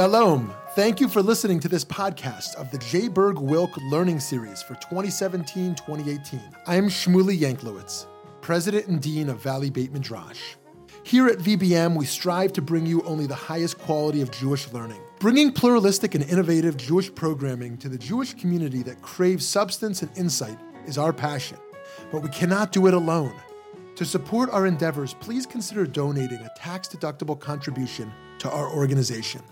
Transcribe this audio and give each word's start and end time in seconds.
Shalom. 0.00 0.54
Thank 0.74 0.98
you 0.98 1.10
for 1.10 1.20
listening 1.20 1.60
to 1.60 1.68
this 1.68 1.84
podcast 1.84 2.54
of 2.54 2.70
the 2.70 2.78
J. 2.78 3.08
Berg 3.08 3.38
Wilk 3.38 3.76
Learning 3.90 4.18
Series 4.18 4.62
for 4.62 4.72
2017 4.76 5.74
2018. 5.74 6.40
I 6.66 6.76
am 6.76 6.88
Shmuly 6.88 7.38
Yanklowitz, 7.38 8.06
President 8.40 8.86
and 8.86 9.02
Dean 9.02 9.28
of 9.28 9.42
Valley 9.42 9.68
Beit 9.68 9.92
Midrash. 9.92 10.54
Here 11.02 11.26
at 11.26 11.36
VBM, 11.36 11.98
we 11.98 12.06
strive 12.06 12.54
to 12.54 12.62
bring 12.62 12.86
you 12.86 13.02
only 13.02 13.26
the 13.26 13.34
highest 13.34 13.76
quality 13.76 14.22
of 14.22 14.30
Jewish 14.30 14.72
learning, 14.72 15.02
bringing 15.18 15.52
pluralistic 15.52 16.14
and 16.14 16.24
innovative 16.24 16.78
Jewish 16.78 17.14
programming 17.14 17.76
to 17.76 17.90
the 17.90 17.98
Jewish 17.98 18.32
community 18.32 18.82
that 18.84 19.02
craves 19.02 19.46
substance 19.46 20.00
and 20.00 20.10
insight 20.16 20.56
is 20.86 20.96
our 20.96 21.12
passion. 21.12 21.58
But 22.10 22.22
we 22.22 22.30
cannot 22.30 22.72
do 22.72 22.86
it 22.86 22.94
alone. 22.94 23.34
To 23.96 24.06
support 24.06 24.48
our 24.48 24.64
endeavors, 24.64 25.12
please 25.12 25.44
consider 25.44 25.84
donating 25.84 26.38
a 26.38 26.50
tax 26.56 26.88
deductible 26.88 27.38
contribution 27.38 28.10
to 28.38 28.50
our 28.50 28.74
organization. 28.74 29.42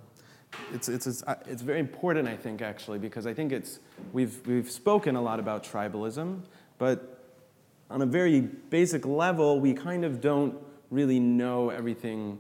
it's, 0.73 0.89
it's, 0.89 1.07
it's, 1.07 1.23
it's 1.47 1.63
very 1.63 1.81
important, 1.81 2.29
I 2.29 2.37
think, 2.37 2.63
actually, 2.63 2.99
because 2.99 3.27
I 3.27 3.35
think 3.35 3.53
it's, 3.53 3.81
we've, 4.13 4.47
we've 4.47 4.71
spoken 4.71 5.17
a 5.17 5.23
lot 5.23 5.39
about 5.39 5.65
tribalism, 5.65 6.41
but 6.79 7.11
on 7.91 8.01
a 8.01 8.07
very 8.07 8.41
basic 8.41 9.05
level, 9.05 9.61
we 9.61 9.75
kind 9.75 10.05
of 10.05 10.21
don't 10.21 10.57
really 10.91 11.21
know 11.21 11.71
everything 11.71 12.39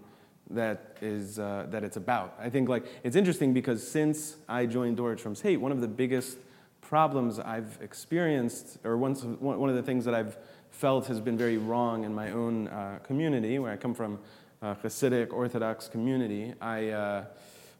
that 0.50 0.96
is 1.00 1.38
uh, 1.38 1.66
that 1.70 1.84
it's 1.84 1.96
about. 1.96 2.34
I 2.38 2.50
think 2.50 2.68
like 2.68 2.84
it's 3.02 3.16
interesting 3.16 3.54
because 3.54 3.86
since 3.86 4.36
I 4.48 4.66
joined 4.66 4.96
Torah 4.96 5.16
Trumps 5.16 5.40
Hate, 5.40 5.56
one 5.56 5.72
of 5.72 5.80
the 5.80 5.88
biggest 5.88 6.38
problems 6.80 7.38
I've 7.38 7.78
experienced, 7.80 8.78
or 8.84 8.96
one, 8.96 9.14
one 9.14 9.70
of 9.70 9.74
the 9.74 9.82
things 9.82 10.04
that 10.04 10.14
I've 10.14 10.36
felt 10.70 11.06
has 11.06 11.20
been 11.20 11.38
very 11.38 11.56
wrong 11.56 12.04
in 12.04 12.14
my 12.14 12.30
own 12.32 12.68
uh, 12.68 12.98
community, 13.02 13.58
where 13.58 13.72
I 13.72 13.76
come 13.76 13.94
from, 13.94 14.18
uh, 14.60 14.74
Hasidic 14.76 15.32
Orthodox 15.32 15.88
community, 15.88 16.54
I 16.60 16.88
uh, 16.88 17.24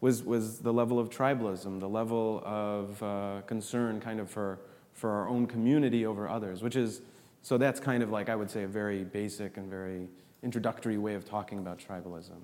was 0.00 0.22
was 0.22 0.60
the 0.60 0.72
level 0.72 0.98
of 0.98 1.10
tribalism, 1.10 1.80
the 1.80 1.88
level 1.88 2.42
of 2.44 3.02
uh, 3.02 3.42
concern, 3.46 4.00
kind 4.00 4.20
of 4.20 4.30
for 4.30 4.58
for 4.94 5.10
our 5.10 5.28
own 5.28 5.46
community 5.46 6.06
over 6.06 6.28
others, 6.28 6.62
which 6.62 6.76
is 6.76 7.02
so 7.42 7.58
that's 7.58 7.78
kind 7.78 8.02
of 8.02 8.10
like 8.10 8.30
I 8.30 8.36
would 8.36 8.50
say 8.50 8.62
a 8.62 8.68
very 8.68 9.04
basic 9.04 9.58
and 9.58 9.68
very 9.68 10.08
introductory 10.42 10.98
way 10.98 11.14
of 11.14 11.24
talking 11.24 11.58
about 11.58 11.78
tribalism 11.78 12.42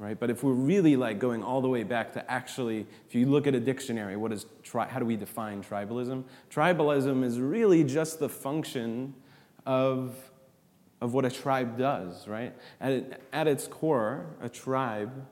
right 0.00 0.18
but 0.18 0.30
if 0.30 0.42
we're 0.42 0.52
really 0.52 0.96
like 0.96 1.18
going 1.18 1.42
all 1.44 1.60
the 1.60 1.68
way 1.68 1.84
back 1.84 2.12
to 2.12 2.30
actually 2.30 2.86
if 3.06 3.14
you 3.14 3.26
look 3.26 3.46
at 3.46 3.54
a 3.54 3.60
dictionary 3.60 4.16
what 4.16 4.32
is 4.32 4.46
tri- 4.62 4.88
how 4.88 4.98
do 4.98 5.04
we 5.04 5.14
define 5.14 5.62
tribalism 5.62 6.24
tribalism 6.50 7.22
is 7.22 7.38
really 7.38 7.84
just 7.84 8.18
the 8.18 8.28
function 8.28 9.14
of 9.66 10.16
of 11.02 11.12
what 11.12 11.24
a 11.24 11.30
tribe 11.30 11.78
does 11.78 12.26
right 12.26 12.54
at, 12.80 13.20
at 13.32 13.46
its 13.46 13.68
core 13.68 14.26
a 14.40 14.48
tribe 14.48 15.26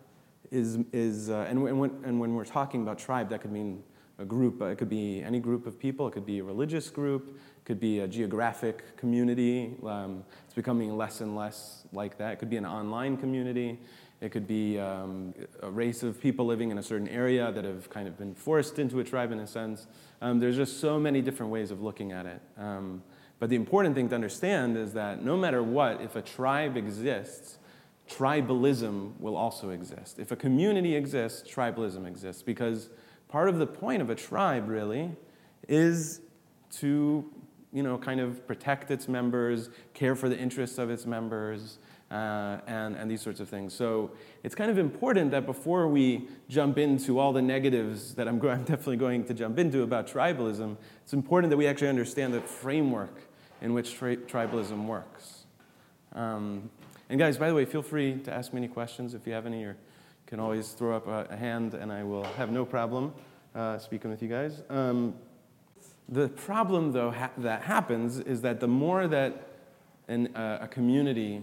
is 0.50 0.78
is 0.92 1.30
uh, 1.30 1.46
and, 1.48 1.62
when, 1.62 1.90
and 2.04 2.20
when 2.20 2.34
we're 2.34 2.44
talking 2.44 2.82
about 2.82 2.98
tribe 2.98 3.30
that 3.30 3.40
could 3.40 3.52
mean 3.52 3.82
a 4.18 4.24
group 4.24 4.60
it 4.60 4.76
could 4.76 4.88
be 4.88 5.22
any 5.22 5.40
group 5.40 5.66
of 5.66 5.78
people 5.78 6.06
it 6.06 6.12
could 6.12 6.26
be 6.26 6.40
a 6.40 6.44
religious 6.44 6.90
group 6.90 7.38
It 7.58 7.64
could 7.64 7.80
be 7.80 8.00
a 8.00 8.08
geographic 8.08 8.96
community. 8.96 9.74
Um, 9.84 10.24
it's 10.44 10.54
becoming 10.54 10.96
less 10.96 11.20
and 11.20 11.36
less 11.36 11.84
like 11.92 12.16
that. 12.18 12.32
It 12.32 12.38
could 12.38 12.50
be 12.50 12.56
an 12.56 12.64
online 12.66 13.16
community. 13.18 13.78
It 14.20 14.30
could 14.32 14.48
be 14.48 14.78
um, 14.78 15.32
a 15.62 15.70
race 15.70 16.02
of 16.02 16.20
people 16.20 16.44
living 16.44 16.70
in 16.70 16.78
a 16.78 16.82
certain 16.82 17.08
area 17.08 17.52
that 17.52 17.64
have 17.64 17.88
kind 17.88 18.08
of 18.08 18.18
been 18.18 18.34
forced 18.34 18.78
into 18.78 18.98
a 18.98 19.04
tribe 19.04 19.30
in 19.30 19.38
a 19.38 19.46
sense. 19.46 19.86
Um, 20.20 20.40
there's 20.40 20.56
just 20.56 20.80
so 20.80 20.98
many 20.98 21.22
different 21.22 21.52
ways 21.52 21.70
of 21.70 21.82
looking 21.82 22.10
at 22.10 22.26
it. 22.26 22.40
Um, 22.56 23.02
but 23.38 23.48
the 23.48 23.56
important 23.56 23.94
thing 23.94 24.08
to 24.08 24.16
understand 24.16 24.76
is 24.76 24.92
that 24.94 25.24
no 25.24 25.36
matter 25.36 25.62
what, 25.62 26.00
if 26.00 26.16
a 26.16 26.22
tribe 26.22 26.76
exists, 26.76 27.58
tribalism 28.10 29.12
will 29.20 29.36
also 29.36 29.70
exist. 29.70 30.18
If 30.18 30.32
a 30.32 30.36
community 30.36 30.96
exists, 30.96 31.48
tribalism 31.48 32.06
exists. 32.06 32.42
Because 32.42 32.90
part 33.28 33.48
of 33.48 33.58
the 33.58 33.66
point 33.66 34.02
of 34.02 34.10
a 34.10 34.16
tribe, 34.16 34.68
really, 34.68 35.12
is 35.68 36.20
to 36.78 37.30
you 37.72 37.82
know, 37.82 37.98
kind 37.98 38.20
of 38.20 38.46
protect 38.46 38.90
its 38.90 39.08
members, 39.08 39.68
care 39.94 40.14
for 40.14 40.28
the 40.28 40.38
interests 40.38 40.78
of 40.78 40.90
its 40.90 41.06
members, 41.06 41.78
uh, 42.10 42.58
and, 42.66 42.96
and 42.96 43.10
these 43.10 43.20
sorts 43.20 43.40
of 43.40 43.48
things. 43.48 43.74
So 43.74 44.10
it's 44.42 44.54
kind 44.54 44.70
of 44.70 44.78
important 44.78 45.30
that 45.32 45.44
before 45.44 45.88
we 45.88 46.28
jump 46.48 46.78
into 46.78 47.18
all 47.18 47.32
the 47.32 47.42
negatives 47.42 48.14
that 48.14 48.26
I'm, 48.26 48.40
I'm 48.48 48.64
definitely 48.64 48.96
going 48.96 49.24
to 49.24 49.34
jump 49.34 49.58
into 49.58 49.82
about 49.82 50.06
tribalism, 50.06 50.76
it's 51.02 51.12
important 51.12 51.50
that 51.50 51.56
we 51.56 51.66
actually 51.66 51.88
understand 51.88 52.32
the 52.32 52.40
framework 52.40 53.22
in 53.60 53.74
which 53.74 53.94
tri- 53.94 54.16
tribalism 54.16 54.86
works. 54.86 55.44
Um, 56.14 56.70
and 57.10 57.18
guys, 57.18 57.38
by 57.38 57.48
the 57.48 57.54
way, 57.54 57.64
feel 57.64 57.82
free 57.82 58.14
to 58.24 58.32
ask 58.32 58.52
me 58.52 58.58
any 58.58 58.68
questions 58.68 59.14
if 59.14 59.26
you 59.26 59.32
have 59.32 59.46
any, 59.46 59.62
you 59.62 59.74
can 60.26 60.40
always 60.40 60.70
throw 60.70 60.96
up 60.96 61.06
a, 61.06 61.26
a 61.30 61.36
hand, 61.36 61.74
and 61.74 61.92
I 61.92 62.04
will 62.04 62.24
have 62.24 62.50
no 62.50 62.64
problem 62.64 63.12
uh, 63.54 63.78
speaking 63.78 64.10
with 64.10 64.22
you 64.22 64.28
guys. 64.28 64.62
Um, 64.68 65.14
the 66.08 66.28
problem, 66.28 66.92
though, 66.92 67.10
ha- 67.10 67.30
that 67.38 67.62
happens 67.62 68.18
is 68.18 68.40
that 68.42 68.60
the 68.60 68.68
more 68.68 69.06
that 69.08 69.48
an, 70.08 70.34
uh, 70.34 70.58
a 70.62 70.68
community 70.68 71.42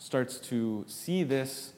starts 0.00 0.38
to 0.38 0.84
see 0.88 1.22
this 1.22 1.74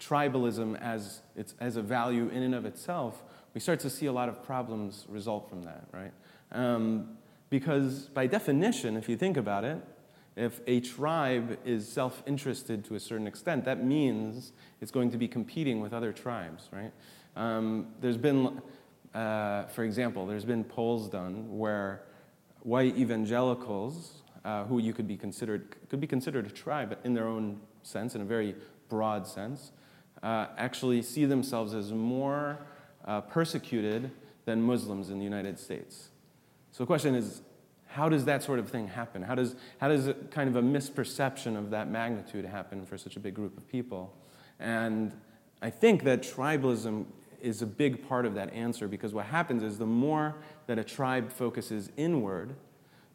tribalism 0.00 0.80
as, 0.80 1.20
it's, 1.36 1.54
as 1.60 1.76
a 1.76 1.82
value 1.82 2.28
in 2.30 2.42
and 2.42 2.54
of 2.54 2.64
itself, 2.64 3.22
we 3.54 3.60
start 3.60 3.78
to 3.80 3.90
see 3.90 4.06
a 4.06 4.12
lot 4.12 4.28
of 4.28 4.42
problems 4.42 5.06
result 5.08 5.48
from 5.48 5.62
that, 5.62 5.84
right? 5.92 6.12
Um, 6.50 7.16
because 7.50 8.08
by 8.08 8.26
definition, 8.26 8.96
if 8.96 9.08
you 9.08 9.16
think 9.16 9.36
about 9.36 9.64
it, 9.64 9.78
if 10.34 10.60
a 10.66 10.80
tribe 10.80 11.58
is 11.64 11.88
self 11.88 12.22
interested 12.26 12.84
to 12.86 12.94
a 12.94 13.00
certain 13.00 13.26
extent, 13.26 13.64
that 13.64 13.84
means 13.84 14.52
it's 14.80 14.90
going 14.90 15.10
to 15.12 15.16
be 15.16 15.28
competing 15.28 15.80
with 15.80 15.92
other 15.94 16.12
tribes, 16.12 16.68
right? 16.72 16.92
Um, 17.36 17.86
there's 18.00 18.18
been 18.18 18.60
uh, 19.16 19.64
for 19.68 19.84
example, 19.84 20.26
there's 20.26 20.44
been 20.44 20.62
polls 20.62 21.08
done 21.08 21.56
where 21.56 22.02
white 22.60 22.96
evangelicals, 22.98 24.22
uh, 24.46 24.64
who 24.64 24.78
you 24.78 24.92
could 24.92 25.08
be 25.08 25.16
considered 25.16 25.74
could 25.90 26.00
be 26.00 26.06
considered 26.06 26.46
a 26.46 26.50
tribe 26.50 26.96
in 27.04 27.14
their 27.14 27.26
own 27.26 27.60
sense, 27.82 28.14
in 28.14 28.20
a 28.20 28.24
very 28.24 28.54
broad 28.88 29.26
sense, 29.26 29.72
uh, 30.22 30.46
actually 30.56 31.02
see 31.02 31.24
themselves 31.24 31.74
as 31.74 31.92
more 31.92 32.58
uh, 33.04 33.20
persecuted 33.20 34.10
than 34.44 34.62
Muslims 34.62 35.10
in 35.10 35.18
the 35.18 35.24
United 35.24 35.58
States. 35.58 36.10
So 36.70 36.84
the 36.84 36.86
question 36.86 37.16
is, 37.16 37.42
how 37.86 38.08
does 38.08 38.24
that 38.26 38.42
sort 38.42 38.58
of 38.60 38.68
thing 38.68 38.86
happen? 38.86 39.22
How 39.22 39.34
does, 39.34 39.56
how 39.80 39.88
does 39.88 40.12
kind 40.30 40.48
of 40.48 40.56
a 40.56 40.62
misperception 40.62 41.56
of 41.58 41.70
that 41.70 41.90
magnitude 41.90 42.44
happen 42.44 42.86
for 42.86 42.96
such 42.96 43.16
a 43.16 43.20
big 43.20 43.34
group 43.34 43.56
of 43.56 43.68
people? 43.68 44.14
And 44.60 45.12
I 45.60 45.70
think 45.70 46.04
that 46.04 46.22
tribalism 46.22 47.06
is 47.40 47.62
a 47.62 47.66
big 47.66 48.06
part 48.08 48.26
of 48.26 48.34
that 48.34 48.52
answer 48.52 48.86
because 48.86 49.12
what 49.12 49.26
happens 49.26 49.62
is 49.62 49.78
the 49.78 49.86
more 49.86 50.36
that 50.66 50.78
a 50.78 50.84
tribe 50.84 51.32
focuses 51.32 51.90
inward, 51.96 52.54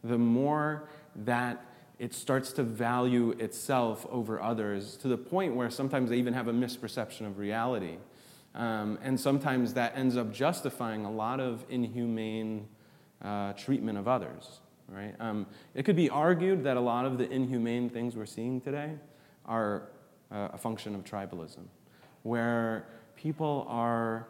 the 0.03 0.17
more 0.17 0.89
that 1.15 1.65
it 1.99 2.13
starts 2.13 2.51
to 2.53 2.63
value 2.63 3.31
itself 3.31 4.07
over 4.09 4.41
others 4.41 4.97
to 4.97 5.07
the 5.07 5.17
point 5.17 5.55
where 5.55 5.69
sometimes 5.69 6.09
they 6.09 6.17
even 6.17 6.33
have 6.33 6.47
a 6.47 6.53
misperception 6.53 7.27
of 7.27 7.37
reality. 7.37 7.97
Um, 8.55 8.97
and 9.03 9.19
sometimes 9.19 9.73
that 9.75 9.95
ends 9.95 10.17
up 10.17 10.33
justifying 10.33 11.05
a 11.05 11.11
lot 11.11 11.39
of 11.39 11.63
inhumane 11.69 12.67
uh, 13.21 13.53
treatment 13.53 13.97
of 13.97 14.07
others. 14.07 14.61
Right? 14.89 15.15
Um, 15.19 15.45
it 15.73 15.83
could 15.83 15.95
be 15.95 16.09
argued 16.09 16.63
that 16.63 16.75
a 16.75 16.81
lot 16.81 17.05
of 17.05 17.17
the 17.17 17.29
inhumane 17.31 17.89
things 17.89 18.15
we're 18.15 18.25
seeing 18.25 18.59
today 18.59 18.93
are 19.45 19.83
uh, 20.31 20.49
a 20.53 20.57
function 20.57 20.95
of 20.95 21.03
tribalism, 21.03 21.63
where 22.23 22.87
people 23.15 23.65
are 23.69 24.27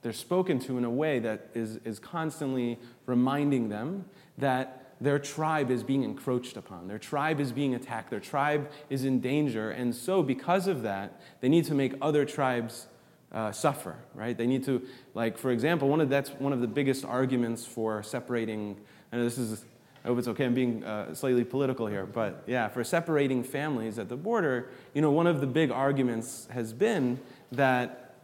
they're 0.00 0.12
spoken 0.12 0.58
to 0.60 0.78
in 0.78 0.84
a 0.84 0.90
way 0.90 1.18
that 1.18 1.48
is, 1.54 1.76
is 1.84 1.98
constantly 1.98 2.78
reminding 3.06 3.68
them 3.68 4.04
that 4.38 4.87
their 5.00 5.18
tribe 5.18 5.70
is 5.70 5.82
being 5.82 6.02
encroached 6.02 6.56
upon. 6.56 6.88
Their 6.88 6.98
tribe 6.98 7.40
is 7.40 7.52
being 7.52 7.74
attacked. 7.74 8.10
Their 8.10 8.20
tribe 8.20 8.70
is 8.90 9.04
in 9.04 9.20
danger. 9.20 9.70
And 9.70 9.94
so, 9.94 10.22
because 10.22 10.66
of 10.66 10.82
that, 10.82 11.20
they 11.40 11.48
need 11.48 11.64
to 11.66 11.74
make 11.74 11.94
other 12.02 12.24
tribes 12.24 12.88
uh, 13.30 13.52
suffer, 13.52 13.96
right? 14.14 14.36
They 14.36 14.46
need 14.46 14.64
to, 14.64 14.82
like, 15.14 15.38
for 15.38 15.50
example, 15.50 15.88
one 15.88 16.00
of 16.00 16.08
that's 16.08 16.30
one 16.30 16.52
of 16.52 16.60
the 16.60 16.66
biggest 16.66 17.04
arguments 17.04 17.64
for 17.64 18.02
separating. 18.02 18.76
And 19.12 19.22
this 19.22 19.38
is, 19.38 19.64
I 20.04 20.08
hope 20.08 20.18
it's 20.18 20.28
okay. 20.28 20.44
I'm 20.44 20.54
being 20.54 20.82
uh, 20.84 21.14
slightly 21.14 21.44
political 21.44 21.86
here, 21.86 22.06
but 22.06 22.42
yeah, 22.46 22.68
for 22.68 22.82
separating 22.82 23.44
families 23.44 23.98
at 23.98 24.08
the 24.08 24.16
border, 24.16 24.70
you 24.94 25.02
know, 25.02 25.10
one 25.10 25.26
of 25.26 25.40
the 25.40 25.46
big 25.46 25.70
arguments 25.70 26.48
has 26.50 26.72
been 26.72 27.20
that 27.52 28.14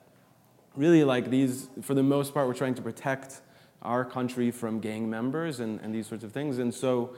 really, 0.74 1.04
like 1.04 1.30
these, 1.30 1.68
for 1.82 1.94
the 1.94 2.02
most 2.02 2.34
part, 2.34 2.48
we're 2.48 2.54
trying 2.54 2.74
to 2.74 2.82
protect 2.82 3.40
our 3.84 4.04
country 4.04 4.50
from 4.50 4.80
gang 4.80 5.08
members 5.08 5.60
and, 5.60 5.80
and 5.80 5.94
these 5.94 6.06
sorts 6.06 6.24
of 6.24 6.32
things, 6.32 6.58
and 6.58 6.72
so 6.72 7.14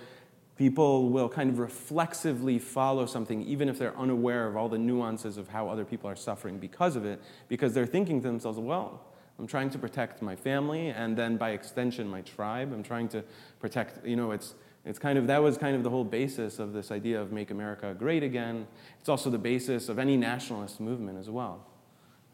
people 0.57 1.11
will 1.11 1.29
kind 1.29 1.51
of 1.51 1.59
reflexively 1.59 2.59
follow 2.59 3.07
something 3.07 3.43
even 3.43 3.69
if 3.69 3.79
they're 3.79 3.97
unaware 3.99 4.47
of 4.47 4.57
all 4.57 4.69
the 4.69 4.79
nuances 4.79 5.37
of 5.37 5.49
how 5.49 5.69
other 5.69 5.85
people 5.85 6.09
are 6.09 6.17
suffering 6.17 6.59
because 6.59 6.97
of 6.97 7.05
it 7.05 7.21
because 7.49 7.75
they're 7.75 7.85
thinking 7.85 8.23
to 8.23 8.27
themselves 8.27 8.59
well 8.59 9.03
i'm 9.39 9.47
trying 9.47 9.69
to 9.69 9.79
protect 9.79 10.23
my 10.23 10.35
family 10.35 10.89
and 10.89 11.15
then 11.15 11.37
by 11.37 11.51
extension 11.51 12.09
my 12.09 12.23
tribe. 12.23 12.73
I'm 12.73 12.83
trying 12.83 13.09
to 13.09 13.23
protect 13.61 14.07
you 14.07 14.17
know 14.17 14.31
it's 14.31 14.55
it's 14.87 14.99
kind 14.99 15.19
of 15.19 15.27
that 15.27 15.43
was 15.43 15.59
kind 15.59 15.77
of 15.77 15.83
the 15.83 15.91
whole 15.91 16.05
basis 16.05 16.59
of 16.59 16.73
this 16.73 16.91
idea 16.91 17.21
of 17.21 17.33
make 17.33 17.51
america 17.51 17.95
great 17.99 18.23
again. 18.23 18.67
It's 18.99 19.11
also 19.11 19.29
the 19.29 19.37
basis 19.37 19.91
of 19.91 19.99
any 19.99 20.17
nationalist 20.17 20.81
movement 20.81 21.19
as 21.19 21.29
well 21.29 21.67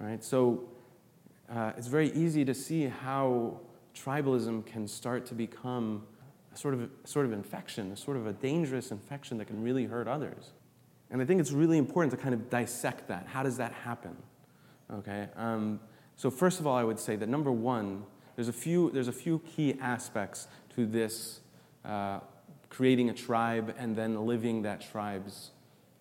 right? 0.03 0.23
So 0.23 0.65
uh, 1.49 1.73
it's 1.77 1.87
very 1.87 2.11
easy 2.13 2.45
to 2.45 2.55
see 2.55 2.87
how 2.87 3.61
tribalism 3.95 4.65
can 4.67 4.87
start 4.89 5.27
to 5.27 5.35
become 5.35 6.07
a 6.55 6.57
sort 6.57 6.75
of, 6.75 6.83
a 6.83 6.89
sort 7.05 7.27
of 7.27 7.33
infection, 7.33 7.93
a 7.93 7.97
sort 7.97 8.17
of 8.17 8.27
a 8.27 8.33
dangerous 8.33 8.91
infection 8.91 9.39
that 9.39 9.47
can 9.47 9.63
really 9.63 9.85
hurt 9.85 10.09
others. 10.09 10.53
And 11.11 11.21
I 11.21 11.25
think 11.25 11.41
it's 11.41 11.53
really 11.53 11.79
important 11.79 12.11
to 12.13 12.17
kind 12.17 12.35
of 12.35 12.49
dissect 12.51 13.09
that. 13.09 13.27
How 13.27 13.43
does 13.43 13.57
that 13.59 13.73
happen? 13.73 14.17
Okay. 14.93 15.29
Um, 15.37 15.81
so 16.17 16.31
first 16.31 16.61
of 16.61 16.67
all, 16.67 16.77
I 16.77 16.85
would 16.85 16.99
say 16.99 17.17
that 17.17 17.29
number 17.29 17.53
one, 17.53 18.05
there's 18.37 18.49
a 18.49 18.53
few, 18.53 18.91
there's 18.91 19.09
a 19.09 19.13
few 19.13 19.41
key 19.41 19.77
aspects 19.81 20.49
to 20.75 20.87
this 20.87 21.41
uh, 21.85 22.21
creating 22.71 23.11
a 23.11 23.15
tribe 23.15 23.75
and 23.79 23.95
then 23.95 24.27
living 24.27 24.63
that 24.63 24.81
tribe's 24.81 25.51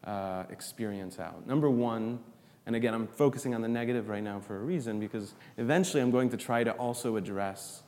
uh, 0.05 0.43
experience 0.49 1.19
out. 1.19 1.45
Number 1.45 1.69
one, 1.69 2.19
and 2.65 2.75
again, 2.75 2.93
I'm 2.93 3.07
focusing 3.07 3.55
on 3.55 3.61
the 3.61 3.67
negative 3.67 4.07
right 4.07 4.23
now 4.23 4.39
for 4.39 4.55
a 4.55 4.59
reason 4.59 4.99
because 4.99 5.33
eventually 5.57 6.01
I'm 6.01 6.11
going 6.11 6.29
to 6.29 6.37
try 6.37 6.63
to 6.63 6.71
also 6.73 7.15
address 7.15 7.83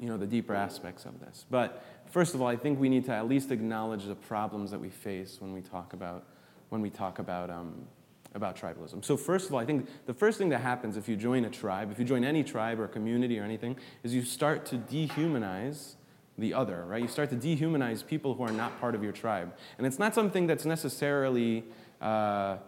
you 0.00 0.06
know, 0.06 0.16
the 0.16 0.26
deeper 0.26 0.54
aspects 0.54 1.04
of 1.04 1.18
this. 1.20 1.44
But 1.50 1.84
first 2.10 2.34
of 2.34 2.40
all, 2.40 2.46
I 2.46 2.56
think 2.56 2.78
we 2.78 2.88
need 2.88 3.04
to 3.06 3.12
at 3.12 3.28
least 3.28 3.50
acknowledge 3.50 4.04
the 4.04 4.14
problems 4.14 4.70
that 4.70 4.80
we 4.80 4.90
face 4.90 5.38
when 5.40 5.52
we 5.52 5.60
talk 5.60 5.92
about, 5.92 6.24
when 6.68 6.80
we 6.80 6.90
talk 6.90 7.18
about, 7.18 7.50
um, 7.50 7.86
about 8.34 8.56
tribalism. 8.56 9.04
So 9.04 9.16
first 9.16 9.48
of 9.48 9.54
all, 9.54 9.60
I 9.60 9.64
think 9.64 9.88
the 10.06 10.14
first 10.14 10.38
thing 10.38 10.50
that 10.50 10.60
happens 10.60 10.96
if 10.96 11.08
you 11.08 11.16
join 11.16 11.44
a 11.44 11.50
tribe, 11.50 11.90
if 11.90 11.98
you 11.98 12.04
join 12.04 12.22
any 12.22 12.44
tribe 12.44 12.78
or 12.78 12.86
community 12.86 13.40
or 13.40 13.42
anything, 13.42 13.76
is 14.04 14.14
you 14.14 14.22
start 14.22 14.64
to 14.66 14.76
dehumanize 14.76 15.94
the 16.36 16.54
other, 16.54 16.84
right? 16.84 17.02
You 17.02 17.08
start 17.08 17.30
to 17.30 17.36
dehumanize 17.36 18.06
people 18.06 18.34
who 18.34 18.44
are 18.44 18.52
not 18.52 18.78
part 18.80 18.94
of 18.94 19.02
your 19.02 19.12
tribe. 19.12 19.52
And 19.76 19.86
it's 19.86 19.98
not 19.98 20.14
something 20.14 20.46
that's 20.46 20.64
necessarily 20.64 21.64
uh, 22.00 22.58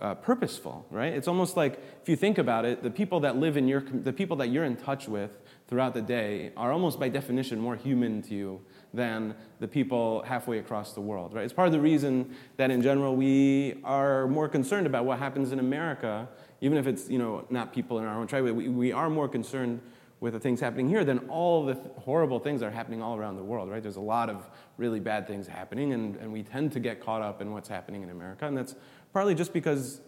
uh, 0.00 0.14
purposeful, 0.14 0.86
right? 0.90 1.12
It's 1.12 1.28
almost 1.28 1.56
like 1.56 1.80
if 2.02 2.08
you 2.08 2.16
think 2.16 2.38
about 2.38 2.64
it, 2.64 2.82
the 2.82 2.90
people 2.90 3.20
that 3.20 3.36
live 3.36 3.56
in 3.56 3.68
your, 3.68 3.80
the 3.80 4.12
people 4.12 4.36
that 4.38 4.48
you're 4.48 4.64
in 4.64 4.76
touch 4.76 5.08
with 5.08 5.38
throughout 5.68 5.94
the 5.94 6.02
day 6.02 6.52
are 6.56 6.72
almost 6.72 6.98
by 6.98 7.08
definition 7.08 7.60
more 7.60 7.76
human 7.76 8.20
to 8.22 8.34
you 8.34 8.60
than 8.92 9.34
the 9.60 9.68
people 9.68 10.22
halfway 10.22 10.58
across 10.58 10.92
the 10.92 11.00
world, 11.00 11.32
right? 11.34 11.44
It's 11.44 11.52
part 11.52 11.66
of 11.66 11.72
the 11.72 11.80
reason 11.80 12.34
that 12.56 12.70
in 12.70 12.82
general 12.82 13.16
we 13.16 13.80
are 13.84 14.26
more 14.28 14.48
concerned 14.48 14.86
about 14.86 15.04
what 15.04 15.18
happens 15.18 15.52
in 15.52 15.58
America, 15.58 16.28
even 16.60 16.76
if 16.76 16.86
it's, 16.86 17.08
you 17.08 17.18
know, 17.18 17.44
not 17.50 17.72
people 17.72 17.98
in 17.98 18.04
our 18.04 18.18
own 18.18 18.26
tribe, 18.26 18.44
we, 18.44 18.68
we 18.68 18.92
are 18.92 19.08
more 19.08 19.28
concerned 19.28 19.80
with 20.20 20.32
the 20.32 20.40
things 20.40 20.60
happening 20.60 20.88
here 20.88 21.04
than 21.04 21.18
all 21.28 21.66
the 21.66 21.74
th- 21.74 21.86
horrible 21.98 22.38
things 22.38 22.60
that 22.60 22.66
are 22.66 22.70
happening 22.70 23.02
all 23.02 23.16
around 23.16 23.36
the 23.36 23.42
world, 23.42 23.68
right? 23.68 23.82
There's 23.82 23.96
a 23.96 24.00
lot 24.00 24.30
of 24.30 24.48
really 24.78 25.00
bad 25.00 25.26
things 25.26 25.46
happening, 25.46 25.92
and, 25.92 26.16
and 26.16 26.32
we 26.32 26.42
tend 26.42 26.72
to 26.72 26.80
get 26.80 27.00
caught 27.00 27.20
up 27.20 27.42
in 27.42 27.52
what's 27.52 27.68
happening 27.68 28.02
in 28.02 28.10
America, 28.10 28.46
and 28.46 28.56
that's 28.56 28.74
partly 29.14 29.34
just 29.34 29.52
because 29.54 30.00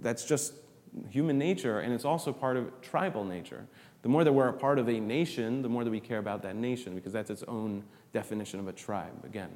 that's 0.00 0.24
just 0.24 0.54
human 1.10 1.38
nature, 1.38 1.78
and 1.80 1.92
it's 1.92 2.06
also 2.06 2.32
part 2.32 2.56
of 2.56 2.80
tribal 2.80 3.22
nature. 3.22 3.66
The 4.02 4.08
more 4.08 4.24
that 4.24 4.32
we're 4.32 4.48
a 4.48 4.52
part 4.52 4.78
of 4.78 4.88
a 4.88 4.98
nation, 4.98 5.62
the 5.62 5.68
more 5.68 5.84
that 5.84 5.90
we 5.90 6.00
care 6.00 6.18
about 6.18 6.42
that 6.42 6.56
nation, 6.56 6.94
because 6.94 7.12
that's 7.12 7.30
its 7.30 7.44
own 7.46 7.84
definition 8.12 8.58
of 8.58 8.66
a 8.66 8.72
tribe, 8.72 9.24
again. 9.24 9.50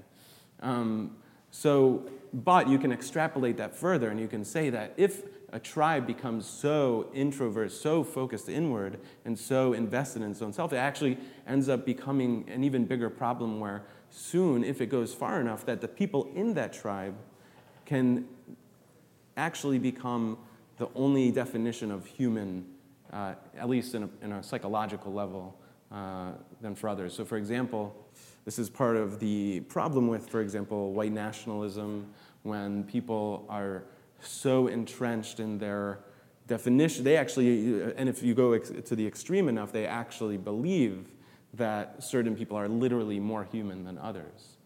Um, 0.60 1.16
so, 1.50 2.04
but 2.32 2.69
you 2.69 2.78
can 2.78 2.92
extrapolate 2.92 3.56
that 3.56 3.75
further, 3.75 4.10
and 4.10 4.20
you 4.20 4.28
can 4.28 4.44
say 4.44 4.69
that 4.70 4.92
if 4.96 5.22
a 5.52 5.58
tribe 5.58 6.06
becomes 6.06 6.44
so 6.46 7.08
introvert, 7.14 7.72
so 7.72 8.04
focused 8.04 8.48
inward, 8.48 9.00
and 9.25 9.38
so 9.38 9.72
invested 9.72 10.20
in 10.20 10.31
its 10.31 10.42
own 10.42 10.52
self, 10.52 10.72
it 10.72 10.76
actually 10.76 11.16
ends 11.46 11.69
up 11.70 11.86
becoming 11.86 12.44
an 12.48 12.64
even 12.64 12.84
bigger 12.84 13.08
problem 13.08 13.60
where 13.60 13.84
soon, 14.10 14.62
if 14.62 14.81
it 14.81 14.86
goes 14.86 15.14
far 15.14 15.40
enough, 15.40 15.64
that 15.64 15.81
the 15.81 15.88
people 15.88 16.28
in 16.34 16.54
that 16.54 16.72
tribe 16.72 17.14
can 17.86 18.26
actually 19.36 19.78
become 19.78 20.38
the 20.78 20.88
only 20.94 21.31
definition 21.31 21.90
of 21.90 22.06
human 22.06 22.66
uh, 23.14 23.34
at 23.56 23.69
least 23.69 23.94
in 23.94 24.02
a, 24.02 24.08
in 24.22 24.32
a 24.32 24.42
psychological 24.42 25.12
level, 25.12 25.56
uh, 25.92 26.32
than 26.60 26.75
for 26.75 26.88
others. 26.88 27.14
So, 27.14 27.25
for 27.25 27.36
example, 27.36 27.94
this 28.44 28.58
is 28.58 28.69
part 28.69 28.96
of 28.96 29.20
the 29.20 29.60
problem 29.60 30.08
with, 30.08 30.28
for 30.28 30.40
example, 30.40 30.92
white 30.92 31.12
nationalism, 31.12 32.12
when 32.42 32.84
people 32.84 33.46
are 33.48 33.84
so 34.20 34.66
entrenched 34.66 35.40
in 35.40 35.58
their 35.58 36.00
definition. 36.46 37.04
They 37.04 37.16
actually, 37.16 37.82
and 37.96 38.08
if 38.08 38.22
you 38.22 38.34
go 38.34 38.52
ex- 38.52 38.72
to 38.84 38.96
the 38.96 39.06
extreme 39.06 39.48
enough, 39.48 39.72
they 39.72 39.86
actually 39.86 40.36
believe 40.36 41.06
that 41.54 42.02
certain 42.02 42.34
people 42.34 42.56
are 42.56 42.69
literally 42.69 43.20
more 43.20 43.44
human 43.44 43.84
than 43.84 43.96
others. 43.98 44.56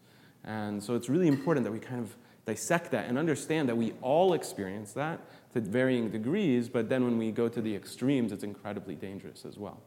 And 0.43 0.81
so 0.81 0.95
it's 0.95 1.07
really 1.07 1.27
important 1.27 1.63
that 1.65 1.71
we 1.71 1.79
kind 1.79 2.01
of 2.01 2.15
dissect 2.49 2.91
that 2.91 3.05
and 3.07 3.17
understand 3.17 3.69
that 3.69 3.77
we 3.77 3.93
all 4.01 4.33
experience 4.33 4.93
that 4.93 5.19
to 5.53 5.61
varying 5.61 6.09
degrees, 6.09 6.69
but 6.69 6.89
then 6.89 7.03
when 7.03 7.17
we 7.17 7.31
go 7.31 7.47
to 7.47 7.61
the 7.61 7.75
extremes, 7.75 8.31
it's 8.31 8.43
incredibly 8.43 8.95
dangerous 8.95 9.45
as 9.45 9.57
well. 9.57 9.79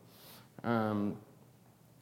Um, 0.62 1.16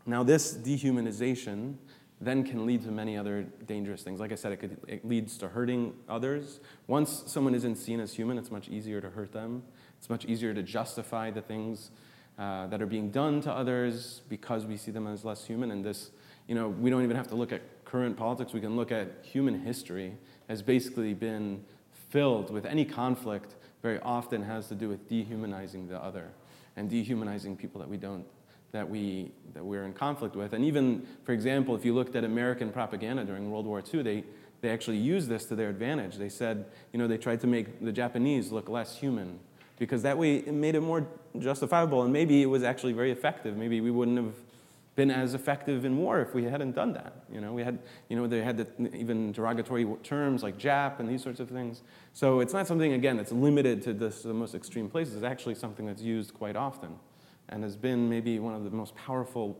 now, 0.07 0.23
this 0.23 0.55
dehumanization 0.55 1.75
then 2.21 2.45
can 2.45 2.67
lead 2.67 2.83
to 2.83 2.91
many 2.91 3.17
other 3.17 3.43
dangerous 3.67 4.03
things. 4.03 4.21
Like 4.21 4.33
I 4.33 4.35
said, 4.35 4.53
it, 4.53 4.59
could, 4.59 4.77
it 4.87 5.07
leads 5.07 5.39
to 5.39 5.49
hurting 5.49 5.95
others. 6.09 6.61
Once 6.87 7.23
someone 7.27 7.55
isn't 7.55 7.77
seen 7.77 8.01
as 8.01 8.13
human, 8.13 8.37
it's 8.37 8.51
much 8.51 8.69
easier 8.69 9.01
to 9.01 9.09
hurt 9.09 9.33
them. 9.33 9.63
It's 9.99 10.11
much 10.11 10.27
easier 10.27 10.53
to 10.53 10.63
justify 10.63 11.31
the 11.31 11.41
things 11.41 11.91
uh, 12.39 12.67
that 12.67 12.83
are 12.83 12.87
being 12.87 13.11
done 13.11 13.41
to 13.43 13.51
others 13.51 14.23
because 14.29 14.67
we 14.67 14.77
see 14.77 14.91
them 14.91 15.07
as 15.07 15.25
less 15.25 15.47
human. 15.47 15.71
And 15.71 15.85
this, 15.85 16.11
you 16.47 16.55
know, 16.55 16.69
we 16.69 16.91
don't 16.91 17.05
even 17.05 17.17
have 17.17 17.29
to 17.29 17.35
look 17.35 17.53
at 17.53 17.63
current 17.85 18.17
politics. 18.17 18.53
We 18.53 18.61
can 18.61 18.77
look 18.77 18.93
at 18.93 19.09
human 19.23 19.61
history 19.61 20.15
has 20.51 20.63
basically 20.63 21.15
been 21.15 21.65
filled 22.11 22.51
with 22.51 22.67
any 22.67 22.85
conflict 22.85 23.55
very 23.83 24.01
often 24.01 24.43
has 24.43 24.67
to 24.67 24.75
do 24.75 24.89
with 24.89 25.09
dehumanizing 25.09 25.87
the 25.87 25.97
other 25.97 26.29
and 26.77 26.91
dehumanizing 26.91 27.57
people 27.57 27.81
that 27.81 27.89
we 27.89 27.97
don't 27.97 28.27
that 28.73 28.89
we 28.89 29.31
that 29.55 29.65
we're 29.65 29.85
in 29.85 29.93
conflict 29.93 30.35
with. 30.35 30.53
And 30.53 30.65
even 30.65 31.07
for 31.25 31.33
example 31.33 31.77
if 31.77 31.85
you 31.85 31.95
looked 31.95 32.17
at 32.17 32.25
american 32.25 32.73
propaganda 32.73 33.25
during 33.25 33.49
world 33.49 33.65
war 33.65 33.81
ii 33.95 34.03
they 34.03 34.25
they 34.61 34.71
actually 34.71 34.99
used 34.99 35.29
this 35.29 35.47
to 35.47 35.55
their 35.55 35.71
advantage. 35.71 36.17
They 36.17 36.29
said 36.29 36.67
you 36.93 36.99
know 36.99 37.07
they 37.07 37.17
tried 37.17 37.41
to 37.43 37.47
make 37.47 37.81
the 37.81 37.93
japanese 37.93 38.51
look 38.51 38.69
less 38.69 38.97
human 38.97 39.39
because 39.79 40.03
that 40.03 40.19
way 40.19 40.39
it 40.39 40.53
made 40.53 40.75
it 40.75 40.81
more 40.81 41.07
justifiable 41.39 42.03
and 42.03 42.13
maybe 42.13 42.43
it 42.43 42.47
was 42.47 42.65
actually 42.65 42.93
very 42.93 43.13
effective. 43.13 43.57
Maybe 43.57 43.81
we 43.81 43.93
wouldn't 43.93 44.17
have 44.17 44.35
been 45.01 45.11
as 45.11 45.33
effective 45.33 45.87
in 45.87 45.97
war 45.97 46.21
if 46.21 46.35
we 46.35 46.45
hadn't 46.45 46.73
done 46.73 46.93
that. 46.93 47.15
You 47.33 47.41
know, 47.41 47.55
we 47.55 47.65
had, 47.65 47.79
you 48.11 48.17
know, 48.17 48.27
they 48.27 48.43
had 48.43 48.59
the, 48.59 48.95
even 48.95 49.33
derogatory 49.33 49.87
terms 50.03 50.43
like 50.43 50.59
Jap 50.59 51.01
and 51.01 51.09
these 51.09 51.23
sorts 51.23 51.41
of 51.41 51.49
things. 51.49 51.81
So 52.13 52.41
it's 52.41 52.53
not 52.53 52.67
something, 52.67 52.93
again, 52.93 53.17
that's 53.17 53.33
limited 53.33 53.81
to 53.85 53.95
this, 53.95 54.23
the 54.23 54.35
most 54.35 54.55
extreme 54.55 54.91
places. 54.91 55.15
It's 55.15 55.25
actually 55.25 55.55
something 55.55 55.87
that's 55.87 56.03
used 56.03 56.35
quite 56.35 56.55
often 56.55 56.97
and 57.49 57.65
has 57.65 57.77
been 57.77 58.11
maybe 58.11 58.39
one 58.41 58.53
of 58.53 58.63
the 58.65 58.71
most 58.71 58.95
powerful 58.95 59.57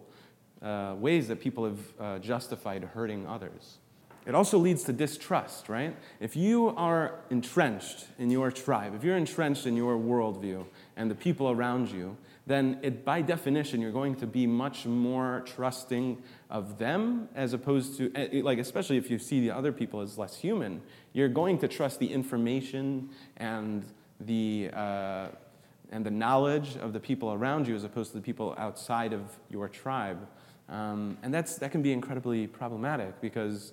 uh, 0.61 0.95
ways 0.99 1.27
that 1.29 1.41
people 1.41 1.65
have 1.65 1.79
uh, 1.99 2.19
justified 2.19 2.85
hurting 2.85 3.27
others. 3.27 3.79
It 4.27 4.35
also 4.35 4.59
leads 4.59 4.85
to 4.85 4.93
distrust, 4.93 5.71
right? 5.71 5.97
If 6.21 6.37
you 6.37 6.69
are 6.77 7.15
entrenched 7.31 8.09
in 8.19 8.29
your 8.31 8.51
tribe, 8.53 8.95
if 8.95 9.03
you're 9.03 9.17
entrenched 9.17 9.65
in 9.65 9.75
your 9.75 9.97
worldview 9.97 10.67
and 10.97 11.11
the 11.11 11.15
people 11.15 11.51
around 11.51 11.89
you, 11.89 12.19
then 12.51 12.79
it, 12.83 13.05
by 13.05 13.23
definition, 13.23 13.81
you're 13.81 13.93
going 13.93 14.17
to 14.17 14.27
be 14.27 14.47
much 14.47 14.87
more 14.87 15.43
trusting 15.47 16.23
of 16.49 16.79
them 16.79 17.29
as 17.35 17.53
opposed 17.53 17.97
to, 17.99 18.11
eh, 18.15 18.41
like, 18.43 18.59
especially 18.59 18.97
if 18.97 19.11
you 19.11 19.19
see 19.19 19.41
the 19.41 19.51
other 19.51 19.73
people 19.73 20.01
as 20.01 20.19
less 20.19 20.37
human, 20.37 20.83
you're 21.13 21.29
going 21.29 21.59
to 21.59 21.69
trust 21.69 21.99
the 22.01 22.13
information 22.13 23.11
and 23.37 23.85
the, 24.21 24.71
uh, 24.73 25.29
and 25.91 26.05
the 26.05 26.11
knowledge 26.11 26.77
of 26.77 26.93
the 26.93 27.01
people 27.01 27.33
around 27.33 27.69
you 27.69 27.75
as 27.75 27.85
opposed 27.85 28.11
to 28.13 28.17
the 28.17 28.23
people 28.23 28.55
outside 28.59 29.13
of 29.13 29.23
your 29.49 29.69
tribe. 29.69 30.27
Um, 30.69 31.19
and 31.23 31.33
that's, 31.33 31.57
that 31.57 31.73
can 31.73 31.83
be 31.83 31.93
incredibly 31.93 32.47
problematic 32.47 33.21
because 33.21 33.73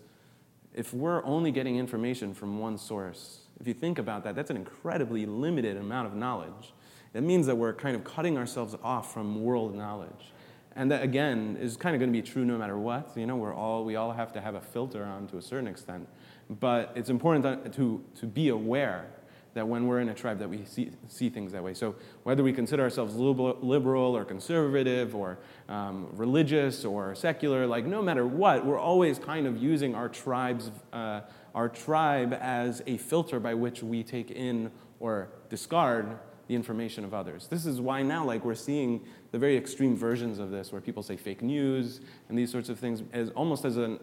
if 0.73 0.93
we're 0.93 1.23
only 1.25 1.51
getting 1.51 1.77
information 1.77 2.33
from 2.33 2.59
one 2.59 2.77
source, 2.77 3.39
if 3.59 3.67
you 3.67 3.73
think 3.73 3.97
about 3.97 4.23
that, 4.23 4.35
that's 4.35 4.49
an 4.51 4.57
incredibly 4.57 5.25
limited 5.25 5.77
amount 5.77 6.07
of 6.07 6.15
knowledge. 6.15 6.73
It 7.13 7.21
means 7.21 7.47
that 7.47 7.55
we're 7.55 7.73
kind 7.73 7.95
of 7.95 8.03
cutting 8.03 8.37
ourselves 8.37 8.75
off 8.83 9.13
from 9.13 9.43
world 9.43 9.75
knowledge. 9.75 10.33
And 10.75 10.91
that, 10.91 11.01
again, 11.01 11.57
is 11.59 11.75
kind 11.75 11.95
of 11.95 11.99
going 11.99 12.13
to 12.13 12.17
be 12.17 12.21
true 12.21 12.45
no 12.45 12.57
matter 12.57 12.77
what. 12.77 13.11
You 13.15 13.25
know, 13.25 13.35
we're 13.35 13.53
all, 13.53 13.83
we 13.83 13.95
all 13.95 14.11
have 14.11 14.31
to 14.33 14.41
have 14.41 14.53
a 14.53 14.61
filter 14.61 15.03
on 15.03 15.27
to 15.29 15.37
a 15.37 15.41
certain 15.41 15.67
extent. 15.67 16.07
But 16.49 16.93
it's 16.95 17.09
important 17.09 17.73
to, 17.73 18.03
to, 18.19 18.25
be 18.27 18.49
aware 18.49 19.07
that 19.55 19.67
when 19.67 19.87
we're 19.87 19.99
in 20.01 20.09
a 20.09 20.13
tribe 20.13 20.37
that 20.37 20.47
we 20.47 20.63
see, 20.65 20.91
see 21.07 21.29
things 21.29 21.51
that 21.53 21.63
way. 21.63 21.73
So 21.73 21.95
whether 22.21 22.43
we 22.43 22.53
consider 22.53 22.83
ourselves 22.83 23.15
liberal 23.15 24.15
or 24.15 24.23
conservative 24.23 25.15
or 25.15 25.39
um, 25.67 26.09
religious 26.11 26.85
or 26.85 27.15
secular, 27.15 27.65
like 27.65 27.85
no 27.85 28.03
matter 28.03 28.27
what, 28.27 28.63
we're 28.63 28.79
always 28.79 29.17
kind 29.17 29.47
of 29.47 29.57
using 29.57 29.95
our 29.95 30.09
tribes, 30.09 30.69
uh, 30.93 31.21
our 31.55 31.69
tribe 31.69 32.37
as 32.39 32.83
a 32.85 32.97
filter 32.97 33.39
by 33.39 33.55
which 33.55 33.81
we 33.81 34.03
take 34.03 34.29
in 34.29 34.71
or 34.99 35.29
discard 35.49 36.19
the 36.47 36.55
information 36.55 37.03
of 37.03 37.13
others. 37.13 37.47
This 37.47 37.65
is 37.65 37.81
why 37.81 38.01
now, 38.01 38.25
like, 38.25 38.45
we're 38.45 38.55
seeing 38.55 39.05
the 39.31 39.39
very 39.39 39.57
extreme 39.57 39.95
versions 39.95 40.39
of 40.39 40.49
this, 40.51 40.71
where 40.71 40.81
people 40.81 41.03
say 41.03 41.17
fake 41.17 41.41
news 41.41 42.01
and 42.29 42.37
these 42.37 42.51
sorts 42.51 42.69
of 42.69 42.79
things, 42.79 43.03
as 43.13 43.29
almost 43.31 43.65
as 43.65 43.77
an, 43.77 43.99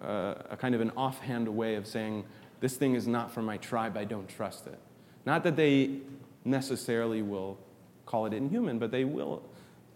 uh, 0.00 0.34
a 0.50 0.56
kind 0.56 0.74
of 0.74 0.80
an 0.80 0.90
offhand 0.96 1.48
way 1.48 1.74
of 1.74 1.86
saying, 1.86 2.24
this 2.60 2.76
thing 2.76 2.94
is 2.94 3.06
not 3.06 3.32
from 3.32 3.44
my 3.44 3.56
tribe, 3.58 3.96
I 3.96 4.04
don't 4.04 4.28
trust 4.28 4.66
it. 4.66 4.78
Not 5.26 5.42
that 5.44 5.56
they 5.56 5.98
necessarily 6.44 7.22
will 7.22 7.58
call 8.06 8.26
it 8.26 8.32
inhuman, 8.32 8.78
but 8.78 8.90
they 8.90 9.04
will. 9.04 9.42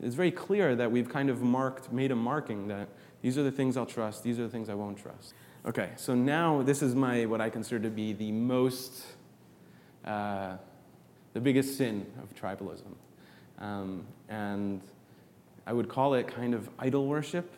It's 0.02 0.14
very 0.14 0.30
clear 0.30 0.76
that 0.76 0.90
we've 0.90 1.08
kind 1.08 1.30
of 1.30 1.42
marked, 1.42 1.92
made 1.92 2.10
a 2.10 2.16
marking 2.16 2.68
that 2.68 2.88
these 3.22 3.38
are 3.38 3.42
the 3.42 3.50
things 3.50 3.76
I'll 3.76 3.86
trust, 3.86 4.22
these 4.22 4.38
are 4.38 4.42
the 4.42 4.48
things 4.48 4.68
I 4.68 4.74
won't 4.74 4.98
trust. 4.98 5.34
Okay, 5.64 5.90
so 5.96 6.14
now 6.14 6.62
this 6.62 6.82
is 6.82 6.94
my, 6.94 7.26
what 7.26 7.40
I 7.40 7.50
consider 7.50 7.80
to 7.80 7.90
be 7.90 8.12
the 8.12 8.30
most, 8.30 9.04
uh, 10.04 10.56
the 11.36 11.40
biggest 11.42 11.76
sin 11.76 12.06
of 12.22 12.34
tribalism. 12.34 12.94
Um, 13.58 14.06
and 14.30 14.80
I 15.66 15.74
would 15.74 15.86
call 15.86 16.14
it 16.14 16.26
kind 16.26 16.54
of 16.54 16.70
idol 16.78 17.06
worship. 17.06 17.52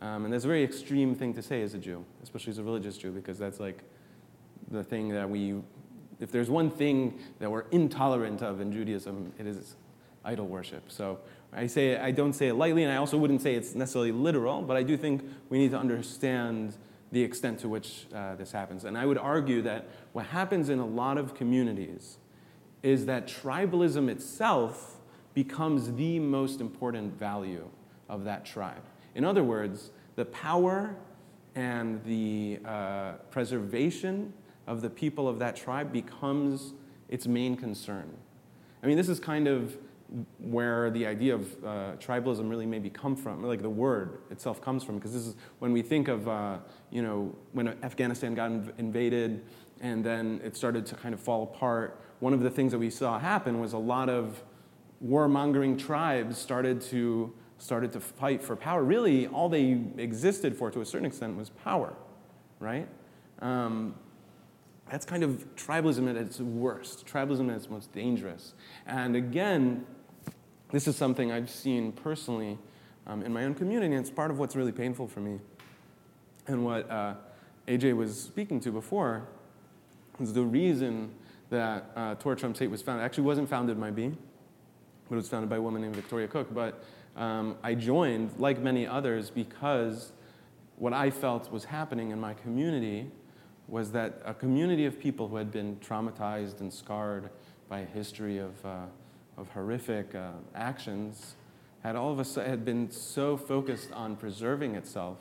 Um, 0.00 0.24
and 0.24 0.32
that's 0.32 0.46
a 0.46 0.48
very 0.48 0.64
extreme 0.64 1.14
thing 1.14 1.34
to 1.34 1.42
say 1.42 1.60
as 1.60 1.74
a 1.74 1.78
Jew, 1.78 2.02
especially 2.22 2.52
as 2.52 2.56
a 2.56 2.62
religious 2.62 2.96
Jew, 2.96 3.10
because 3.10 3.38
that's 3.38 3.60
like 3.60 3.82
the 4.70 4.82
thing 4.82 5.10
that 5.10 5.28
we 5.28 5.56
if 6.18 6.32
there's 6.32 6.48
one 6.48 6.70
thing 6.70 7.18
that 7.40 7.50
we're 7.50 7.66
intolerant 7.72 8.40
of 8.40 8.62
in 8.62 8.72
Judaism, 8.72 9.34
it 9.38 9.46
is 9.46 9.76
idol 10.24 10.46
worship. 10.46 10.90
So 10.90 11.18
I 11.52 11.66
say 11.66 11.98
I 11.98 12.10
don't 12.10 12.32
say 12.32 12.48
it 12.48 12.54
lightly, 12.54 12.84
and 12.84 12.90
I 12.90 12.96
also 12.96 13.18
wouldn't 13.18 13.42
say 13.42 13.54
it's 13.54 13.74
necessarily 13.74 14.12
literal, 14.12 14.62
but 14.62 14.78
I 14.78 14.82
do 14.82 14.96
think 14.96 15.22
we 15.50 15.58
need 15.58 15.72
to 15.72 15.78
understand 15.78 16.72
the 17.12 17.22
extent 17.22 17.60
to 17.60 17.68
which 17.68 18.06
uh, 18.14 18.34
this 18.36 18.50
happens. 18.50 18.84
And 18.84 18.96
I 18.96 19.04
would 19.04 19.18
argue 19.18 19.60
that 19.62 19.88
what 20.14 20.24
happens 20.24 20.70
in 20.70 20.78
a 20.78 20.86
lot 20.86 21.18
of 21.18 21.34
communities 21.34 22.16
is 22.82 23.06
that 23.06 23.26
tribalism 23.26 24.08
itself 24.08 24.96
becomes 25.34 25.92
the 25.94 26.18
most 26.18 26.60
important 26.60 27.18
value 27.18 27.68
of 28.08 28.24
that 28.24 28.44
tribe. 28.44 28.82
In 29.14 29.24
other 29.24 29.44
words, 29.44 29.90
the 30.16 30.24
power 30.26 30.96
and 31.54 32.02
the 32.04 32.58
uh, 32.64 33.12
preservation 33.30 34.32
of 34.66 34.80
the 34.80 34.90
people 34.90 35.28
of 35.28 35.38
that 35.38 35.56
tribe 35.56 35.92
becomes 35.92 36.72
its 37.08 37.26
main 37.26 37.56
concern. 37.56 38.08
I 38.82 38.86
mean, 38.86 38.96
this 38.96 39.08
is 39.08 39.18
kind 39.18 39.48
of 39.48 39.76
where 40.38 40.90
the 40.90 41.06
idea 41.06 41.34
of 41.34 41.64
uh, 41.64 41.68
tribalism 41.98 42.48
really 42.48 42.64
maybe 42.64 42.88
come 42.88 43.14
from, 43.14 43.42
like 43.42 43.60
the 43.60 43.68
word 43.68 44.20
itself 44.30 44.60
comes 44.60 44.82
from, 44.82 44.96
because 44.96 45.12
this 45.12 45.26
is 45.26 45.36
when 45.58 45.72
we 45.72 45.82
think 45.82 46.08
of, 46.08 46.28
uh, 46.28 46.58
you 46.90 47.02
know, 47.02 47.34
when 47.52 47.68
Afghanistan 47.82 48.34
got 48.34 48.50
inv- 48.50 48.72
invaded 48.78 49.44
and 49.80 50.04
then 50.04 50.40
it 50.44 50.56
started 50.56 50.86
to 50.86 50.94
kind 50.94 51.14
of 51.14 51.20
fall 51.20 51.42
apart, 51.42 52.00
one 52.20 52.32
of 52.32 52.40
the 52.40 52.50
things 52.50 52.72
that 52.72 52.78
we 52.78 52.90
saw 52.90 53.18
happen 53.18 53.60
was 53.60 53.72
a 53.72 53.78
lot 53.78 54.08
of 54.08 54.42
warmongering 55.04 55.78
tribes 55.78 56.36
started 56.36 56.80
to, 56.80 57.32
started 57.58 57.92
to 57.92 58.00
fight 58.00 58.42
for 58.42 58.56
power. 58.56 58.82
Really, 58.82 59.28
all 59.28 59.48
they 59.48 59.80
existed 59.96 60.56
for 60.56 60.70
to 60.70 60.80
a 60.80 60.84
certain 60.84 61.06
extent 61.06 61.36
was 61.36 61.50
power, 61.50 61.94
right? 62.58 62.88
Um, 63.40 63.94
that's 64.90 65.04
kind 65.04 65.22
of 65.22 65.46
tribalism 65.54 66.08
at 66.08 66.16
its 66.16 66.40
worst, 66.40 67.06
tribalism 67.06 67.50
at 67.50 67.56
its 67.56 67.70
most 67.70 67.92
dangerous. 67.92 68.54
And 68.86 69.14
again, 69.14 69.86
this 70.72 70.88
is 70.88 70.96
something 70.96 71.30
I've 71.30 71.50
seen 71.50 71.92
personally 71.92 72.58
um, 73.06 73.22
in 73.22 73.32
my 73.32 73.44
own 73.44 73.54
community, 73.54 73.94
and 73.94 74.04
it's 74.04 74.10
part 74.10 74.30
of 74.30 74.38
what's 74.38 74.56
really 74.56 74.72
painful 74.72 75.06
for 75.06 75.20
me. 75.20 75.38
And 76.46 76.64
what 76.64 76.90
uh, 76.90 77.14
AJ 77.68 77.94
was 77.94 78.20
speaking 78.20 78.58
to 78.60 78.72
before 78.72 79.28
is 80.20 80.32
the 80.32 80.42
reason 80.42 81.10
that 81.50 81.90
uh, 81.96 82.14
Torah 82.16 82.36
Trumps 82.36 82.58
Hate 82.58 82.70
was 82.70 82.82
founded. 82.82 83.04
Actually, 83.04 83.24
wasn't 83.24 83.48
founded 83.48 83.80
by 83.80 83.90
me, 83.90 84.12
but 85.08 85.14
it 85.14 85.16
was 85.16 85.28
founded 85.28 85.48
by 85.48 85.56
a 85.56 85.62
woman 85.62 85.82
named 85.82 85.96
Victoria 85.96 86.28
Cook. 86.28 86.52
But 86.52 86.84
um, 87.16 87.56
I 87.62 87.74
joined, 87.74 88.32
like 88.38 88.60
many 88.60 88.86
others, 88.86 89.30
because 89.30 90.12
what 90.76 90.92
I 90.92 91.10
felt 91.10 91.50
was 91.50 91.64
happening 91.64 92.10
in 92.10 92.20
my 92.20 92.34
community 92.34 93.10
was 93.66 93.92
that 93.92 94.22
a 94.24 94.32
community 94.32 94.86
of 94.86 94.98
people 94.98 95.28
who 95.28 95.36
had 95.36 95.50
been 95.50 95.76
traumatized 95.76 96.60
and 96.60 96.72
scarred 96.72 97.30
by 97.68 97.80
a 97.80 97.84
history 97.84 98.38
of, 98.38 98.64
uh, 98.64 98.86
of 99.36 99.48
horrific 99.50 100.14
uh, 100.14 100.30
actions 100.54 101.34
had 101.82 101.94
all 101.94 102.10
of 102.10 102.18
a 102.18 102.24
sudden 102.24 102.50
had 102.50 102.64
been 102.64 102.90
so 102.90 103.36
focused 103.36 103.92
on 103.92 104.16
preserving 104.16 104.74
itself 104.74 105.18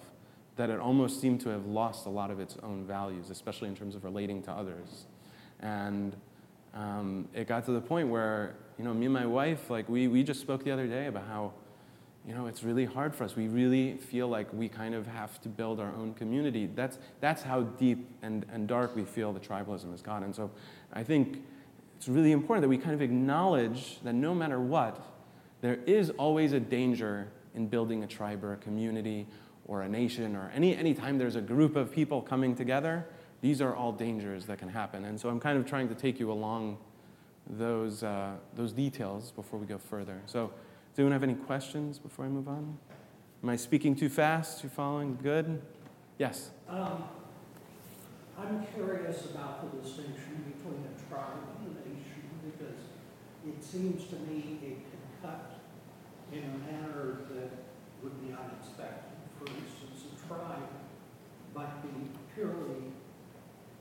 that 0.58 0.70
it 0.70 0.80
almost 0.80 1.22
seemed 1.22 1.42
to 1.42 1.50
have 1.50 1.66
lost 1.66 2.06
a 2.06 2.10
lot 2.10 2.32
of 2.32 2.40
its 2.40 2.58
own 2.64 2.86
values, 2.86 3.30
especially 3.30 3.68
in 3.68 3.76
terms 3.76 3.96
of 3.96 4.04
relating 4.04 4.42
to 4.44 4.52
others. 4.52 5.06
And 5.60 6.16
um, 6.74 7.28
it 7.34 7.48
got 7.48 7.66
to 7.66 7.72
the 7.72 7.82
point 7.82 8.10
where, 8.10 8.56
you 8.78 8.84
know, 8.84 8.94
me 8.94 9.06
and 9.06 9.14
my 9.14 9.26
wife, 9.26 9.70
like, 9.70 9.88
we, 9.88 10.08
we 10.08 10.24
just 10.24 10.42
spoke 10.42 10.64
the 10.64 10.72
other 10.72 10.88
day 10.88 11.08
about 11.08 11.28
how 11.28 11.54
you 12.28 12.34
know, 12.34 12.48
it's 12.48 12.62
really 12.62 12.84
hard 12.84 13.16
for 13.16 13.24
us. 13.24 13.38
We 13.38 13.48
really 13.48 13.94
feel 13.96 14.28
like 14.28 14.52
we 14.52 14.68
kind 14.68 14.94
of 14.94 15.08
have 15.08 15.40
to 15.42 15.50
build 15.50 15.80
our 15.80 15.94
own 15.96 16.14
community. 16.14 16.70
That's, 16.76 17.00
that's 17.22 17.42
how 17.42 17.62
deep 17.62 18.06
and, 18.22 18.46
and 18.52 18.68
dark 18.68 18.98
we 18.98 19.06
feel 19.06 19.32
the 19.32 19.40
tribalism 19.40 19.92
has. 19.92 20.04
And 20.06 20.36
so 20.36 20.52
I 20.92 21.04
think 21.04 21.42
it's 21.96 22.10
really 22.10 22.34
important 22.34 22.64
that 22.64 22.68
we 22.68 22.78
kind 22.78 22.94
of 22.94 23.02
acknowledge 23.02 24.00
that 24.04 24.12
no 24.12 24.36
matter 24.36 24.60
what, 24.60 25.02
there 25.62 25.80
is 25.86 26.10
always 26.12 26.52
a 26.52 26.60
danger 26.60 27.30
in 27.56 27.68
building 27.68 28.04
a 28.04 28.08
tribe 28.08 28.44
or 28.44 28.54
a 28.54 28.58
community 28.58 29.26
or 29.68 29.82
a 29.82 29.90
nation 29.90 30.36
or 30.36 30.52
any 30.56 30.76
any 30.76 30.94
time 30.94 31.18
there's 31.18 31.36
a 31.36 31.42
group 31.42 31.76
of 31.76 31.92
people 31.92 32.22
coming 32.22 32.56
together, 32.56 33.06
these 33.42 33.62
are 33.62 33.76
all 33.76 33.92
dangers 33.92 34.46
that 34.46 34.58
can 34.58 34.70
happen. 34.70 35.06
And 35.06 35.20
so 35.20 35.30
I'm 35.30 35.40
kind 35.40 35.58
of 35.58 35.66
trying 35.66 35.90
to 35.90 35.96
take 35.96 36.20
you 36.20 36.32
along 36.32 36.78
those, 37.50 38.04
uh, 38.04 38.36
those 38.56 38.74
details 38.74 39.32
before 39.32 39.60
we 39.60 39.66
go 39.66 39.78
further. 39.78 40.22
So 40.26 40.48
does 40.48 41.00
anyone 41.00 41.14
have 41.14 41.24
any 41.24 41.36
questions 41.36 42.00
before 42.00 42.26
I 42.26 42.30
move 42.30 42.48
on? 42.48 42.78
Am 43.44 43.50
I 43.50 43.56
speaking 43.56 43.96
too 43.96 44.10
fast? 44.10 44.64
You 44.64 44.70
following? 44.70 45.18
Good? 45.22 45.62
Yes? 46.18 46.50
Um, 46.68 47.04
I'm 48.38 48.66
curious 48.74 49.26
about 49.26 49.72
the 49.72 49.82
distinction 49.82 50.54
between 50.56 50.84
a 50.84 51.10
tribe 51.10 51.38
and 51.60 51.76
a 51.76 51.90
nation 51.90 52.24
because 52.44 52.80
it 53.46 53.64
seems 53.64 54.08
to 54.10 54.16
me 54.16 54.60
it 54.64 54.78
can 54.90 55.00
cut 55.22 55.60
in 56.32 56.40
a 56.40 56.72
manner 56.72 57.20
that 57.32 57.52
would 58.02 58.22
be 58.22 58.34
unexpected. 58.34 59.17
For 59.40 59.48
instance, 59.48 60.12
a 60.12 60.28
tribe 60.28 60.70
might 61.56 61.82
be 61.82 62.10
purely 62.34 62.94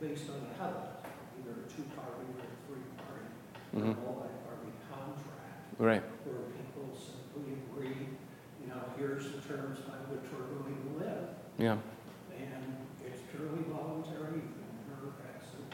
based 0.01 0.29
on 0.29 0.45
a 0.45 0.53
covenant, 0.59 1.01
either 1.41 1.57
a 1.57 1.67
two-party 1.73 2.29
or 2.37 2.45
a 2.45 2.57
three-party, 2.69 3.29
mm-hmm. 3.73 3.97
or 3.97 4.13
multi-party 4.13 4.73
contract. 4.93 5.73
Right. 5.79 6.05
Where 6.25 6.53
people 6.53 6.93
simply 6.93 7.57
agree, 7.69 8.13
you 8.61 8.69
know, 8.69 8.81
here's 9.01 9.33
the 9.33 9.41
terms 9.41 9.81
by 9.89 9.97
which 10.13 10.29
we're 10.29 10.53
going 10.61 10.77
to 10.77 10.93
live. 11.01 11.25
Yeah. 11.57 11.81
And 12.37 12.77
it's 13.01 13.25
purely 13.33 13.65
voluntary 13.73 14.45
and 14.45 14.85
it 14.93 15.01
affects 15.09 15.57
the 15.57 15.65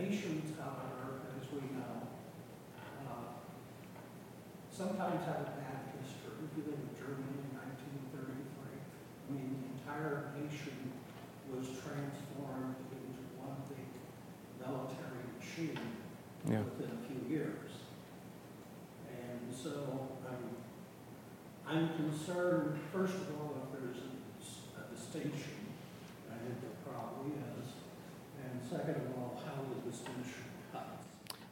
nations, 0.00 0.56
however, 0.56 1.28
as 1.36 1.44
we 1.52 1.68
know, 1.76 2.08
uh, 3.04 3.36
sometimes 4.72 5.20
have 5.28 5.44
a 5.44 5.52
bad 5.60 5.92
history. 6.00 6.40
If 6.40 6.52
you 6.56 6.64
look 6.72 6.80
at 6.80 6.96
Germany 6.96 7.44
in 7.44 7.52
1933, 8.16 8.80
I 8.80 9.28
mean, 9.32 9.52
the 9.60 9.83
entire 9.94 10.30
nation 10.34 10.92
was 11.52 11.66
transformed 11.66 12.74
into 12.90 13.22
one 13.38 13.56
big 13.68 13.86
military 14.60 15.22
machine 15.38 15.78
yeah. 16.50 16.60
within 16.60 16.90
a 16.90 17.06
few 17.06 17.36
years. 17.36 17.70
And 19.08 19.54
so 19.54 20.08
um, 20.28 20.50
I'm 21.66 21.88
concerned, 21.96 22.78
first 22.92 23.14
of 23.14 23.40
all, 23.40 23.56
if 23.62 23.80
there's 23.80 23.98
a, 23.98 24.80
a 24.80 24.96
distinction. 24.96 25.52
I 26.30 26.36
think 26.44 26.60
there 26.60 26.92
probably 26.92 27.32
is. 27.32 27.70
And 28.42 28.60
second 28.68 28.96
of 28.96 29.18
all, 29.18 29.42
how 29.44 29.62
the 29.62 29.90
distinction 29.90 30.44
cuts. 30.72 31.06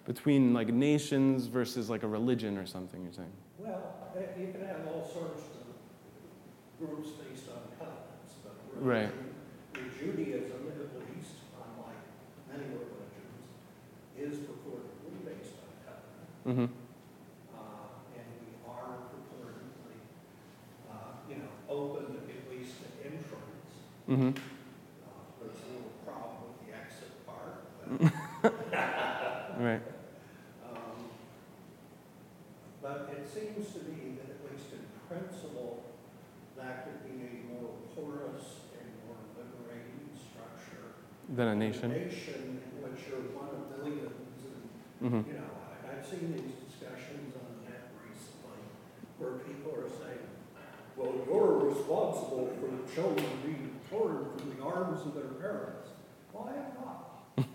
Between 0.04 0.52
like 0.52 0.68
nations 0.68 1.46
versus 1.46 1.88
like 1.88 2.02
a 2.02 2.08
religion 2.08 2.58
or 2.58 2.66
something, 2.66 3.02
you're 3.04 3.12
saying? 3.12 3.32
Well, 3.58 3.94
eh, 4.16 4.40
you 4.40 4.52
can 4.52 4.66
have 4.66 4.86
all 4.88 5.08
sorts 5.08 5.42
of 5.42 5.62
groups 6.82 7.10
based 7.10 7.46
on 7.48 7.51
covenants, 7.51 7.51
but 7.51 7.51
Right. 8.80 9.10
In 9.74 9.90
Judaism, 9.98 10.66
at 10.68 10.90
least, 11.00 11.34
unlike 11.54 12.02
many 12.50 12.64
religions, 12.74 13.48
is 14.18 14.38
purportedly 14.46 15.24
based 15.24 15.56
on 15.62 15.70
covenant. 15.86 16.28
Mm-hmm. 16.46 16.68
Uh, 17.54 18.16
and 18.16 18.26
we 18.42 18.50
are 18.68 18.98
purportedly, 19.10 19.98
uh, 20.90 20.94
you 21.28 21.36
know, 21.36 21.50
open 21.68 22.16
at 22.16 22.50
least 22.50 22.74
to 22.82 23.06
inference. 23.06 23.72
Mm-hmm. 24.08 24.28
Uh, 24.28 25.10
there's 25.40 25.58
a 25.62 25.72
little 25.72 25.92
problem 26.04 26.36
with 26.48 26.66
the 26.66 26.76
exit 26.76 27.26
part. 27.26 28.12
Then 41.32 41.48
a 41.48 41.52
A 41.52 41.54
nation. 41.56 41.88
nation 41.90 42.60
which 42.84 43.08
you're 43.08 43.24
one 43.32 43.48
of 43.48 43.72
billions 43.72 44.12
and 44.44 44.60
Mm-hmm. 45.02 45.24
You 45.32 45.34
know, 45.40 45.50
I- 45.66 45.96
I've 45.98 46.04
seen 46.06 46.30
these 46.36 46.54
discussions 46.68 47.34
on 47.34 47.46
the 47.64 47.70
net 47.72 47.90
recently 48.04 48.60
where 49.18 49.40
people 49.42 49.72
are 49.74 49.88
saying, 49.90 50.28
well, 50.94 51.10
you're 51.26 51.72
responsible 51.72 52.52
for 52.60 52.68
the 52.70 52.84
children 52.92 53.26
being 53.42 53.80
torn 53.90 54.28
from 54.36 54.54
the 54.54 54.62
arms 54.62 55.00
of 55.08 55.14
their 55.18 55.32
parents. 55.42 55.88
Well, 56.32 56.52
I 56.52 56.54
am 56.60 56.70
not. 56.78 57.00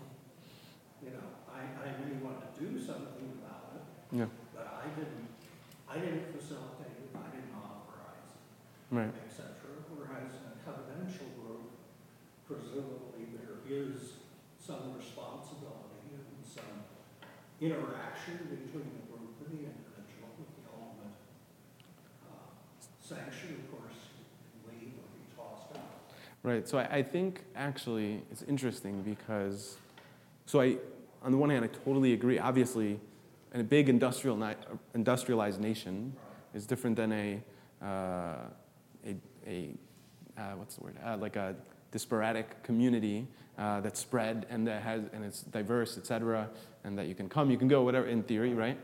You 1.00 1.14
know, 1.14 1.30
I, 1.48 1.62
I 1.86 1.88
may 2.04 2.18
want 2.20 2.42
to 2.42 2.50
do 2.60 2.74
something 2.76 3.30
about 3.40 3.78
it, 3.78 3.84
Yeah. 4.12 4.26
but 4.52 4.66
I 4.66 4.90
didn't, 4.98 5.30
I 5.88 5.94
didn't 6.02 6.34
facilitate 6.36 6.98
it, 7.06 7.14
I 7.14 7.30
didn't 7.32 7.54
authorize 7.54 8.34
Right. 8.90 9.14
et 9.14 9.30
cetera, 9.30 9.78
whereas 9.94 10.34
in 10.42 10.50
a 10.52 10.56
covenantal 10.66 11.30
group, 11.38 11.70
presumably 12.50 13.30
there 13.38 13.62
is 13.70 14.18
some 14.58 14.92
responsibility 14.98 16.18
and 16.18 16.42
some 16.44 16.82
interaction 17.60 18.38
between 18.50 18.86
the 18.94 19.02
group 19.10 19.34
and 19.40 19.58
the 19.58 19.64
individual 19.64 20.30
with 20.38 20.48
the 20.56 20.70
uh, 22.24 22.38
sanction, 23.00 23.64
of 23.64 23.70
course, 23.70 23.98
leave 24.68 24.92
or 24.94 25.08
be 25.14 25.24
tossed 25.36 25.76
out. 25.76 25.82
Right. 26.42 26.68
So 26.68 26.78
I, 26.78 26.98
I 26.98 27.02
think 27.02 27.44
actually 27.56 28.22
it's 28.30 28.42
interesting 28.42 29.02
because, 29.02 29.76
so 30.46 30.60
I, 30.60 30.76
on 31.22 31.32
the 31.32 31.38
one 31.38 31.50
hand, 31.50 31.64
I 31.64 31.68
totally 31.68 32.12
agree. 32.12 32.38
Obviously, 32.38 33.00
in 33.52 33.60
a 33.60 33.64
big 33.64 33.88
industrial 33.88 34.36
ni- 34.36 34.54
industrialized 34.94 35.60
nation 35.60 36.14
is 36.54 36.66
different 36.66 36.96
than 36.96 37.12
a, 37.12 37.42
uh, 37.82 37.86
a, 39.04 39.16
a 39.46 39.74
uh, 40.36 40.52
what's 40.56 40.76
the 40.76 40.84
word? 40.84 40.96
Uh, 41.04 41.16
like 41.16 41.36
a 41.36 41.56
disparate 41.90 42.62
community 42.62 43.26
uh, 43.58 43.80
that's 43.80 44.00
spread 44.00 44.46
and 44.50 44.66
that 44.66 44.82
has 44.82 45.02
and 45.12 45.24
it's 45.24 45.42
diverse, 45.42 45.98
et 45.98 46.06
cetera, 46.06 46.48
and 46.84 46.96
that 46.98 47.06
you 47.06 47.14
can 47.14 47.28
come, 47.28 47.50
you 47.50 47.58
can 47.58 47.68
go, 47.68 47.82
whatever. 47.82 48.06
In 48.06 48.22
theory, 48.22 48.54
right? 48.54 48.78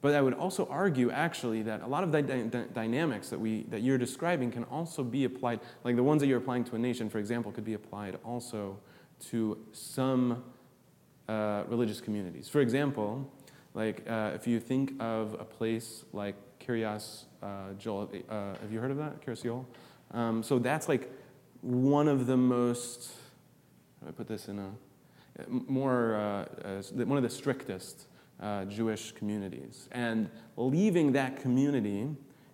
But 0.00 0.14
I 0.14 0.20
would 0.20 0.34
also 0.34 0.66
argue, 0.70 1.10
actually, 1.10 1.62
that 1.62 1.82
a 1.82 1.86
lot 1.86 2.04
of 2.04 2.12
the 2.12 2.22
dy- 2.22 2.42
dy- 2.44 2.66
dynamics 2.72 3.30
that, 3.30 3.40
we, 3.40 3.64
that 3.64 3.82
you're 3.82 3.98
describing 3.98 4.52
can 4.52 4.62
also 4.64 5.02
be 5.02 5.24
applied, 5.24 5.58
like 5.82 5.96
the 5.96 6.04
ones 6.04 6.20
that 6.20 6.28
you're 6.28 6.38
applying 6.38 6.62
to 6.64 6.76
a 6.76 6.78
nation, 6.78 7.10
for 7.10 7.18
example, 7.18 7.50
could 7.50 7.64
be 7.64 7.74
applied 7.74 8.16
also 8.24 8.78
to 9.30 9.58
some 9.72 10.44
uh, 11.28 11.64
religious 11.66 12.00
communities. 12.00 12.48
For 12.48 12.60
example, 12.60 13.28
like 13.74 14.08
uh, 14.08 14.30
if 14.34 14.46
you 14.46 14.60
think 14.60 14.92
of 15.00 15.34
a 15.40 15.44
place 15.44 16.04
like 16.12 16.36
Kiryas 16.60 17.24
uh, 17.42 17.72
Joel, 17.76 18.08
uh, 18.28 18.54
have 18.60 18.70
you 18.70 18.78
heard 18.78 18.92
of 18.92 18.98
that, 18.98 19.20
Kiryas 19.20 19.42
Joel? 19.42 19.66
Um, 20.12 20.44
so 20.44 20.60
that's 20.60 20.88
like 20.88 21.10
one 21.62 22.08
of 22.08 22.26
the 22.26 22.36
most, 22.36 23.10
I 24.06 24.10
put 24.10 24.28
this 24.28 24.48
in 24.48 24.58
a, 24.58 24.70
more, 25.48 26.16
uh, 26.16 26.68
uh, 26.68 27.04
one 27.04 27.16
of 27.16 27.22
the 27.22 27.30
strictest 27.30 28.06
uh, 28.40 28.64
Jewish 28.64 29.12
communities. 29.12 29.88
And 29.92 30.30
leaving 30.56 31.12
that 31.12 31.40
community 31.40 32.08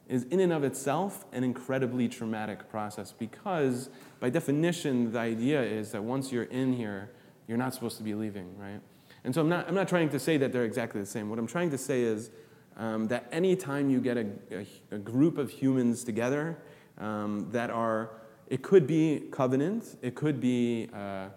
is, 0.08 0.24
in 0.24 0.40
and 0.40 0.52
of 0.52 0.64
itself, 0.64 1.24
an 1.32 1.44
incredibly 1.44 2.08
traumatic 2.08 2.68
process 2.70 3.12
because, 3.12 3.88
by 4.20 4.30
definition, 4.30 5.12
the 5.12 5.18
idea 5.18 5.62
is 5.62 5.92
that 5.92 6.02
once 6.02 6.30
you're 6.32 6.44
in 6.44 6.72
here, 6.72 7.10
you're 7.46 7.58
not 7.58 7.74
supposed 7.74 7.96
to 7.98 8.02
be 8.02 8.14
leaving, 8.14 8.56
right? 8.58 8.80
And 9.24 9.34
so 9.34 9.40
I'm 9.40 9.48
not, 9.48 9.68
I'm 9.68 9.74
not 9.74 9.88
trying 9.88 10.10
to 10.10 10.18
say 10.18 10.36
that 10.36 10.52
they're 10.52 10.64
exactly 10.64 11.00
the 11.00 11.06
same. 11.06 11.30
What 11.30 11.38
I'm 11.38 11.46
trying 11.46 11.70
to 11.70 11.78
say 11.78 12.02
is 12.02 12.30
um, 12.76 13.08
that 13.08 13.28
anytime 13.32 13.88
you 13.88 14.00
get 14.00 14.16
a, 14.18 14.26
a, 14.50 14.66
a 14.92 14.98
group 14.98 15.38
of 15.38 15.50
humans 15.50 16.04
together 16.04 16.58
um, 16.98 17.48
that 17.52 17.70
are, 17.70 18.10
it 18.48 18.62
could 18.62 18.86
be 18.86 19.24
covenant, 19.30 19.96
it 20.02 20.14
could 20.14 20.40
be 20.40 20.88
uh, 20.94 21.28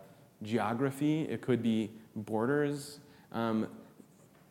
geography, 0.44 1.22
it 1.24 1.42
could 1.42 1.62
be 1.62 1.92
borders. 2.16 3.00
Um, 3.32 3.68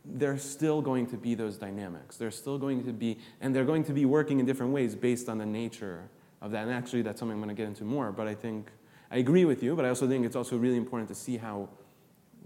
there's 0.04 0.42
still 0.42 0.80
going 0.80 1.06
to 1.08 1.16
be 1.16 1.34
those 1.34 1.56
dynamics. 1.56 2.16
There's 2.16 2.36
still 2.36 2.58
going 2.58 2.84
to 2.84 2.92
be, 2.92 3.18
and 3.40 3.54
they're 3.54 3.64
going 3.64 3.84
to 3.84 3.92
be 3.92 4.04
working 4.04 4.38
in 4.38 4.46
different 4.46 4.72
ways 4.72 4.94
based 4.94 5.28
on 5.28 5.38
the 5.38 5.46
nature 5.46 6.08
of 6.40 6.52
that. 6.52 6.64
And 6.64 6.72
actually, 6.72 7.02
that's 7.02 7.18
something 7.18 7.34
I'm 7.34 7.42
going 7.42 7.54
to 7.54 7.60
get 7.60 7.66
into 7.66 7.84
more. 7.84 8.12
But 8.12 8.28
I 8.28 8.34
think, 8.34 8.70
I 9.10 9.16
agree 9.18 9.44
with 9.44 9.62
you, 9.62 9.74
but 9.74 9.84
I 9.84 9.88
also 9.88 10.06
think 10.06 10.24
it's 10.24 10.36
also 10.36 10.56
really 10.56 10.76
important 10.76 11.08
to 11.08 11.14
see 11.14 11.36
how 11.36 11.68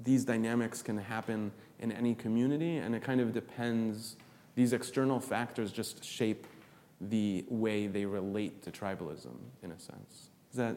these 0.03 0.25
dynamics 0.25 0.81
can 0.81 0.97
happen 0.97 1.53
in 1.81 1.93
any 1.93 2.15
community. 2.15 2.79
And 2.79 2.95
it 2.95 3.03
kind 3.03 3.21
of 3.21 3.35
depends, 3.35 4.17
these 4.55 4.73
external 4.73 5.21
factors 5.21 5.71
just 5.71 6.03
shape 6.03 6.47
the 7.01 7.45
way 7.49 7.87
they 7.87 8.05
relate 8.05 8.63
to 8.63 8.71
tribalism, 8.71 9.35
in 9.63 9.73
a 9.73 9.79
sense. 9.79 10.31
Is 10.51 10.57
that? 10.57 10.77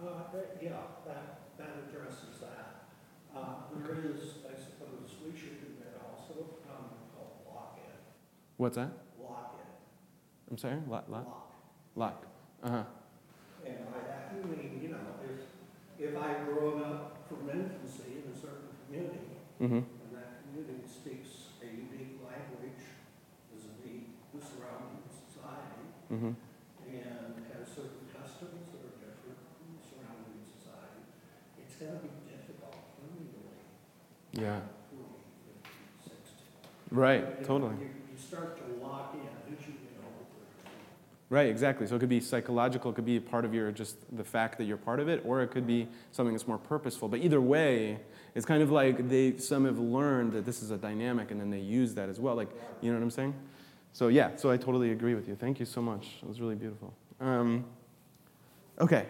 Uh, 0.00 0.06
Yeah, 0.62 0.70
that, 1.06 1.40
that 1.58 1.70
addresses 1.88 2.38
that. 2.40 2.86
Uh, 3.36 3.54
There 3.82 3.98
is, 4.12 4.38
I 4.46 4.54
suppose, 4.54 5.10
we 5.24 5.36
should 5.38 5.58
admit 5.62 5.98
also, 6.00 6.32
a 6.40 6.68
concept 6.68 7.14
called 7.16 7.32
lock-in. 7.52 7.90
What's 8.56 8.76
that? 8.76 8.90
Lock-in. 9.20 9.66
I'm 10.50 10.58
sorry? 10.58 10.78
Lock? 10.88 11.08
Lock? 11.08 11.52
Lock. 11.96 12.26
Uh 12.62 12.70
huh. 12.70 12.82
And 13.66 13.78
by 13.90 13.98
that 14.06 14.32
you 14.36 14.48
mean, 14.48 14.80
you 14.82 14.88
know, 14.90 14.98
if, 15.24 15.40
if 15.98 16.16
I've 16.16 16.46
grown 16.46 16.82
up 16.84 17.26
from 17.28 17.48
infancy 17.50 18.22
in 18.24 18.32
a 18.32 18.36
certain 18.36 18.68
community, 18.86 19.18
Mm 19.62 19.68
hmm. 19.68 19.74
and 19.76 20.10
that 20.18 20.42
community 20.42 20.82
speaks 20.84 21.54
a 21.62 21.66
unique 21.66 22.18
language 22.26 22.82
vis-a-vis 23.54 24.10
the 24.34 24.40
surrounding 24.42 24.98
society, 26.14 26.20
Mm 26.20 26.20
hmm. 26.20 26.32
and 26.94 27.44
has 27.58 27.68
certain 27.68 28.04
customs 28.14 28.70
that 28.70 28.80
are 28.86 28.94
different 29.02 29.38
from 29.58 29.66
the 29.74 29.82
surrounding 29.82 30.38
society, 30.54 31.02
it's 31.58 31.74
gonna 31.76 31.98
be 31.98 32.10
difficult 32.30 32.76
for 32.94 33.04
me 33.14 33.26
to 33.34 33.38
leave. 33.42 34.46
Yeah. 34.46 34.60
40, 34.94 35.10
50, 36.04 36.16
60. 36.22 36.94
Right, 36.94 37.44
totally. 37.44 37.74
You, 37.80 37.90
you 38.12 38.18
start 38.18 38.56
to 38.58 38.84
lock 38.84 39.14
in 39.14 39.26
as 39.52 39.60
you 39.66 39.72
get. 39.72 39.80
Right, 41.30 41.48
exactly. 41.48 41.86
So 41.86 41.96
it 41.96 41.98
could 41.98 42.08
be 42.08 42.20
psychological, 42.20 42.92
it 42.92 42.94
could 42.94 43.06
be 43.06 43.18
part 43.18 43.44
of 43.44 43.54
your 43.54 43.72
just 43.72 43.96
the 44.16 44.22
fact 44.22 44.58
that 44.58 44.64
you're 44.64 44.76
part 44.76 45.00
of 45.00 45.08
it, 45.08 45.22
or 45.24 45.42
it 45.42 45.50
could 45.50 45.66
be 45.66 45.88
something 46.12 46.32
that's 46.32 46.46
more 46.46 46.58
purposeful. 46.58 47.08
But 47.08 47.20
either 47.20 47.40
way, 47.40 47.98
it's 48.36 48.46
kind 48.46 48.62
of 48.62 48.70
like 48.70 49.08
they 49.08 49.36
some 49.38 49.64
have 49.64 49.78
learned 49.78 50.32
that 50.32 50.44
this 50.44 50.62
is 50.62 50.70
a 50.70 50.76
dynamic 50.76 51.30
and 51.30 51.40
then 51.40 51.50
they 51.50 51.58
use 51.58 51.94
that 51.94 52.08
as 52.08 52.20
well. 52.20 52.36
Like, 52.36 52.50
you 52.82 52.92
know 52.92 52.98
what 52.98 53.02
I'm 53.02 53.10
saying? 53.10 53.34
So 53.94 54.08
yeah, 54.08 54.34
so 54.34 54.50
I 54.50 54.56
totally 54.56 54.90
agree 54.90 55.14
with 55.14 55.28
you. 55.28 55.36
Thank 55.36 55.60
you 55.60 55.66
so 55.66 55.80
much. 55.80 56.16
It 56.20 56.28
was 56.28 56.40
really 56.40 56.56
beautiful. 56.56 56.92
Um, 57.20 57.64
okay, 58.80 59.06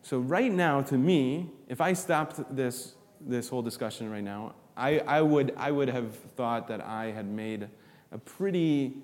so 0.00 0.20
right 0.20 0.50
now, 0.50 0.80
to 0.80 0.96
me, 0.96 1.50
if 1.68 1.82
I 1.82 1.92
stopped 1.92 2.40
this 2.56 2.94
this 3.20 3.50
whole 3.50 3.60
discussion 3.60 4.10
right 4.10 4.24
now, 4.24 4.54
I, 4.74 5.00
I 5.00 5.20
would 5.20 5.52
I 5.58 5.70
would 5.70 5.88
have 5.88 6.16
thought 6.34 6.66
that 6.68 6.80
I 6.80 7.12
had 7.12 7.26
made 7.26 7.68
a 8.10 8.16
pretty 8.16 8.94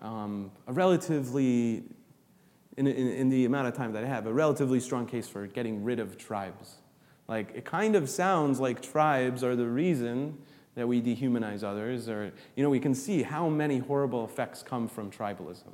um, 0.00 0.50
a 0.66 0.72
relatively 0.72 1.84
in, 2.78 2.86
in, 2.86 3.08
in 3.08 3.28
the 3.28 3.44
amount 3.44 3.68
of 3.68 3.74
time 3.74 3.92
that 3.92 4.04
I 4.04 4.06
have, 4.06 4.26
a 4.26 4.32
relatively 4.32 4.80
strong 4.80 5.04
case 5.04 5.28
for 5.28 5.46
getting 5.46 5.84
rid 5.84 6.00
of 6.00 6.16
tribes. 6.16 6.76
Like, 7.26 7.52
it 7.54 7.66
kind 7.66 7.94
of 7.94 8.08
sounds 8.08 8.58
like 8.58 8.80
tribes 8.80 9.44
are 9.44 9.54
the 9.54 9.66
reason 9.66 10.38
that 10.78 10.86
we 10.86 11.02
dehumanize 11.02 11.64
others, 11.64 12.08
or, 12.08 12.32
you 12.54 12.62
know, 12.62 12.70
we 12.70 12.78
can 12.78 12.94
see 12.94 13.24
how 13.24 13.48
many 13.48 13.78
horrible 13.78 14.24
effects 14.24 14.62
come 14.62 14.86
from 14.86 15.10
tribalism, 15.10 15.72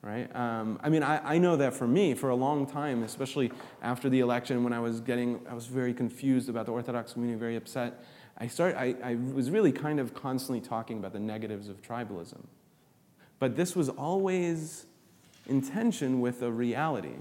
right? 0.00 0.34
Um, 0.34 0.80
I 0.82 0.88
mean, 0.88 1.02
I, 1.02 1.34
I 1.34 1.38
know 1.38 1.56
that 1.56 1.74
for 1.74 1.86
me, 1.86 2.14
for 2.14 2.30
a 2.30 2.34
long 2.34 2.66
time, 2.66 3.02
especially 3.02 3.52
after 3.82 4.08
the 4.08 4.20
election 4.20 4.64
when 4.64 4.72
I 4.72 4.80
was 4.80 5.02
getting, 5.02 5.40
I 5.50 5.52
was 5.52 5.66
very 5.66 5.92
confused 5.92 6.48
about 6.48 6.64
the 6.64 6.72
Orthodox 6.72 7.12
community, 7.12 7.38
very 7.38 7.56
upset. 7.56 8.02
I, 8.38 8.46
start, 8.46 8.74
I, 8.74 8.94
I 9.04 9.16
was 9.16 9.50
really 9.50 9.70
kind 9.70 10.00
of 10.00 10.14
constantly 10.14 10.66
talking 10.66 10.96
about 10.96 11.12
the 11.12 11.20
negatives 11.20 11.68
of 11.68 11.82
tribalism. 11.82 12.40
But 13.38 13.54
this 13.54 13.76
was 13.76 13.90
always 13.90 14.86
in 15.46 15.60
tension 15.60 16.22
with 16.22 16.40
a 16.40 16.50
reality, 16.50 17.16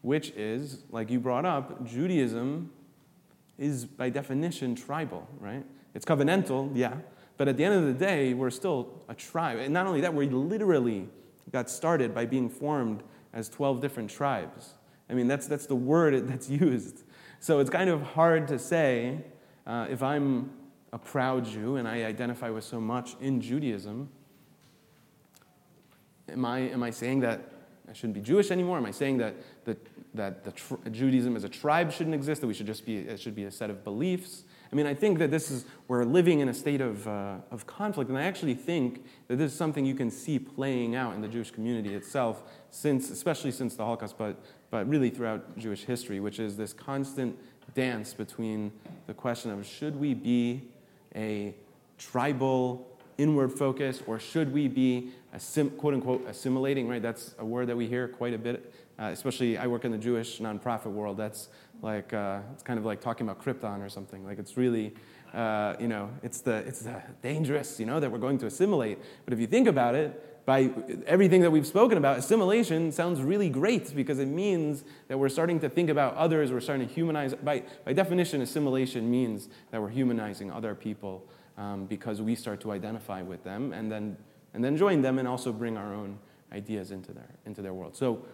which 0.00 0.30
is, 0.30 0.82
like 0.90 1.08
you 1.08 1.20
brought 1.20 1.44
up, 1.44 1.86
Judaism 1.86 2.72
is 3.58 3.84
by 3.84 4.10
definition 4.10 4.74
tribal, 4.74 5.28
right? 5.38 5.64
It's 5.94 6.04
covenantal, 6.04 6.70
yeah, 6.74 6.96
but 7.36 7.48
at 7.48 7.56
the 7.56 7.64
end 7.64 7.74
of 7.74 7.84
the 7.86 7.92
day, 7.92 8.34
we're 8.34 8.50
still 8.50 9.02
a 9.08 9.14
tribe. 9.14 9.58
And 9.58 9.74
not 9.74 9.86
only 9.86 10.00
that, 10.02 10.14
we 10.14 10.28
literally 10.28 11.08
got 11.50 11.68
started 11.68 12.14
by 12.14 12.26
being 12.26 12.48
formed 12.48 13.02
as 13.32 13.48
12 13.48 13.80
different 13.80 14.10
tribes. 14.10 14.74
I 15.10 15.14
mean, 15.14 15.28
that's, 15.28 15.46
that's 15.46 15.66
the 15.66 15.76
word 15.76 16.28
that's 16.28 16.48
used. 16.48 17.02
So 17.40 17.58
it's 17.58 17.70
kind 17.70 17.90
of 17.90 18.02
hard 18.02 18.48
to 18.48 18.58
say 18.58 19.18
uh, 19.66 19.86
if 19.90 20.02
I'm 20.02 20.50
a 20.92 20.98
proud 20.98 21.44
Jew 21.44 21.76
and 21.76 21.88
I 21.88 22.04
identify 22.04 22.50
with 22.50 22.64
so 22.64 22.80
much 22.80 23.16
in 23.20 23.40
Judaism, 23.40 24.08
am 26.28 26.44
I, 26.44 26.60
am 26.60 26.82
I 26.82 26.90
saying 26.90 27.20
that 27.20 27.40
I 27.88 27.92
shouldn't 27.92 28.14
be 28.14 28.20
Jewish 28.20 28.50
anymore? 28.50 28.76
Am 28.78 28.86
I 28.86 28.90
saying 28.90 29.18
that, 29.18 29.34
that, 29.64 29.78
that 30.14 30.44
the 30.44 30.52
tr- 30.52 30.74
Judaism 30.90 31.36
as 31.36 31.44
a 31.44 31.48
tribe 31.48 31.92
shouldn't 31.92 32.14
exist, 32.14 32.40
that 32.40 32.46
we 32.46 32.54
should 32.54 32.66
just 32.66 32.86
be, 32.86 32.98
it 32.98 33.20
should 33.20 33.34
be 33.34 33.44
a 33.44 33.50
set 33.50 33.70
of 33.70 33.84
beliefs? 33.84 34.44
I 34.72 34.74
mean, 34.74 34.86
I 34.86 34.94
think 34.94 35.18
that 35.18 35.30
this 35.30 35.50
is, 35.50 35.66
we're 35.86 36.04
living 36.04 36.40
in 36.40 36.48
a 36.48 36.54
state 36.54 36.80
of, 36.80 37.06
uh, 37.06 37.36
of 37.50 37.66
conflict, 37.66 38.08
and 38.08 38.18
I 38.18 38.22
actually 38.22 38.54
think 38.54 39.04
that 39.28 39.36
this 39.36 39.52
is 39.52 39.58
something 39.58 39.84
you 39.84 39.94
can 39.94 40.10
see 40.10 40.38
playing 40.38 40.96
out 40.96 41.14
in 41.14 41.20
the 41.20 41.28
Jewish 41.28 41.50
community 41.50 41.94
itself, 41.94 42.42
since, 42.70 43.10
especially 43.10 43.52
since 43.52 43.76
the 43.76 43.84
Holocaust, 43.84 44.16
but, 44.16 44.42
but 44.70 44.88
really 44.88 45.10
throughout 45.10 45.58
Jewish 45.58 45.84
history, 45.84 46.20
which 46.20 46.38
is 46.38 46.56
this 46.56 46.72
constant 46.72 47.38
dance 47.74 48.14
between 48.14 48.72
the 49.06 49.12
question 49.12 49.50
of 49.50 49.66
should 49.66 49.94
we 49.94 50.14
be 50.14 50.62
a 51.14 51.54
tribal, 51.98 52.88
inward 53.18 53.52
focus, 53.52 54.02
or 54.06 54.18
should 54.18 54.54
we 54.54 54.68
be, 54.68 55.10
assim- 55.34 55.76
quote 55.76 55.92
unquote, 55.92 56.26
assimilating, 56.26 56.88
right? 56.88 57.02
That's 57.02 57.34
a 57.38 57.44
word 57.44 57.66
that 57.68 57.76
we 57.76 57.88
hear 57.88 58.08
quite 58.08 58.32
a 58.32 58.38
bit, 58.38 58.72
uh, 59.02 59.06
especially 59.06 59.58
I 59.58 59.66
work 59.66 59.84
in 59.84 59.90
the 59.90 59.98
Jewish 59.98 60.38
nonprofit 60.38 60.92
world. 60.92 61.16
That's 61.16 61.48
like, 61.80 62.12
uh, 62.12 62.40
it's 62.52 62.62
kind 62.62 62.78
of 62.78 62.84
like 62.84 63.00
talking 63.00 63.28
about 63.28 63.42
Krypton 63.42 63.84
or 63.84 63.88
something. 63.88 64.24
Like 64.24 64.38
it's 64.38 64.56
really, 64.56 64.94
uh, 65.34 65.74
you 65.80 65.88
know, 65.88 66.10
it's 66.22 66.40
the, 66.40 66.58
it's 66.58 66.82
the 66.82 67.02
dangerous, 67.20 67.80
you 67.80 67.86
know, 67.86 67.98
that 67.98 68.12
we're 68.12 68.18
going 68.18 68.38
to 68.38 68.46
assimilate. 68.46 68.98
But 69.24 69.34
if 69.34 69.40
you 69.40 69.48
think 69.48 69.66
about 69.66 69.96
it, 69.96 70.46
by 70.46 70.70
everything 71.06 71.40
that 71.42 71.50
we've 71.50 71.66
spoken 71.66 71.98
about, 71.98 72.18
assimilation 72.18 72.92
sounds 72.92 73.20
really 73.20 73.48
great 73.48 73.94
because 73.94 74.18
it 74.20 74.26
means 74.26 74.84
that 75.08 75.18
we're 75.18 75.28
starting 75.28 75.58
to 75.60 75.68
think 75.68 75.88
about 75.88 76.14
others, 76.14 76.52
we're 76.52 76.60
starting 76.60 76.86
to 76.86 76.92
humanize. 76.92 77.34
By, 77.34 77.64
by 77.84 77.92
definition, 77.92 78.40
assimilation 78.40 79.10
means 79.10 79.48
that 79.72 79.80
we're 79.80 79.88
humanizing 79.88 80.50
other 80.50 80.74
people 80.74 81.26
um, 81.58 81.86
because 81.86 82.20
we 82.20 82.34
start 82.34 82.60
to 82.60 82.72
identify 82.72 83.22
with 83.22 83.42
them 83.42 83.72
and 83.72 83.90
then, 83.90 84.16
and 84.54 84.64
then 84.64 84.76
join 84.76 85.02
them 85.02 85.18
and 85.18 85.26
also 85.26 85.52
bring 85.52 85.76
our 85.76 85.92
own 85.92 86.18
ideas 86.52 86.90
into 86.90 87.12
their, 87.12 87.30
into 87.46 87.62
their 87.62 87.74
world. 87.74 87.96
So, 87.96 88.24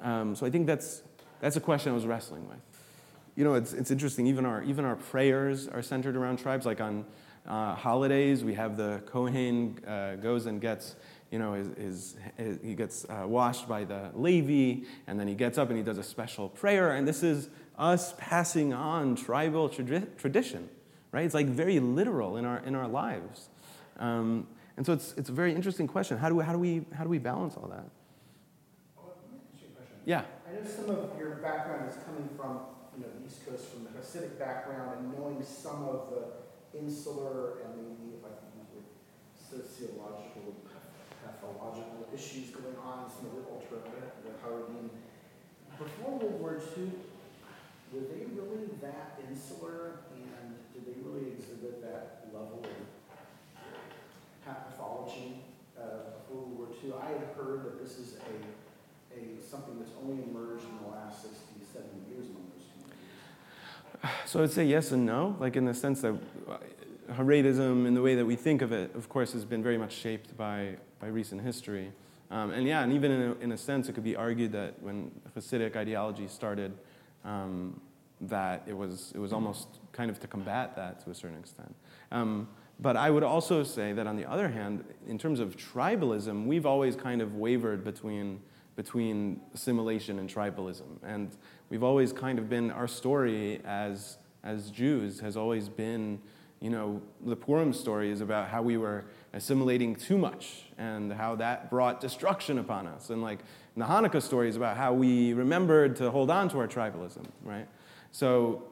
um, 0.00 0.34
so 0.34 0.46
I 0.46 0.50
think 0.50 0.66
that's, 0.66 1.02
that's 1.40 1.56
a 1.56 1.60
question 1.60 1.92
I 1.92 1.94
was 1.94 2.06
wrestling 2.06 2.48
with. 2.48 2.58
You 3.36 3.44
know, 3.44 3.54
it's, 3.54 3.72
it's 3.72 3.90
interesting, 3.90 4.26
even 4.26 4.46
our, 4.46 4.62
even 4.62 4.84
our 4.84 4.96
prayers 4.96 5.66
are 5.66 5.82
centered 5.82 6.16
around 6.16 6.38
tribes, 6.38 6.66
like 6.66 6.80
on 6.80 7.04
uh, 7.46 7.74
holidays. 7.74 8.44
We 8.44 8.54
have 8.54 8.76
the 8.76 9.02
Kohen 9.06 9.78
uh, 9.86 10.16
goes 10.16 10.46
and 10.46 10.60
gets, 10.60 10.94
you 11.30 11.38
know, 11.38 11.54
his, 11.54 11.68
his, 11.76 12.16
his 12.36 12.58
he 12.62 12.74
gets 12.74 13.04
uh, 13.06 13.24
washed 13.26 13.68
by 13.68 13.84
the 13.84 14.10
Levi, 14.14 14.86
and 15.06 15.18
then 15.18 15.26
he 15.26 15.34
gets 15.34 15.58
up 15.58 15.68
and 15.68 15.76
he 15.76 15.82
does 15.82 15.98
a 15.98 16.02
special 16.02 16.48
prayer. 16.48 16.92
And 16.92 17.08
this 17.08 17.22
is 17.22 17.48
us 17.76 18.14
passing 18.18 18.72
on 18.72 19.16
tribal 19.16 19.68
tradi- 19.68 20.16
tradition, 20.16 20.68
right? 21.10 21.24
It's 21.24 21.34
like 21.34 21.46
very 21.46 21.80
literal 21.80 22.36
in 22.36 22.44
our, 22.44 22.58
in 22.58 22.74
our 22.74 22.86
lives. 22.86 23.48
Um, 23.98 24.46
and 24.76 24.86
so 24.86 24.92
it's, 24.92 25.12
it's 25.16 25.28
a 25.28 25.32
very 25.32 25.54
interesting 25.54 25.86
question. 25.86 26.18
How 26.18 26.28
do 26.28 26.36
we, 26.36 26.44
how 26.44 26.52
do 26.52 26.58
we, 26.58 26.84
how 26.94 27.02
do 27.02 27.10
we 27.10 27.18
balance 27.18 27.56
all 27.56 27.68
that? 27.68 27.84
Yeah. 30.04 30.22
I 30.44 30.52
know 30.52 30.68
some 30.68 30.90
of 30.90 31.16
your 31.18 31.40
background 31.40 31.88
is 31.88 31.96
coming 32.04 32.28
from, 32.36 32.60
you 32.92 33.00
know, 33.00 33.08
the 33.08 33.24
East 33.24 33.48
Coast, 33.48 33.72
from 33.72 33.88
the 33.88 33.92
Hasidic 33.96 34.38
background, 34.38 35.00
and 35.00 35.16
knowing 35.16 35.42
some 35.42 35.88
of 35.88 36.12
the 36.12 36.44
insular 36.76 37.64
and 37.64 37.72
maybe, 37.72 38.12
if 38.12 38.20
I 38.20 38.36
can 38.36 38.52
use 38.60 38.84
it, 38.84 38.86
sociological, 39.40 40.60
pathological 41.24 42.04
issues 42.12 42.52
going 42.52 42.76
on, 42.84 43.04
in 43.04 43.10
some 43.16 43.32
of 43.32 43.40
the 43.40 43.48
ultra, 43.48 43.80
the 43.80 44.36
Haredim. 44.44 44.92
Before 45.78 46.20
World 46.20 46.40
War 46.40 46.60
II, 46.76 46.92
were 47.92 48.04
they 48.04 48.28
really 48.36 48.68
that 48.82 49.18
insular, 49.24 50.04
and 50.12 50.54
did 50.76 50.84
they 50.84 51.00
really 51.00 51.32
exhibit 51.32 51.80
that 51.80 52.28
level 52.28 52.60
of 52.60 52.76
pathology 54.44 55.40
uh, 55.80 56.12
before 56.20 56.44
World 56.44 56.58
War 56.58 56.68
II? 56.84 56.92
I 56.92 57.08
had 57.16 57.32
heard 57.34 57.64
that 57.64 57.82
this 57.82 57.98
is 57.98 58.16
a, 58.20 58.63
a 59.16 59.42
something 59.42 59.78
that's 59.78 59.92
only 60.02 60.22
emerged 60.22 60.64
in 60.64 60.84
the 60.84 60.90
last 60.90 61.22
60, 61.22 61.36
70 61.72 62.10
years 62.10 62.26
among 62.26 62.50
those 62.54 62.66
communities. 62.72 64.30
So 64.30 64.42
I'd 64.42 64.50
say 64.50 64.64
yes 64.64 64.92
and 64.92 65.06
no, 65.06 65.36
like 65.38 65.56
in 65.56 65.64
the 65.64 65.74
sense 65.74 66.00
that 66.02 66.14
uh, 66.48 66.58
Haredism, 67.12 67.86
in 67.86 67.94
the 67.94 68.02
way 68.02 68.14
that 68.14 68.24
we 68.24 68.36
think 68.36 68.62
of 68.62 68.72
it, 68.72 68.94
of 68.94 69.08
course, 69.08 69.32
has 69.32 69.44
been 69.44 69.62
very 69.62 69.78
much 69.78 69.92
shaped 69.92 70.36
by, 70.36 70.76
by 71.00 71.08
recent 71.08 71.42
history. 71.42 71.92
Um, 72.30 72.50
and 72.50 72.66
yeah, 72.66 72.82
and 72.82 72.92
even 72.92 73.10
in 73.10 73.20
a, 73.22 73.34
in 73.44 73.52
a 73.52 73.58
sense, 73.58 73.88
it 73.88 73.92
could 73.92 74.04
be 74.04 74.16
argued 74.16 74.52
that 74.52 74.82
when 74.82 75.10
Hasidic 75.36 75.76
ideology 75.76 76.26
started, 76.26 76.72
um, 77.24 77.80
that 78.22 78.62
it 78.66 78.76
was, 78.76 79.12
it 79.14 79.18
was 79.18 79.32
almost 79.32 79.68
kind 79.92 80.10
of 80.10 80.18
to 80.20 80.26
combat 80.26 80.74
that 80.76 81.04
to 81.04 81.10
a 81.10 81.14
certain 81.14 81.38
extent. 81.38 81.74
Um, 82.10 82.48
but 82.80 82.96
I 82.96 83.10
would 83.10 83.22
also 83.22 83.62
say 83.62 83.92
that 83.92 84.06
on 84.06 84.16
the 84.16 84.28
other 84.28 84.48
hand, 84.48 84.84
in 85.06 85.18
terms 85.18 85.40
of 85.40 85.56
tribalism, 85.56 86.46
we've 86.46 86.66
always 86.66 86.96
kind 86.96 87.22
of 87.22 87.36
wavered 87.36 87.84
between, 87.84 88.40
between 88.76 89.40
assimilation 89.54 90.18
and 90.18 90.28
tribalism. 90.28 91.02
And 91.02 91.36
we've 91.70 91.82
always 91.82 92.12
kind 92.12 92.38
of 92.38 92.48
been, 92.48 92.70
our 92.70 92.88
story 92.88 93.60
as, 93.64 94.18
as 94.42 94.70
Jews 94.70 95.20
has 95.20 95.36
always 95.36 95.68
been, 95.68 96.20
you 96.60 96.70
know, 96.70 97.02
the 97.24 97.36
Purim 97.36 97.72
story 97.72 98.10
is 98.10 98.20
about 98.20 98.48
how 98.48 98.62
we 98.62 98.76
were 98.76 99.04
assimilating 99.32 99.94
too 99.94 100.16
much 100.16 100.64
and 100.78 101.12
how 101.12 101.36
that 101.36 101.70
brought 101.70 102.00
destruction 102.00 102.58
upon 102.58 102.86
us. 102.86 103.10
And 103.10 103.22
like 103.22 103.40
the 103.76 103.84
Hanukkah 103.84 104.22
story 104.22 104.48
is 104.48 104.56
about 104.56 104.76
how 104.76 104.92
we 104.92 105.32
remembered 105.34 105.96
to 105.96 106.10
hold 106.10 106.30
on 106.30 106.48
to 106.50 106.58
our 106.58 106.68
tribalism, 106.68 107.26
right? 107.42 107.68
So, 108.12 108.64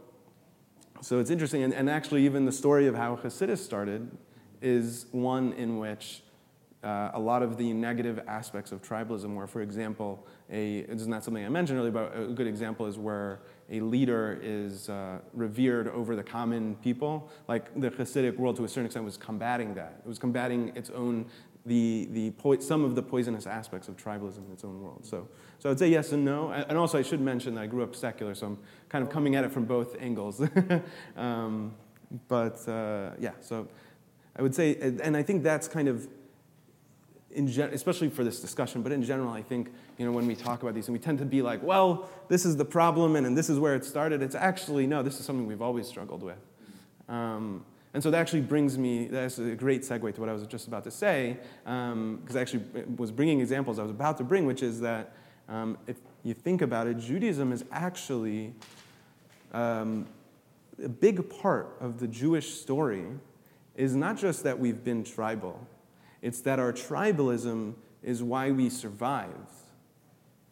so 1.01 1.19
it's 1.19 1.31
interesting. 1.31 1.63
And, 1.65 1.75
and 1.75 1.91
actually, 1.91 2.25
even 2.25 2.45
the 2.45 2.53
story 2.53 2.87
of 2.87 2.95
how 2.95 3.17
Hasidus 3.17 3.59
started 3.59 4.11
is 4.61 5.07
one 5.11 5.53
in 5.55 5.79
which 5.79 6.23
uh, 6.83 7.11
a 7.15 7.21
lot 7.21 7.43
of 7.43 7.57
the 7.57 7.73
negative 7.73 8.21
aspects 8.27 8.73
of 8.73 8.83
tribalism, 8.83 9.37
where, 9.37 9.47
for 9.47 9.63
example, 9.63 10.27
a, 10.51 10.79
it's 10.79 11.07
not 11.07 11.23
something 11.23 11.45
I 11.45 11.49
mentioned 11.49 11.79
earlier, 11.79 11.93
but 11.93 12.17
a 12.17 12.27
good 12.27 12.49
example 12.49 12.87
is 12.87 12.99
where 12.99 13.41
a 13.71 13.81
leader 13.81 14.39
is 14.43 14.89
uh, 14.89 15.19
revered 15.33 15.87
over 15.89 16.17
the 16.17 16.25
common 16.25 16.75
people. 16.77 17.31
Like 17.47 17.73
the 17.81 17.91
Hasidic 17.91 18.37
world, 18.37 18.57
to 18.57 18.65
a 18.65 18.69
certain 18.69 18.87
extent, 18.87 19.05
was 19.05 19.17
combating 19.17 19.75
that. 19.75 20.01
It 20.05 20.09
was 20.09 20.19
combating 20.19 20.73
its 20.75 20.91
own, 20.91 21.27
the, 21.67 22.09
the 22.11 22.33
po- 22.33 22.59
some 22.59 22.85
of 22.85 22.97
the 22.97 23.03
poisonous 23.03 23.47
aspects 23.47 23.87
of 23.87 23.97
tribalism 23.97 24.45
in 24.47 24.53
its 24.53 24.65
own 24.65 24.83
world. 24.83 25.07
So, 25.07 25.29
so 25.61 25.71
I'd 25.71 25.79
say 25.79 25.89
yes 25.89 26.11
and 26.11 26.25
no. 26.25 26.51
And 26.51 26.77
also, 26.77 26.99
I 26.99 27.03
should 27.03 27.21
mention 27.21 27.55
that 27.55 27.61
I 27.61 27.67
grew 27.67 27.85
up 27.85 27.95
secular, 27.95 28.35
so 28.35 28.49
I'm 28.49 28.59
kind 28.89 29.05
of 29.05 29.11
coming 29.11 29.37
at 29.37 29.45
it 29.45 29.53
from 29.53 29.67
both 29.67 29.95
angles. 30.01 30.43
um, 31.17 31.77
but 32.27 32.69
uh, 32.69 33.11
yeah, 33.21 33.33
so 33.41 33.69
I 34.35 34.43
would 34.43 34.55
say, 34.55 34.77
and 34.81 35.17
I 35.17 35.23
think 35.23 35.45
that's 35.45 35.69
kind 35.69 35.87
of 35.87 36.09
gen- 37.47 37.71
especially 37.73 38.09
for 38.11 38.25
this 38.25 38.41
discussion, 38.41 38.83
but 38.83 38.93
in 38.93 39.03
general, 39.03 39.31
I 39.31 39.43
think 39.43 39.73
you 39.99 40.07
know 40.07 40.13
when 40.13 40.27
we 40.27 40.35
talk 40.35 40.63
about 40.63 40.75
these, 40.75 40.89
and 40.89 40.93
we 40.93 40.99
tend 40.99 41.19
to 41.19 41.25
be 41.25 41.43
like, 41.43 41.63
well, 41.63 42.09
this 42.29 42.45
is 42.45 42.57
the 42.57 42.65
problem, 42.65 43.17
and, 43.17 43.27
and 43.27 43.37
this 43.37 43.49
is 43.49 43.59
where 43.59 43.75
it 43.75 43.85
started. 43.85 44.23
It's 44.23 44.35
actually 44.35 44.87
no, 44.87 45.03
this 45.03 45.19
is 45.19 45.27
something 45.27 45.47
we've 45.47 45.63
always 45.63 45.87
struggled 45.87 46.23
with. 46.23 46.39
Um, 47.09 47.65
and 47.95 48.03
so 48.03 48.11
that 48.11 48.19
actually 48.19 48.41
brings 48.41 48.79
me, 48.79 49.07
that's 49.07 49.39
a 49.39 49.55
great 49.55 49.83
segue 49.83 50.15
to 50.15 50.21
what 50.21 50.31
I 50.31 50.33
was 50.33 50.47
just 50.47 50.67
about 50.67 50.85
to 50.85 50.91
say, 50.91 51.37
because 51.63 51.93
um, 51.93 52.23
I 52.35 52.41
actually 52.41 52.65
was 52.97 53.11
bringing 53.11 53.41
examples 53.41 53.79
I 53.79 53.83
was 53.83 53.91
about 53.91 54.17
to 54.19 54.25
bring, 54.25 54.47
which 54.47 54.63
is 54.63 54.81
that 54.81 55.13
um, 55.49 55.77
if 55.87 55.99
you 56.23 56.33
think 56.33 56.63
about 56.63 56.87
it, 56.87 56.99
Judaism 56.99 57.53
is 57.53 57.65
actually 57.71 58.55
um, 59.53 60.07
a 60.83 60.89
big 60.89 61.29
part 61.29 61.77
of 61.81 61.99
the 61.99 62.09
Jewish 62.09 62.55
story 62.55 63.05
is 63.77 63.95
not 63.95 64.17
just 64.17 64.43
that 64.45 64.59
we've 64.59 64.83
been 64.83 65.05
tribal, 65.05 65.61
it's 66.23 66.41
that 66.43 66.59
our 66.59 66.73
tribalism 66.73 67.75
is 68.03 68.23
why 68.23 68.51
we 68.51 68.71
survived. 68.71 69.51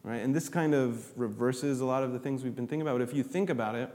Right? 0.03 0.17
And 0.17 0.35
this 0.35 0.49
kind 0.49 0.73
of 0.73 1.17
reverses 1.17 1.79
a 1.79 1.85
lot 1.85 2.03
of 2.03 2.11
the 2.11 2.19
things 2.19 2.43
we've 2.43 2.55
been 2.55 2.67
thinking 2.67 2.81
about. 2.81 2.93
But 2.93 3.03
if 3.03 3.13
you 3.13 3.23
think 3.23 3.49
about 3.49 3.75
it, 3.75 3.89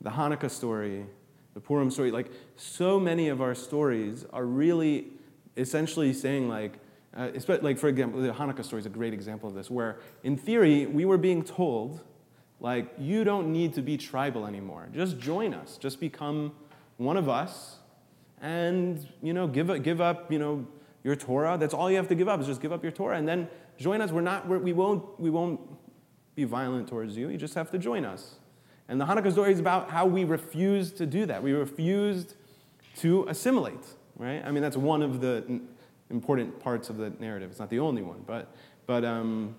the 0.00 0.10
Hanukkah 0.10 0.50
story, 0.50 1.06
the 1.54 1.60
Purim 1.60 1.90
story, 1.90 2.10
like 2.10 2.30
so 2.56 3.00
many 3.00 3.28
of 3.28 3.40
our 3.40 3.54
stories 3.54 4.24
are 4.32 4.44
really 4.44 5.08
essentially 5.56 6.12
saying 6.12 6.48
like, 6.48 6.78
uh, 7.16 7.30
like 7.62 7.78
for 7.78 7.88
example, 7.88 8.20
the 8.20 8.30
Hanukkah 8.32 8.64
story 8.64 8.80
is 8.80 8.86
a 8.86 8.90
great 8.90 9.12
example 9.12 9.48
of 9.48 9.54
this, 9.54 9.70
where 9.70 9.98
in 10.22 10.36
theory 10.36 10.86
we 10.86 11.04
were 11.04 11.18
being 11.18 11.42
told, 11.42 12.00
like, 12.60 12.92
you 12.98 13.24
don't 13.24 13.52
need 13.52 13.72
to 13.74 13.82
be 13.82 13.96
tribal 13.96 14.46
anymore. 14.46 14.88
Just 14.92 15.18
join 15.18 15.54
us. 15.54 15.78
Just 15.78 16.00
become 16.00 16.52
one 16.96 17.16
of 17.16 17.28
us, 17.28 17.76
and 18.40 19.06
you 19.22 19.32
know, 19.32 19.46
give 19.46 19.82
give 19.82 20.00
up, 20.00 20.30
you 20.30 20.38
know, 20.38 20.66
your 21.04 21.16
Torah. 21.16 21.56
That's 21.58 21.74
all 21.74 21.90
you 21.90 21.96
have 21.96 22.08
to 22.08 22.14
give 22.14 22.28
up 22.28 22.40
is 22.40 22.46
just 22.46 22.60
give 22.60 22.72
up 22.72 22.82
your 22.82 22.92
Torah, 22.92 23.16
and 23.16 23.26
then 23.26 23.48
join 23.78 24.00
us. 24.00 24.10
We're 24.10 24.20
not. 24.20 24.48
We're, 24.48 24.58
we 24.58 24.72
won't. 24.72 25.18
We 25.20 25.30
won't 25.30 25.60
be 26.34 26.44
violent 26.44 26.88
towards 26.88 27.16
you. 27.16 27.30
You 27.30 27.36
just 27.36 27.54
have 27.54 27.70
to 27.72 27.78
join 27.78 28.04
us. 28.04 28.36
And 28.88 29.00
the 29.00 29.04
Hanukkah 29.04 29.32
story 29.32 29.52
is 29.52 29.60
about 29.60 29.90
how 29.90 30.06
we 30.06 30.24
refused 30.24 30.96
to 30.98 31.06
do 31.06 31.26
that. 31.26 31.42
We 31.42 31.52
refused 31.52 32.36
to 32.98 33.26
assimilate, 33.28 33.84
right? 34.16 34.42
I 34.44 34.50
mean, 34.50 34.62
that's 34.62 34.76
one 34.76 35.02
of 35.02 35.20
the 35.20 35.60
important 36.10 36.58
parts 36.60 36.88
of 36.90 36.96
the 36.96 37.10
narrative. 37.18 37.50
It's 37.50 37.58
not 37.58 37.70
the 37.70 37.80
only 37.80 38.02
one, 38.02 38.22
but, 38.26 38.54
but 38.86 39.04
um, 39.04 39.56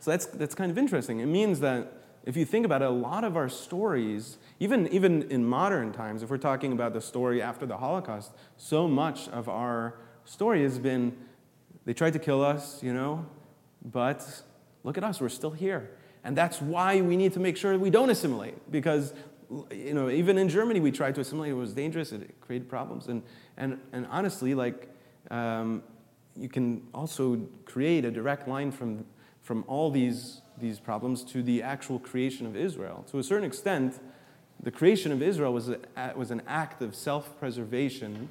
so 0.00 0.10
that's, 0.10 0.26
that's 0.26 0.54
kind 0.54 0.70
of 0.70 0.78
interesting. 0.78 1.20
It 1.20 1.26
means 1.26 1.60
that 1.60 1.92
if 2.26 2.36
you 2.36 2.44
think 2.44 2.66
about 2.66 2.82
it, 2.82 2.88
a 2.88 2.90
lot 2.90 3.24
of 3.24 3.36
our 3.36 3.48
stories, 3.48 4.36
even, 4.60 4.88
even 4.88 5.22
in 5.30 5.46
modern 5.46 5.92
times, 5.92 6.22
if 6.22 6.28
we're 6.28 6.36
talking 6.36 6.72
about 6.72 6.92
the 6.92 7.00
story 7.00 7.40
after 7.40 7.64
the 7.66 7.78
Holocaust, 7.78 8.32
so 8.56 8.86
much 8.86 9.28
of 9.28 9.48
our 9.48 9.94
story 10.24 10.62
has 10.62 10.78
been 10.78 11.16
They 11.86 11.94
tried 11.94 12.12
to 12.14 12.18
kill 12.18 12.44
us, 12.44 12.82
you 12.82 12.92
know, 12.92 13.24
but 13.84 14.42
look 14.82 14.98
at 14.98 15.04
us, 15.04 15.20
we're 15.20 15.28
still 15.28 15.52
here. 15.52 15.88
And 16.24 16.36
that's 16.36 16.60
why 16.60 17.00
we 17.00 17.16
need 17.16 17.32
to 17.34 17.40
make 17.40 17.56
sure 17.56 17.78
we 17.78 17.90
don't 17.90 18.10
assimilate, 18.10 18.70
because 18.70 19.14
you 19.70 19.94
know, 19.94 20.10
even 20.10 20.36
in 20.36 20.48
Germany, 20.48 20.80
we 20.80 20.90
tried 20.90 21.14
to 21.14 21.20
assimilate. 21.20 21.52
It 21.52 21.54
was 21.54 21.72
dangerous. 21.72 22.10
It 22.10 22.40
created 22.40 22.68
problems. 22.68 23.06
And, 23.06 23.22
and, 23.56 23.78
and 23.92 24.04
honestly, 24.10 24.56
like, 24.56 24.88
um, 25.30 25.84
you 26.36 26.48
can 26.48 26.82
also 26.92 27.40
create 27.64 28.04
a 28.04 28.10
direct 28.10 28.48
line 28.48 28.72
from, 28.72 29.06
from 29.42 29.64
all 29.68 29.88
these, 29.88 30.42
these 30.60 30.78
problems 30.80 31.22
to 31.24 31.42
the 31.42 31.62
actual 31.62 31.98
creation 31.98 32.46
of 32.46 32.56
Israel. 32.56 33.04
To 33.10 33.18
a 33.18 33.22
certain 33.22 33.46
extent, 33.46 34.00
the 34.62 34.70
creation 34.70 35.12
of 35.12 35.22
Israel 35.22 35.52
was, 35.52 35.68
a, 35.68 35.78
was 36.16 36.30
an 36.30 36.42
act 36.46 36.82
of 36.82 36.94
self 36.94 37.38
preservation 37.38 38.28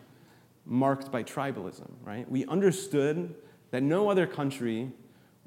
marked 0.66 1.12
by 1.12 1.24
tribalism, 1.24 1.90
right? 2.04 2.30
We 2.30 2.46
understood 2.48 3.36
that 3.72 3.84
no 3.84 4.10
other 4.10 4.26
country 4.26 4.92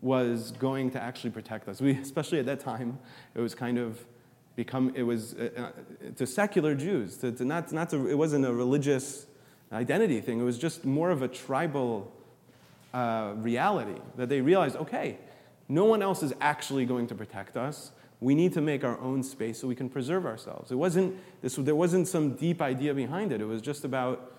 was 0.00 0.52
going 0.52 0.90
to 0.92 1.02
actually 1.02 1.30
protect 1.30 1.68
us. 1.68 1.80
We, 1.80 1.92
especially 2.02 2.38
at 2.38 2.46
that 2.46 2.60
time, 2.60 2.98
it 3.34 3.40
was 3.40 3.54
kind 3.54 3.78
of 3.78 4.04
become, 4.54 4.92
it 4.94 5.02
was 5.02 5.34
uh, 5.34 5.50
uh, 5.56 6.10
to 6.16 6.26
secular 6.26 6.74
Jews, 6.74 7.16
to, 7.18 7.32
to 7.32 7.44
not, 7.44 7.72
not 7.72 7.90
to, 7.90 8.08
it 8.08 8.16
wasn't 8.16 8.44
a 8.44 8.52
religious 8.52 9.26
identity 9.72 10.20
thing, 10.20 10.40
it 10.40 10.44
was 10.44 10.58
just 10.58 10.84
more 10.84 11.10
of 11.10 11.22
a 11.22 11.28
tribal 11.28 12.12
uh, 12.94 13.34
reality 13.36 14.00
that 14.16 14.28
they 14.28 14.40
realized 14.40 14.76
okay, 14.76 15.18
no 15.68 15.85
one 15.85 16.02
else 16.02 16.22
is 16.22 16.33
actually 16.40 16.87
going 16.87 17.07
to 17.09 17.14
protect 17.14 17.57
us. 17.57 17.92
We 18.20 18.35
need 18.35 18.52
to 18.54 18.61
make 18.61 18.83
our 18.85 18.98
own 19.00 19.22
space 19.22 19.61
so 19.61 19.68
we 19.68 19.74
can 19.74 19.88
preserve 19.88 20.26
ourselves. 20.26 20.72
It 20.72 20.76
wasn't, 20.76 21.16
this, 21.42 21.57
there 21.57 21.76
wasn't 21.76 22.09
some 22.09 22.35
deep 22.35 22.61
idea 22.61 22.94
behind 22.94 23.33
it. 23.33 23.40
It 23.40 23.44
was 23.44 23.62
just 23.62 23.85
about 23.85 24.33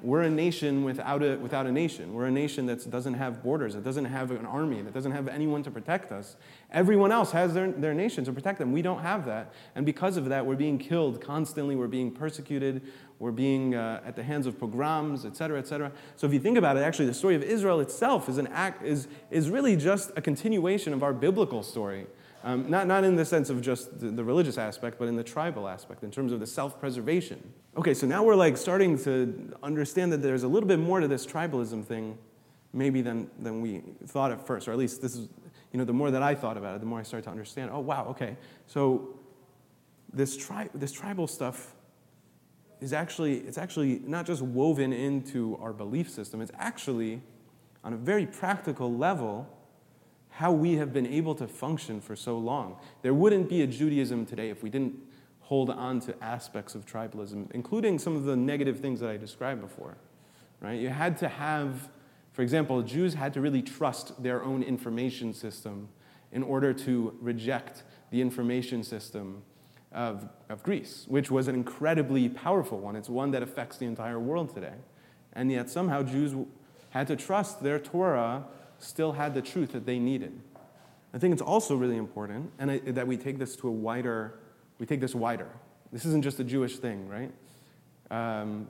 we're 0.00 0.22
a 0.22 0.30
nation 0.30 0.84
without 0.84 1.22
a, 1.22 1.36
without 1.36 1.66
a 1.66 1.72
nation. 1.72 2.14
We're 2.14 2.26
a 2.26 2.30
nation 2.30 2.66
that 2.66 2.88
doesn't 2.90 3.14
have 3.14 3.42
borders, 3.42 3.74
that 3.74 3.82
doesn't 3.82 4.04
have 4.04 4.30
an 4.30 4.46
army, 4.46 4.80
that 4.82 4.94
doesn't 4.94 5.12
have 5.12 5.26
anyone 5.28 5.62
to 5.64 5.70
protect 5.70 6.12
us. 6.12 6.36
Everyone 6.70 7.10
else 7.10 7.32
has 7.32 7.54
their, 7.54 7.72
their 7.72 7.94
nation 7.94 8.24
to 8.24 8.32
protect 8.32 8.58
them. 8.58 8.72
We 8.72 8.82
don't 8.82 9.00
have 9.00 9.26
that. 9.26 9.52
And 9.74 9.84
because 9.84 10.16
of 10.16 10.28
that, 10.28 10.46
we're 10.46 10.56
being 10.56 10.78
killed 10.78 11.20
constantly, 11.20 11.74
we're 11.74 11.88
being 11.88 12.12
persecuted, 12.12 12.82
we're 13.18 13.32
being 13.32 13.74
uh, 13.74 14.00
at 14.06 14.14
the 14.14 14.22
hands 14.22 14.46
of 14.46 14.58
pogroms, 14.58 15.24
et 15.24 15.36
cetera, 15.36 15.58
et 15.58 15.66
cetera. 15.66 15.90
So 16.16 16.26
if 16.26 16.32
you 16.32 16.38
think 16.38 16.56
about 16.56 16.76
it, 16.76 16.80
actually, 16.80 17.06
the 17.06 17.14
story 17.14 17.34
of 17.34 17.42
Israel 17.42 17.80
itself 17.80 18.28
is, 18.28 18.38
an 18.38 18.46
act, 18.48 18.84
is, 18.84 19.08
is 19.30 19.50
really 19.50 19.74
just 19.74 20.12
a 20.16 20.22
continuation 20.22 20.92
of 20.92 21.02
our 21.02 21.12
biblical 21.12 21.62
story. 21.64 22.06
Um, 22.44 22.70
not, 22.70 22.86
not 22.86 23.02
in 23.02 23.16
the 23.16 23.24
sense 23.24 23.50
of 23.50 23.60
just 23.60 23.98
the, 23.98 24.10
the, 24.10 24.22
religious 24.22 24.58
aspect, 24.58 24.98
but 24.98 25.08
in 25.08 25.16
the 25.16 25.24
tribal 25.24 25.66
aspect, 25.66 26.04
in 26.04 26.12
terms 26.12 26.30
of 26.30 26.38
the 26.38 26.46
self 26.46 26.78
preservation. 26.78 27.52
Okay, 27.78 27.94
so 27.94 28.08
now 28.08 28.24
we're 28.24 28.34
like 28.34 28.56
starting 28.56 28.98
to 29.04 29.56
understand 29.62 30.10
that 30.10 30.20
there's 30.20 30.42
a 30.42 30.48
little 30.48 30.66
bit 30.66 30.80
more 30.80 30.98
to 30.98 31.06
this 31.06 31.24
tribalism 31.24 31.84
thing, 31.84 32.18
maybe 32.72 33.02
than, 33.02 33.30
than 33.38 33.60
we 33.60 33.82
thought 34.08 34.32
at 34.32 34.44
first, 34.44 34.66
or 34.66 34.72
at 34.72 34.78
least 34.78 35.00
this 35.00 35.14
is, 35.14 35.28
you 35.70 35.78
know, 35.78 35.84
the 35.84 35.92
more 35.92 36.10
that 36.10 36.20
I 36.20 36.34
thought 36.34 36.56
about 36.56 36.74
it, 36.74 36.80
the 36.80 36.86
more 36.86 36.98
I 36.98 37.04
started 37.04 37.22
to 37.26 37.30
understand, 37.30 37.70
oh, 37.72 37.78
wow, 37.78 38.06
okay, 38.06 38.36
so 38.66 39.20
this, 40.12 40.36
tri- 40.36 40.68
this 40.74 40.90
tribal 40.90 41.28
stuff 41.28 41.76
is 42.80 42.92
actually, 42.92 43.36
it's 43.42 43.58
actually 43.58 44.00
not 44.04 44.26
just 44.26 44.42
woven 44.42 44.92
into 44.92 45.56
our 45.62 45.72
belief 45.72 46.10
system, 46.10 46.40
it's 46.40 46.50
actually, 46.58 47.22
on 47.84 47.92
a 47.92 47.96
very 47.96 48.26
practical 48.26 48.92
level, 48.92 49.48
how 50.30 50.50
we 50.50 50.74
have 50.78 50.92
been 50.92 51.06
able 51.06 51.36
to 51.36 51.46
function 51.46 52.00
for 52.00 52.16
so 52.16 52.38
long. 52.38 52.76
There 53.02 53.14
wouldn't 53.14 53.48
be 53.48 53.62
a 53.62 53.68
Judaism 53.68 54.26
today 54.26 54.50
if 54.50 54.64
we 54.64 54.68
didn't 54.68 54.96
hold 55.48 55.70
on 55.70 55.98
to 55.98 56.14
aspects 56.22 56.74
of 56.74 56.84
tribalism, 56.84 57.50
including 57.52 57.98
some 57.98 58.14
of 58.14 58.24
the 58.24 58.36
negative 58.36 58.80
things 58.80 59.00
that 59.00 59.08
I 59.08 59.16
described 59.16 59.62
before. 59.62 59.96
Right? 60.60 60.78
You 60.78 60.90
had 60.90 61.16
to 61.18 61.28
have, 61.28 61.88
for 62.34 62.42
example, 62.42 62.82
Jews 62.82 63.14
had 63.14 63.32
to 63.32 63.40
really 63.40 63.62
trust 63.62 64.22
their 64.22 64.44
own 64.44 64.62
information 64.62 65.32
system 65.32 65.88
in 66.32 66.42
order 66.42 66.74
to 66.74 67.16
reject 67.22 67.82
the 68.10 68.20
information 68.20 68.82
system 68.82 69.42
of, 69.90 70.28
of 70.50 70.62
Greece, 70.62 71.06
which 71.08 71.30
was 71.30 71.48
an 71.48 71.54
incredibly 71.54 72.28
powerful 72.28 72.78
one. 72.78 72.94
It's 72.94 73.08
one 73.08 73.30
that 73.30 73.42
affects 73.42 73.78
the 73.78 73.86
entire 73.86 74.20
world 74.20 74.54
today. 74.54 74.74
And 75.32 75.50
yet 75.50 75.70
somehow 75.70 76.02
Jews 76.02 76.34
had 76.90 77.06
to 77.06 77.16
trust 77.16 77.62
their 77.62 77.78
Torah 77.78 78.44
still 78.78 79.12
had 79.12 79.32
the 79.32 79.40
truth 79.40 79.72
that 79.72 79.86
they 79.86 79.98
needed. 79.98 80.38
I 81.14 81.18
think 81.18 81.32
it's 81.32 81.40
also 81.40 81.74
really 81.74 81.96
important 81.96 82.52
and 82.58 82.70
I, 82.70 82.78
that 82.80 83.06
we 83.06 83.16
take 83.16 83.38
this 83.38 83.56
to 83.56 83.68
a 83.68 83.72
wider, 83.72 84.40
we 84.78 84.86
take 84.86 85.00
this 85.00 85.14
wider. 85.14 85.48
This 85.92 86.04
isn't 86.04 86.22
just 86.22 86.38
a 86.40 86.44
Jewish 86.44 86.78
thing, 86.78 87.08
right? 87.08 87.32
Um, 88.10 88.68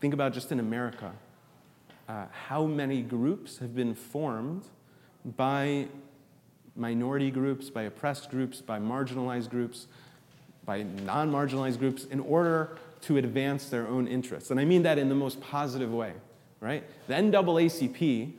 think 0.00 0.14
about 0.14 0.32
just 0.32 0.52
in 0.52 0.60
America. 0.60 1.12
Uh, 2.08 2.26
how 2.48 2.64
many 2.64 3.02
groups 3.02 3.58
have 3.58 3.74
been 3.74 3.94
formed 3.94 4.64
by 5.36 5.86
minority 6.76 7.30
groups, 7.30 7.70
by 7.70 7.82
oppressed 7.82 8.30
groups, 8.30 8.60
by 8.60 8.78
marginalized 8.78 9.50
groups, 9.50 9.86
by 10.64 10.82
non 10.82 11.30
marginalized 11.30 11.78
groups 11.78 12.04
in 12.04 12.20
order 12.20 12.76
to 13.02 13.16
advance 13.16 13.68
their 13.68 13.86
own 13.86 14.06
interests. 14.06 14.50
And 14.50 14.60
I 14.60 14.64
mean 14.64 14.82
that 14.82 14.98
in 14.98 15.08
the 15.08 15.14
most 15.14 15.40
positive 15.40 15.92
way, 15.92 16.12
right? 16.60 16.84
The 17.06 17.14
NAACP 17.14 18.32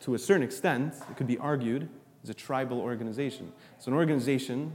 to 0.00 0.14
a 0.14 0.18
certain 0.18 0.42
extent, 0.42 0.94
it 1.10 1.16
could 1.16 1.26
be 1.26 1.38
argued, 1.38 1.88
is 2.24 2.30
a 2.30 2.34
tribal 2.34 2.80
organization. 2.80 3.52
It's 3.76 3.86
an 3.86 3.94
organization 3.94 4.72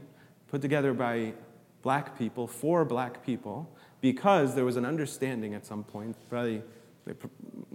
put 0.47 0.61
together 0.61 0.93
by 0.93 1.33
black 1.81 2.17
people 2.17 2.47
for 2.47 2.83
black 2.83 3.23
people 3.25 3.69
because 4.01 4.55
there 4.55 4.65
was 4.65 4.75
an 4.75 4.85
understanding 4.85 5.53
at 5.53 5.65
some 5.65 5.83
point, 5.83 6.15
probably 6.29 6.61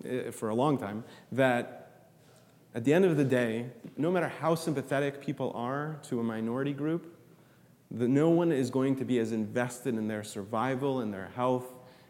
eh, 0.05 0.31
for 0.31 0.49
a 0.49 0.55
long 0.55 0.79
time, 0.79 1.05
that 1.33 2.09
at 2.75 2.85
the 2.85 2.93
end 2.93 3.05
of 3.05 3.17
the 3.17 3.25
day, 3.25 3.67
no 3.97 4.11
matter 4.11 4.29
how 4.29 4.55
sympathetic 4.55 5.21
people 5.21 5.53
are 5.55 5.99
to 6.05 6.21
a 6.21 6.23
minority 6.23 6.73
group, 6.73 7.17
that 7.91 8.09
no 8.09 8.29
one 8.29 8.53
is 8.53 8.71
going 8.71 8.95
to 8.97 9.05
be 9.05 9.19
as 9.19 9.33
invested 9.33 9.97
in 9.97 10.07
their 10.07 10.23
survival 10.23 11.01
and 11.01 11.13
their 11.13 11.31
health 11.35 11.67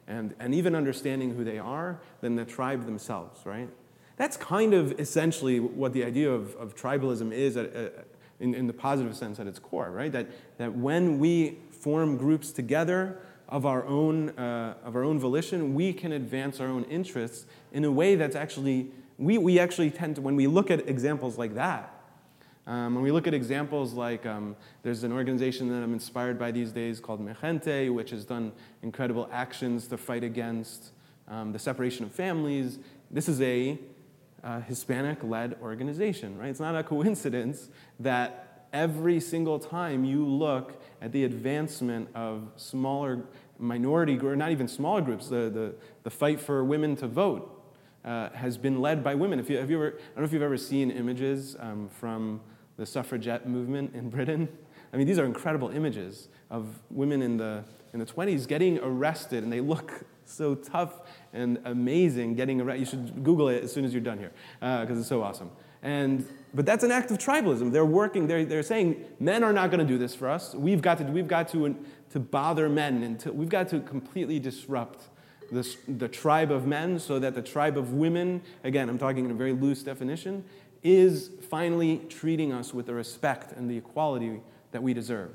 and, 0.07 0.35
and 0.39 0.55
even 0.55 0.75
understanding 0.75 1.35
who 1.35 1.45
they 1.45 1.59
are 1.59 2.01
than 2.21 2.35
the 2.35 2.45
tribe 2.45 2.85
themselves, 2.85 3.47
right? 3.47 3.69
That's 4.17 4.37
kind 4.37 4.75
of 4.75 5.01
essentially 5.01 5.61
what 5.61 5.93
the 5.95 6.05
idea 6.05 6.31
of, 6.31 6.55
of 6.57 6.75
tribalism 6.75 7.33
is 7.33 7.57
at, 7.57 7.75
uh, 7.75 7.89
in, 8.41 8.55
in 8.55 8.67
the 8.67 8.73
positive 8.73 9.15
sense 9.15 9.39
at 9.39 9.47
its 9.47 9.59
core, 9.59 9.91
right? 9.91 10.11
That, 10.11 10.27
that 10.59 10.75
when 10.75 11.19
we 11.19 11.59
form 11.71 12.17
groups 12.17 12.53
together 12.53 13.19
of 13.49 13.67
our, 13.67 13.85
own, 13.87 14.31
uh, 14.31 14.75
of 14.85 14.97
our 14.97 15.05
own 15.05 15.19
volition, 15.19 15.75
we 15.75 15.93
can 15.93 16.13
advance 16.13 16.61
our 16.61 16.69
own 16.69 16.85
interests 16.85 17.47
in 17.73 17.85
a 17.85 17.91
way 17.91 18.15
that's 18.15 18.37
actually, 18.37 18.91
we, 19.19 19.39
we 19.39 19.59
actually 19.59 19.91
tend 19.91 20.17
to, 20.17 20.23
when 20.23 20.37
we 20.37 20.47
look 20.47 20.71
at 20.71 20.89
examples 20.89 21.37
like 21.37 21.55
that, 21.55 21.95
um, 22.67 22.95
when 22.95 23.03
we 23.03 23.11
look 23.11 23.27
at 23.27 23.35
examples 23.35 23.95
like 23.95 24.25
um, 24.27 24.55
there's 24.83 25.03
an 25.03 25.13
organization 25.13 25.69
that 25.69 25.83
I'm 25.83 25.93
inspired 25.93 26.39
by 26.39 26.53
these 26.53 26.71
days 26.71 27.01
called 27.01 27.21
Mijente, 27.21 27.93
which 27.93 28.11
has 28.11 28.25
done 28.25 28.53
incredible 28.83 29.29
actions 29.33 29.89
to 29.89 29.97
fight 29.97 30.23
against 30.23 30.91
um, 31.27 31.53
the 31.53 31.59
separation 31.59 32.05
of 32.05 32.13
families. 32.13 32.79
This 33.11 33.29
is 33.29 33.41
a 33.41 33.79
uh, 34.43 34.61
Hispanic 34.61 35.23
led 35.23 35.57
organization, 35.63 36.39
right? 36.39 36.49
It's 36.49 36.61
not 36.61 36.77
a 36.77 36.83
coincidence 36.83 37.69
that 37.99 38.67
every 38.73 39.21
single 39.21 39.59
time 39.59 40.05
you 40.05 40.27
look 40.27 40.81
at 41.03 41.13
the 41.13 41.25
advancement 41.25 42.09
of 42.15 42.51
smaller 42.57 43.25
minority, 43.59 44.19
or 44.19 44.37
not 44.37 44.51
even 44.51 44.69
smaller 44.69 45.03
groups, 45.03 45.29
the, 45.29 45.51
the, 45.51 45.75
the 46.03 46.11
fight 46.11 46.41
for 46.41 46.65
women 46.65 46.97
to 46.97 47.07
vote 47.07 47.63
uh, 48.05 48.31
has 48.31 48.57
been 48.57 48.81
led 48.81 49.05
by 49.05 49.15
women. 49.15 49.39
If 49.39 49.51
you, 49.51 49.59
have 49.59 49.71
you 49.71 49.77
ever, 49.77 49.89
I 49.89 50.01
don't 50.15 50.19
know 50.19 50.25
if 50.25 50.33
you've 50.33 50.43
ever 50.43 50.57
seen 50.57 50.91
images 50.91 51.57
um, 51.59 51.89
from 51.89 52.41
the 52.77 52.87
suffragette 52.87 53.47
movement 53.47 53.95
in 53.95 54.09
Britain. 54.09 54.49
I 54.93 54.97
mean, 54.97 55.07
these 55.07 55.19
are 55.19 55.27
incredible 55.27 55.69
images 55.71 56.29
of 56.51 56.67
women 56.91 57.21
in 57.23 57.37
the, 57.37 57.63
in 57.93 58.01
the 58.01 58.07
20s 58.07 58.49
getting 58.49 58.79
arrested, 58.79 59.45
and 59.45 59.53
they 59.53 59.61
look 59.61 60.05
so 60.31 60.55
tough 60.55 61.03
and 61.33 61.59
amazing 61.65 62.35
getting 62.35 62.61
around. 62.61 62.79
You 62.79 62.87
should 62.87 63.23
Google 63.25 63.49
it 63.49 63.65
as 63.65 63.73
soon 63.73 63.85
as 63.85 63.93
you're 63.93 64.03
done 64.03 64.19
here 64.19 64.33
because 64.61 64.97
uh, 64.97 65.01
it's 65.01 65.09
so 65.09 65.23
awesome. 65.23 65.51
And, 65.83 66.27
but 66.53 66.67
that's 66.67 66.85
an 66.85 66.91
act 66.91 67.11
of 67.11 67.19
tribalism. 67.19 67.73
They're 67.73 67.85
working, 67.85 68.27
they're, 68.27 68.45
they're 68.45 68.63
saying, 68.63 69.05
men 69.19 69.43
are 69.43 69.53
not 69.53 69.71
going 69.71 69.81
to 69.81 69.91
do 69.91 69.99
this 69.99 70.15
for 70.15 70.29
us. 70.29 70.55
We've 70.55 70.83
got 70.83 70.99
to, 70.99 71.05
we've 71.05 71.29
got 71.29 71.49
to, 71.51 71.75
to 72.11 72.21
bother 72.21 72.69
men, 72.69 73.03
and 73.03 73.19
to, 73.21 73.33
we've 73.33 73.49
got 73.49 73.69
to 73.69 73.81
completely 73.81 74.39
disrupt 74.39 75.09
this, 75.51 75.79
the 75.89 76.09
tribe 76.09 76.51
of 76.51 76.67
men 76.67 76.99
so 76.99 77.19
that 77.19 77.35
the 77.35 77.43
tribe 77.43 77.79
of 77.79 77.95
women, 77.95 78.43
again, 78.63 78.89
I'm 78.89 78.99
talking 78.99 79.25
in 79.25 79.31
a 79.31 79.35
very 79.35 79.53
loose 79.53 79.83
definition, 79.83 80.45
is 80.83 81.31
finally 81.49 81.99
treating 82.09 82.53
us 82.53 82.75
with 82.75 82.87
the 82.87 82.95
respect 82.95 83.53
and 83.53 83.71
the 83.71 83.77
equality 83.77 84.41
that 84.73 84.83
we 84.83 84.95
deserve. 84.95 85.31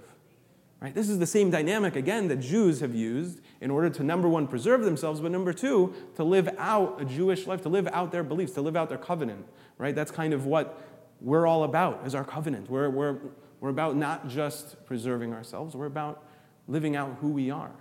Right? 0.81 0.93
This 0.93 1.09
is 1.09 1.19
the 1.19 1.25
same 1.25 1.49
dynamic, 1.49 1.95
again, 1.95 2.27
that 2.27 2.41
Jews 2.41 2.81
have 2.81 2.93
used 2.93 3.41
in 3.61 3.71
order 3.71 3.89
to, 3.89 4.03
number 4.03 4.27
one, 4.27 4.45
preserve 4.47 4.83
themselves, 4.83 5.21
but 5.21 5.31
number 5.31 5.53
two, 5.53 5.93
to 6.15 6.23
live 6.23 6.49
out 6.57 7.01
a 7.01 7.05
Jewish 7.05 7.47
life, 7.47 7.61
to 7.61 7.69
live 7.69 7.87
out 7.87 8.11
their 8.11 8.23
beliefs, 8.23 8.51
to 8.53 8.61
live 8.61 8.75
out 8.75 8.89
their 8.89 8.97
covenant. 8.97 9.45
Right? 9.77 9.95
That's 9.95 10.11
kind 10.11 10.33
of 10.33 10.45
what 10.45 10.81
we're 11.21 11.47
all 11.47 11.63
about, 11.63 12.05
is 12.05 12.13
our 12.13 12.25
covenant. 12.25 12.69
We're, 12.69 12.89
we're, 12.89 13.17
we're 13.61 13.69
about 13.69 13.95
not 13.95 14.27
just 14.27 14.85
preserving 14.85 15.33
ourselves, 15.33 15.75
we're 15.75 15.85
about 15.85 16.23
living 16.67 16.95
out 16.95 17.17
who 17.21 17.29
we 17.29 17.49
are. 17.49 17.71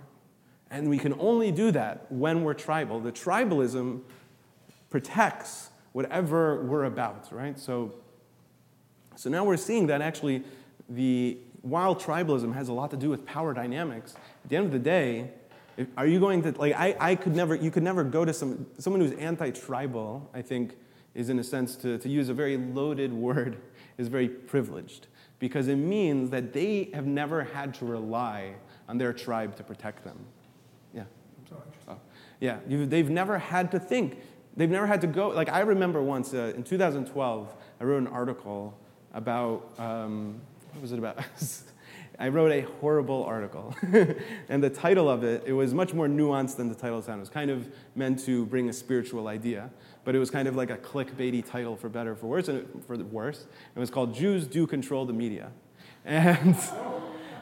And 0.71 0.89
we 0.89 0.97
can 0.97 1.13
only 1.19 1.51
do 1.51 1.71
that 1.71 2.11
when 2.11 2.43
we're 2.43 2.53
tribal. 2.53 2.99
The 2.99 3.11
tribalism 3.11 4.01
protects 4.89 5.69
whatever 5.91 6.63
we're 6.63 6.85
about, 6.85 7.31
right? 7.31 7.59
So, 7.59 7.93
so 9.15 9.29
now 9.29 9.43
we're 9.43 9.57
seeing 9.57 9.87
that 9.87 10.01
actually 10.01 10.43
the 10.89 11.37
while 11.65 11.95
tribalism 11.95 12.53
has 12.53 12.69
a 12.69 12.73
lot 12.73 12.91
to 12.91 12.97
do 12.97 13.09
with 13.09 13.25
power 13.25 13.53
dynamics, 13.53 14.13
at 14.43 14.49
the 14.49 14.55
end 14.55 14.67
of 14.67 14.71
the 14.71 14.79
day, 14.79 15.31
if, 15.77 15.87
are 15.97 16.05
you 16.05 16.19
going 16.19 16.43
to 16.43 16.51
like 16.51 16.73
I, 16.75 16.95
I 16.99 17.15
could 17.15 17.35
never 17.35 17.55
you 17.55 17.71
could 17.71 17.83
never 17.83 18.03
go 18.03 18.23
to 18.23 18.33
some 18.33 18.67
someone 18.77 19.01
who's 19.01 19.13
anti-tribal, 19.13 20.29
I 20.33 20.41
think, 20.41 20.77
is 21.15 21.29
in 21.29 21.39
a 21.39 21.43
sense 21.43 21.75
to, 21.77 21.97
to 21.97 22.07
use 22.07 22.29
a 22.29 22.33
very 22.33 22.55
loaded 22.55 23.11
word, 23.27 23.57
is 23.97 24.07
very 24.07 24.29
privileged. 24.29 25.07
Because 25.39 25.67
it 25.67 25.75
means 25.75 26.29
that 26.29 26.53
they 26.53 26.89
have 26.93 27.05
never 27.05 27.43
had 27.43 27.73
to 27.75 27.85
rely 27.85 28.53
on 28.87 28.97
their 28.97 29.11
tribe 29.11 29.55
to 29.57 29.63
protect 29.63 30.03
them. 30.03 30.17
Yeah. 30.93 31.03
i'm 31.51 31.95
Oh. 31.95 31.99
Yeah, 32.39 32.59
they've 32.67 33.09
never 33.09 33.37
had 33.37 33.69
to 33.71 33.79
think. 33.79 34.19
They've 34.55 34.69
never 34.69 34.87
had 34.87 35.01
to 35.01 35.07
go. 35.07 35.29
Like, 35.29 35.49
I 35.49 35.59
remember 35.59 36.01
once 36.01 36.33
uh, 36.33 36.53
in 36.55 36.63
2012, 36.63 37.53
I 37.81 37.83
wrote 37.83 37.97
an 37.97 38.07
article 38.07 38.77
about, 39.13 39.73
um, 39.77 40.39
what 40.75 40.81
was 40.81 40.91
it 40.91 40.99
about? 40.99 41.19
I 42.19 42.27
wrote 42.27 42.51
a 42.51 42.61
horrible 42.79 43.23
article. 43.23 43.73
and 44.49 44.61
the 44.61 44.69
title 44.69 45.09
of 45.09 45.23
it, 45.23 45.43
it 45.45 45.53
was 45.53 45.73
much 45.73 45.93
more 45.93 46.07
nuanced 46.07 46.57
than 46.57 46.67
the 46.67 46.75
title 46.75 47.01
sounded. 47.01 47.19
It 47.19 47.21
was 47.21 47.29
kind 47.29 47.49
of 47.49 47.69
meant 47.95 48.19
to 48.25 48.45
bring 48.45 48.67
a 48.67 48.73
spiritual 48.73 49.27
idea, 49.29 49.69
but 50.03 50.15
it 50.15 50.19
was 50.19 50.29
kind 50.29 50.49
of 50.49 50.55
like 50.55 50.69
a 50.69 50.77
clickbaity 50.77 51.45
title 51.45 51.77
for 51.77 51.87
better 51.87 52.13
for 52.13 52.27
worse, 52.27 52.49
and 52.49 52.83
for 52.85 52.97
the 52.97 53.05
worse. 53.05 53.47
It 53.73 53.79
was 53.79 53.89
called 53.89 54.13
Jews 54.13 54.47
Do 54.47 54.67
Control 54.67 55.05
the 55.05 55.13
Media. 55.13 55.51
And 56.07 56.55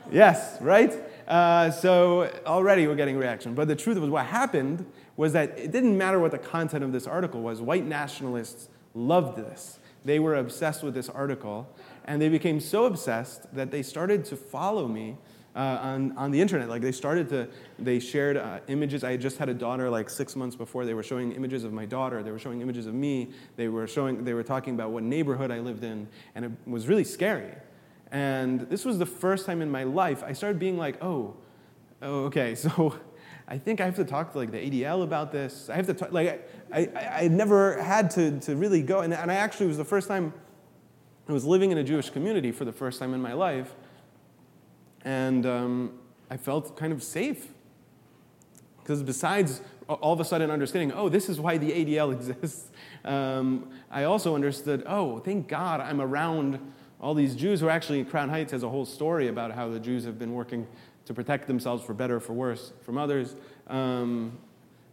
yes, 0.10 0.58
right? 0.62 0.94
Uh, 1.28 1.70
so 1.70 2.32
already 2.46 2.88
we're 2.88 2.96
getting 2.96 3.18
reaction. 3.18 3.56
But 3.56 3.68
the 3.68 3.76
truth 3.76 3.98
was 3.98 4.10
what 4.10 4.26
happened 4.28 4.86
was 5.18 5.34
that 5.34 5.60
it 5.60 5.74
didn't 5.74 5.98
matter 5.98 6.18
what 6.18 6.32
the 6.32 6.38
content 6.38 6.82
of 6.82 6.94
this 6.94 7.06
article 7.06 7.42
was. 7.42 7.60
White 7.60 7.86
nationalists 7.86 8.70
loved 8.94 9.38
this. 9.38 9.80
They 10.06 10.20
were 10.20 10.36
obsessed 10.36 10.84
with 10.84 10.94
this 10.94 11.10
article, 11.10 11.68
and 12.06 12.22
they 12.22 12.30
became 12.30 12.60
so 12.60 12.86
obsessed 12.86 13.54
that 13.56 13.72
they 13.72 13.82
started 13.82 14.26
to 14.26 14.36
follow 14.36 14.88
me 14.88 15.18
uh, 15.56 15.80
on, 15.82 16.18
on 16.18 16.32
the 16.32 16.42
internet. 16.42 16.70
Like 16.70 16.82
they 16.82 16.92
started 16.92 17.30
to, 17.30 17.48
they 17.80 18.00
shared 18.00 18.38
uh, 18.38 18.60
images. 18.68 19.04
I 19.04 19.12
had 19.12 19.22
just 19.22 19.38
had 19.38 19.50
a 19.50 19.54
daughter 19.54 19.90
like 19.90 20.10
six 20.10 20.36
months 20.36 20.56
before. 20.56 20.86
They 20.86 20.94
were 20.94 21.04
showing 21.04 21.32
images 21.32 21.64
of 21.64 21.74
my 21.74 21.86
daughter. 21.86 22.24
They 22.24 22.32
were 22.32 22.40
showing 22.40 22.62
images 22.62 22.88
of 22.88 22.94
me. 22.94 23.30
They 23.56 23.68
were 23.68 23.88
showing, 23.88 24.24
they 24.24 24.34
were 24.34 24.44
talking 24.44 24.74
about 24.74 24.92
what 24.92 25.04
neighborhood 25.04 25.52
I 25.52 25.60
lived 25.60 25.84
in. 25.84 26.08
And 26.36 26.46
it 26.46 26.52
was 26.66 26.88
really 26.88 27.04
scary. 27.04 27.54
And 28.12 28.62
this 28.62 28.86
was 28.86 29.00
the 29.00 29.06
first 29.06 29.46
time 29.46 29.62
in 29.62 29.72
my 29.72 29.84
life 29.84 30.24
I 30.24 30.34
started 30.34 30.60
being 30.60 30.78
like, 30.78 31.04
oh, 31.04 31.36
oh 32.02 32.26
okay, 32.26 32.56
so 32.56 32.96
I 33.48 33.58
think 33.58 33.82
I 33.82 33.86
have 33.86 33.96
to 33.98 34.06
talk 34.06 34.32
to 34.34 34.38
like 34.38 34.52
the 34.52 34.58
ADL 34.58 35.04
about 35.04 35.32
this. 35.32 35.70
I 35.70 35.76
have 35.76 35.88
to 35.88 35.94
talk, 35.94 36.12
like, 36.12 36.50
I, 36.72 36.80
I, 36.96 37.24
I 37.24 37.28
never 37.28 37.82
had 37.82 38.10
to, 38.12 38.40
to 38.42 38.56
really 38.56 38.82
go. 38.82 39.02
And, 39.02 39.14
and 39.14 39.32
I 39.32 39.36
actually 39.36 39.68
was 39.68 39.78
the 39.78 39.86
first 39.86 40.08
time 40.08 40.34
I 41.28 41.32
was 41.32 41.46
living 41.46 41.72
in 41.72 41.78
a 41.78 41.84
Jewish 41.84 42.10
community 42.10 42.52
for 42.52 42.66
the 42.66 42.72
first 42.72 43.00
time 43.00 43.14
in 43.14 43.22
my 43.22 43.34
life. 43.34 43.74
And 45.06 45.46
um, 45.46 46.00
I 46.30 46.36
felt 46.36 46.76
kind 46.76 46.92
of 46.92 47.02
safe. 47.02 47.48
Because 48.80 49.02
besides 49.02 49.62
all 49.88 50.12
of 50.12 50.20
a 50.20 50.26
sudden 50.26 50.52
understanding, 50.52 50.92
oh, 50.92 51.08
this 51.08 51.30
is 51.30 51.40
why 51.40 51.58
the 51.58 51.72
ADL 51.72 52.12
exists, 52.32 52.70
um, 53.06 53.70
I 53.90 54.04
also 54.04 54.36
understood, 54.36 54.84
oh, 54.86 55.20
thank 55.20 55.48
God 55.48 55.80
I'm 55.80 56.02
around 56.02 56.60
all 57.00 57.14
these 57.14 57.36
Jews 57.36 57.62
who 57.62 57.70
actually, 57.70 58.00
in 58.00 58.06
Crown 58.06 58.30
Heights 58.30 58.52
has 58.52 58.64
a 58.64 58.70
whole 58.70 58.86
story 58.86 59.30
about 59.30 59.52
how 59.52 59.70
the 59.70 59.80
Jews 59.80 60.04
have 60.04 60.20
been 60.20 60.34
working 60.34 60.68
to 61.06 61.14
protect 61.14 61.48
themselves 61.48 61.84
for 61.84 61.94
better 61.94 62.18
or 62.18 62.20
for 62.20 62.34
worse 62.34 62.74
from 62.82 62.98
others. 62.98 63.36
Um, 63.68 64.38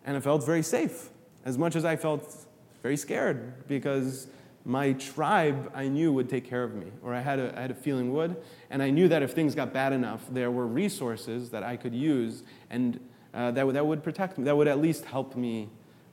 and 0.04 0.16
I 0.16 0.20
felt 0.20 0.44
very 0.44 0.62
safe, 0.62 1.10
as 1.44 1.58
much 1.58 1.74
as 1.74 1.84
I 1.84 1.96
felt 1.96 2.46
very 2.82 2.96
scared 2.96 3.66
because 3.68 4.28
my 4.64 4.92
tribe 4.92 5.70
I 5.74 5.88
knew 5.88 6.12
would 6.12 6.28
take 6.28 6.44
care 6.44 6.62
of 6.62 6.74
me, 6.74 6.86
or 7.02 7.14
I 7.14 7.20
had 7.20 7.38
a, 7.38 7.56
I 7.56 7.62
had 7.62 7.70
a 7.70 7.74
feeling 7.74 8.12
would. 8.12 8.36
And 8.68 8.82
I 8.82 8.90
knew 8.90 9.08
that 9.08 9.22
if 9.22 9.32
things 9.32 9.54
got 9.54 9.72
bad 9.72 9.92
enough, 9.92 10.22
there 10.30 10.50
were 10.50 10.66
resources 10.66 11.50
that 11.50 11.62
I 11.62 11.76
could 11.76 11.94
use 11.94 12.42
and 12.68 13.00
uh, 13.32 13.50
that, 13.52 13.72
that 13.72 13.86
would 13.86 14.02
protect 14.02 14.38
me, 14.38 14.44
that 14.44 14.56
would 14.56 14.68
at 14.68 14.80
least 14.80 15.04
help 15.04 15.36
me 15.36 15.68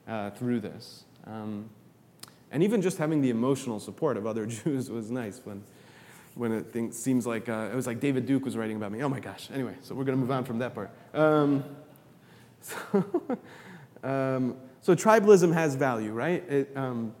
uh, 0.06 0.30
through 0.30 0.60
this. 0.60 1.04
Um, 1.26 1.68
and 2.50 2.62
even 2.62 2.80
just 2.80 2.98
having 2.98 3.20
the 3.20 3.30
emotional 3.30 3.80
support 3.80 4.16
of 4.16 4.26
other 4.26 4.46
Jews 4.46 4.90
was 4.90 5.10
nice 5.10 5.40
when, 5.44 5.62
when 6.34 6.52
it 6.52 6.72
think, 6.72 6.94
seems 6.94 7.26
like 7.26 7.48
uh, 7.48 7.68
it 7.72 7.74
was 7.74 7.86
like 7.86 8.00
David 8.00 8.24
Duke 8.26 8.44
was 8.44 8.56
writing 8.56 8.76
about 8.76 8.92
me. 8.92 9.02
Oh 9.02 9.08
my 9.08 9.20
gosh. 9.20 9.48
Anyway, 9.52 9.74
so 9.82 9.94
we're 9.94 10.04
going 10.04 10.16
to 10.16 10.20
move 10.20 10.30
on 10.30 10.44
from 10.44 10.58
that 10.60 10.74
part. 10.74 10.90
Um, 11.12 11.64
so, 12.60 12.78
um, 14.02 14.56
so, 14.80 14.94
tribalism 14.94 15.52
has 15.52 15.74
value, 15.74 16.12
right? 16.12 16.48
It 16.48 16.72
um, 16.76 17.14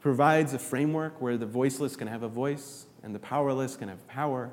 provides 0.00 0.54
a 0.54 0.58
framework 0.58 1.20
where 1.20 1.36
the 1.36 1.46
voiceless 1.46 1.94
can 1.96 2.08
have 2.08 2.22
a 2.22 2.28
voice 2.28 2.86
and 3.02 3.14
the 3.14 3.18
powerless 3.18 3.76
can 3.76 3.88
have 3.88 4.06
power. 4.08 4.50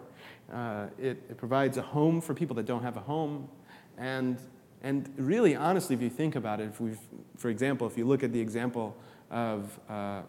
Uh, 0.52 0.88
it, 0.98 1.22
it, 1.30 1.38
provides 1.38 1.78
a 1.78 1.82
home 1.82 2.22
for 2.22 2.34
people 2.34 2.56
that 2.56 2.66
don't 2.66 2.84
have 2.84 2.96
a 2.96 3.02
home. 3.02 3.50
And, 3.98 4.40
and 4.82 5.10
really, 5.18 5.56
honestly, 5.56 5.96
if 5.96 6.02
you 6.02 6.10
think 6.10 6.36
about 6.36 6.62
it, 6.62 6.70
if 6.70 6.80
we 6.80 6.92
for 7.38 7.50
example, 7.50 7.88
if 7.88 7.98
you 7.98 8.06
look 8.06 8.24
at 8.24 8.32
the 8.32 8.40
example 8.40 8.96
of 9.30 9.78
uh, 9.90 10.22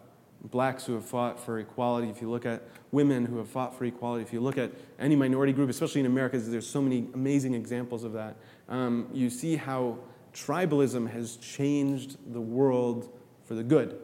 blacks 0.45 0.85
who 0.85 0.93
have 0.93 1.05
fought 1.05 1.39
for 1.39 1.59
equality, 1.59 2.09
if 2.09 2.21
you 2.21 2.29
look 2.29 2.45
at 2.45 2.63
women 2.91 3.25
who 3.25 3.37
have 3.37 3.47
fought 3.47 3.77
for 3.77 3.85
equality, 3.85 4.23
if 4.23 4.33
you 4.33 4.41
look 4.41 4.57
at 4.57 4.71
any 4.99 5.15
minority 5.15 5.53
group, 5.53 5.69
especially 5.69 6.01
in 6.01 6.07
America, 6.07 6.37
there's 6.37 6.67
so 6.67 6.81
many 6.81 7.07
amazing 7.13 7.53
examples 7.53 8.03
of 8.03 8.13
that, 8.13 8.35
um, 8.67 9.07
you 9.13 9.29
see 9.29 9.55
how 9.55 9.97
tribalism 10.33 11.09
has 11.09 11.37
changed 11.37 12.17
the 12.33 12.41
world 12.41 13.09
for 13.45 13.55
the 13.55 13.63
good 13.63 13.99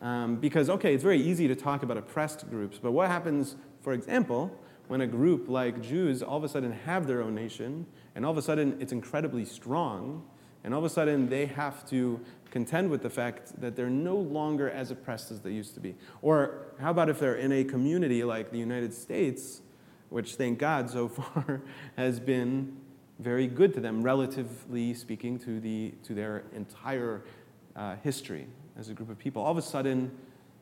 Um, 0.00 0.34
because 0.34 0.68
okay, 0.70 0.92
it's 0.92 1.04
very 1.04 1.22
easy 1.22 1.46
to 1.46 1.54
talk 1.54 1.84
about 1.84 1.98
oppressed 1.98 2.50
groups, 2.50 2.80
but 2.82 2.90
what 2.90 3.06
happens, 3.06 3.54
for 3.80 3.92
example, 3.92 4.58
when 4.88 5.02
a 5.02 5.06
group 5.06 5.48
like 5.48 5.80
Jews 5.80 6.22
all 6.22 6.38
of 6.38 6.44
a 6.44 6.48
sudden 6.48 6.72
have 6.72 7.06
their 7.06 7.22
own 7.22 7.34
nation, 7.34 7.86
and 8.14 8.24
all 8.24 8.32
of 8.32 8.38
a 8.38 8.42
sudden 8.42 8.76
it's 8.80 8.92
incredibly 8.92 9.44
strong, 9.44 10.24
and 10.64 10.74
all 10.74 10.80
of 10.80 10.84
a 10.84 10.90
sudden 10.90 11.28
they 11.28 11.46
have 11.46 11.88
to 11.90 12.20
contend 12.50 12.90
with 12.90 13.02
the 13.02 13.10
fact 13.10 13.60
that 13.60 13.76
they're 13.76 13.90
no 13.90 14.16
longer 14.16 14.70
as 14.70 14.90
oppressed 14.90 15.30
as 15.30 15.40
they 15.40 15.50
used 15.50 15.74
to 15.74 15.80
be. 15.80 15.94
Or 16.22 16.66
how 16.80 16.90
about 16.90 17.08
if 17.08 17.20
they're 17.20 17.36
in 17.36 17.52
a 17.52 17.64
community 17.64 18.24
like 18.24 18.50
the 18.50 18.58
United 18.58 18.94
States, 18.94 19.60
which 20.08 20.34
thank 20.34 20.58
God 20.58 20.90
so 20.90 21.08
far 21.08 21.62
has 21.96 22.18
been 22.18 22.76
very 23.18 23.46
good 23.46 23.74
to 23.74 23.80
them, 23.80 24.02
relatively 24.02 24.94
speaking, 24.94 25.38
to, 25.40 25.60
the, 25.60 25.92
to 26.04 26.14
their 26.14 26.44
entire 26.54 27.22
uh, 27.76 27.96
history 27.96 28.46
as 28.78 28.88
a 28.88 28.94
group 28.94 29.10
of 29.10 29.18
people. 29.18 29.42
All 29.42 29.50
of 29.50 29.58
a 29.58 29.62
sudden, 29.62 30.10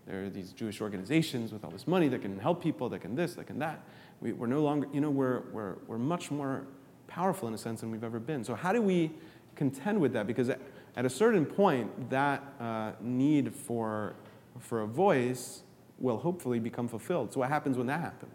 there 0.07 0.24
are 0.24 0.31
these 0.31 0.53
Jewish 0.53 0.81
organizations 0.81 1.53
with 1.53 1.64
all 1.64 1.70
this 1.70 1.87
money 1.87 2.09
that 2.09 2.22
can 2.22 2.39
help 2.39 2.62
people, 2.62 2.89
that 2.91 3.01
can 3.01 3.14
this, 3.14 3.35
that 3.35 3.47
can 3.47 3.59
that. 3.59 3.83
We, 4.20 4.32
are 4.32 4.46
no 4.46 4.62
longer, 4.62 4.88
you 4.92 5.00
know, 5.00 5.10
we're, 5.10 5.42
we're, 5.52 5.74
we're 5.86 5.98
much 5.98 6.30
more 6.30 6.64
powerful 7.06 7.48
in 7.48 7.54
a 7.54 7.58
sense 7.58 7.80
than 7.80 7.90
we've 7.90 8.04
ever 8.04 8.18
been. 8.18 8.44
So, 8.44 8.54
how 8.54 8.72
do 8.72 8.82
we 8.82 9.10
contend 9.54 10.00
with 10.00 10.12
that? 10.14 10.26
Because 10.26 10.48
at 10.48 11.04
a 11.04 11.10
certain 11.10 11.44
point, 11.44 12.10
that 12.10 12.42
uh, 12.58 12.92
need 13.00 13.54
for, 13.54 14.14
for 14.58 14.82
a 14.82 14.86
voice 14.86 15.62
will 15.98 16.18
hopefully 16.18 16.58
become 16.58 16.88
fulfilled. 16.88 17.32
So, 17.32 17.40
what 17.40 17.48
happens 17.48 17.76
when 17.76 17.86
that 17.88 18.00
happens, 18.00 18.32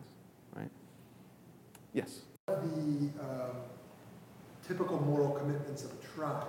right? 0.55 0.69
Yes? 1.93 2.21
The 2.47 2.53
um, 2.53 3.55
typical 4.67 5.01
moral 5.01 5.31
commitments 5.31 5.83
of 5.83 5.91
a 5.91 6.15
tribe 6.15 6.47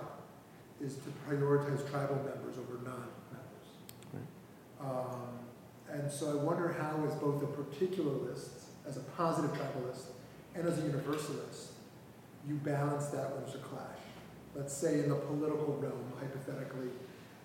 is 0.81 0.95
to 0.95 1.09
prioritize 1.27 1.89
tribal 1.89 2.15
members 2.17 2.57
over 2.57 2.79
non-members. 2.83 3.69
Right. 4.13 4.23
Um, 4.81 5.39
and 5.91 6.11
so 6.11 6.31
I 6.31 6.43
wonder 6.43 6.75
how, 6.79 7.05
as 7.07 7.15
both 7.15 7.41
a 7.43 7.45
particularist, 7.45 8.62
as 8.87 8.97
a 8.97 9.01
positive 9.01 9.51
tribalist, 9.51 10.05
and 10.55 10.67
as 10.67 10.79
a 10.79 10.81
universalist, 10.81 11.71
you 12.47 12.55
balance 12.55 13.07
that 13.07 13.31
when 13.31 13.43
there's 13.43 13.55
a 13.55 13.59
clash. 13.59 13.97
Let's 14.55 14.73
say 14.73 14.99
in 14.99 15.09
the 15.09 15.15
political 15.15 15.77
realm, 15.81 16.11
hypothetically, 16.19 16.89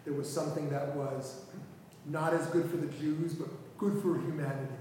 there 0.05 0.15
was 0.15 0.31
something 0.31 0.69
that 0.71 0.95
was 0.95 1.45
not 2.07 2.35
as 2.35 2.47
good 2.47 2.69
for 2.71 2.77
the 2.77 2.87
Jews, 2.87 3.35
but 3.35 3.49
good 3.79 4.03
for 4.03 4.15
humanity. 4.19 4.75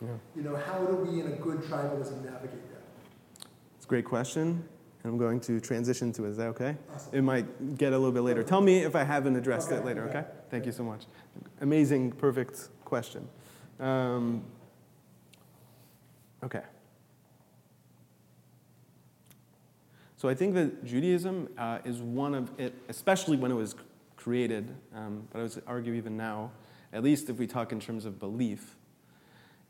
Yeah. 0.00 0.08
You 0.34 0.42
know, 0.42 0.56
how 0.56 0.84
do 0.84 0.96
we 0.96 1.20
in 1.20 1.26
a 1.26 1.36
good 1.36 1.58
tribalism 1.62 2.24
navigate 2.24 2.70
that? 2.70 3.46
It's 3.76 3.84
a 3.84 3.88
great 3.88 4.04
question. 4.04 4.62
and 5.02 5.12
I'm 5.12 5.18
going 5.18 5.40
to 5.40 5.60
transition 5.60 6.12
to 6.14 6.26
it. 6.26 6.30
Is 6.30 6.36
that 6.36 6.48
okay? 6.48 6.76
Awesome. 6.94 7.14
It 7.14 7.22
might 7.22 7.78
get 7.78 7.92
a 7.92 7.98
little 7.98 8.12
bit 8.12 8.22
later. 8.22 8.42
Tell 8.42 8.60
me 8.60 8.80
if 8.80 8.94
I 8.94 9.04
haven't 9.04 9.36
addressed 9.36 9.72
it 9.72 9.84
later, 9.84 10.08
okay. 10.08 10.18
okay? 10.18 10.28
Thank 10.50 10.66
you 10.66 10.72
so 10.72 10.82
much. 10.82 11.04
Amazing, 11.60 12.12
perfect 12.12 12.68
question. 12.84 13.26
Um, 13.80 14.44
okay. 16.46 16.62
So 20.16 20.30
I 20.30 20.34
think 20.34 20.54
that 20.54 20.84
Judaism 20.84 21.48
uh, 21.58 21.78
is 21.84 22.00
one 22.00 22.34
of 22.34 22.50
it, 22.58 22.74
especially 22.88 23.36
when 23.36 23.50
it 23.50 23.54
was 23.54 23.74
created, 24.16 24.74
um, 24.94 25.28
but 25.30 25.38
I 25.38 25.42
would 25.42 25.62
argue 25.66 25.92
even 25.94 26.16
now, 26.16 26.52
at 26.92 27.04
least 27.04 27.28
if 27.28 27.36
we 27.36 27.46
talk 27.46 27.70
in 27.70 27.80
terms 27.80 28.06
of 28.06 28.18
belief, 28.18 28.76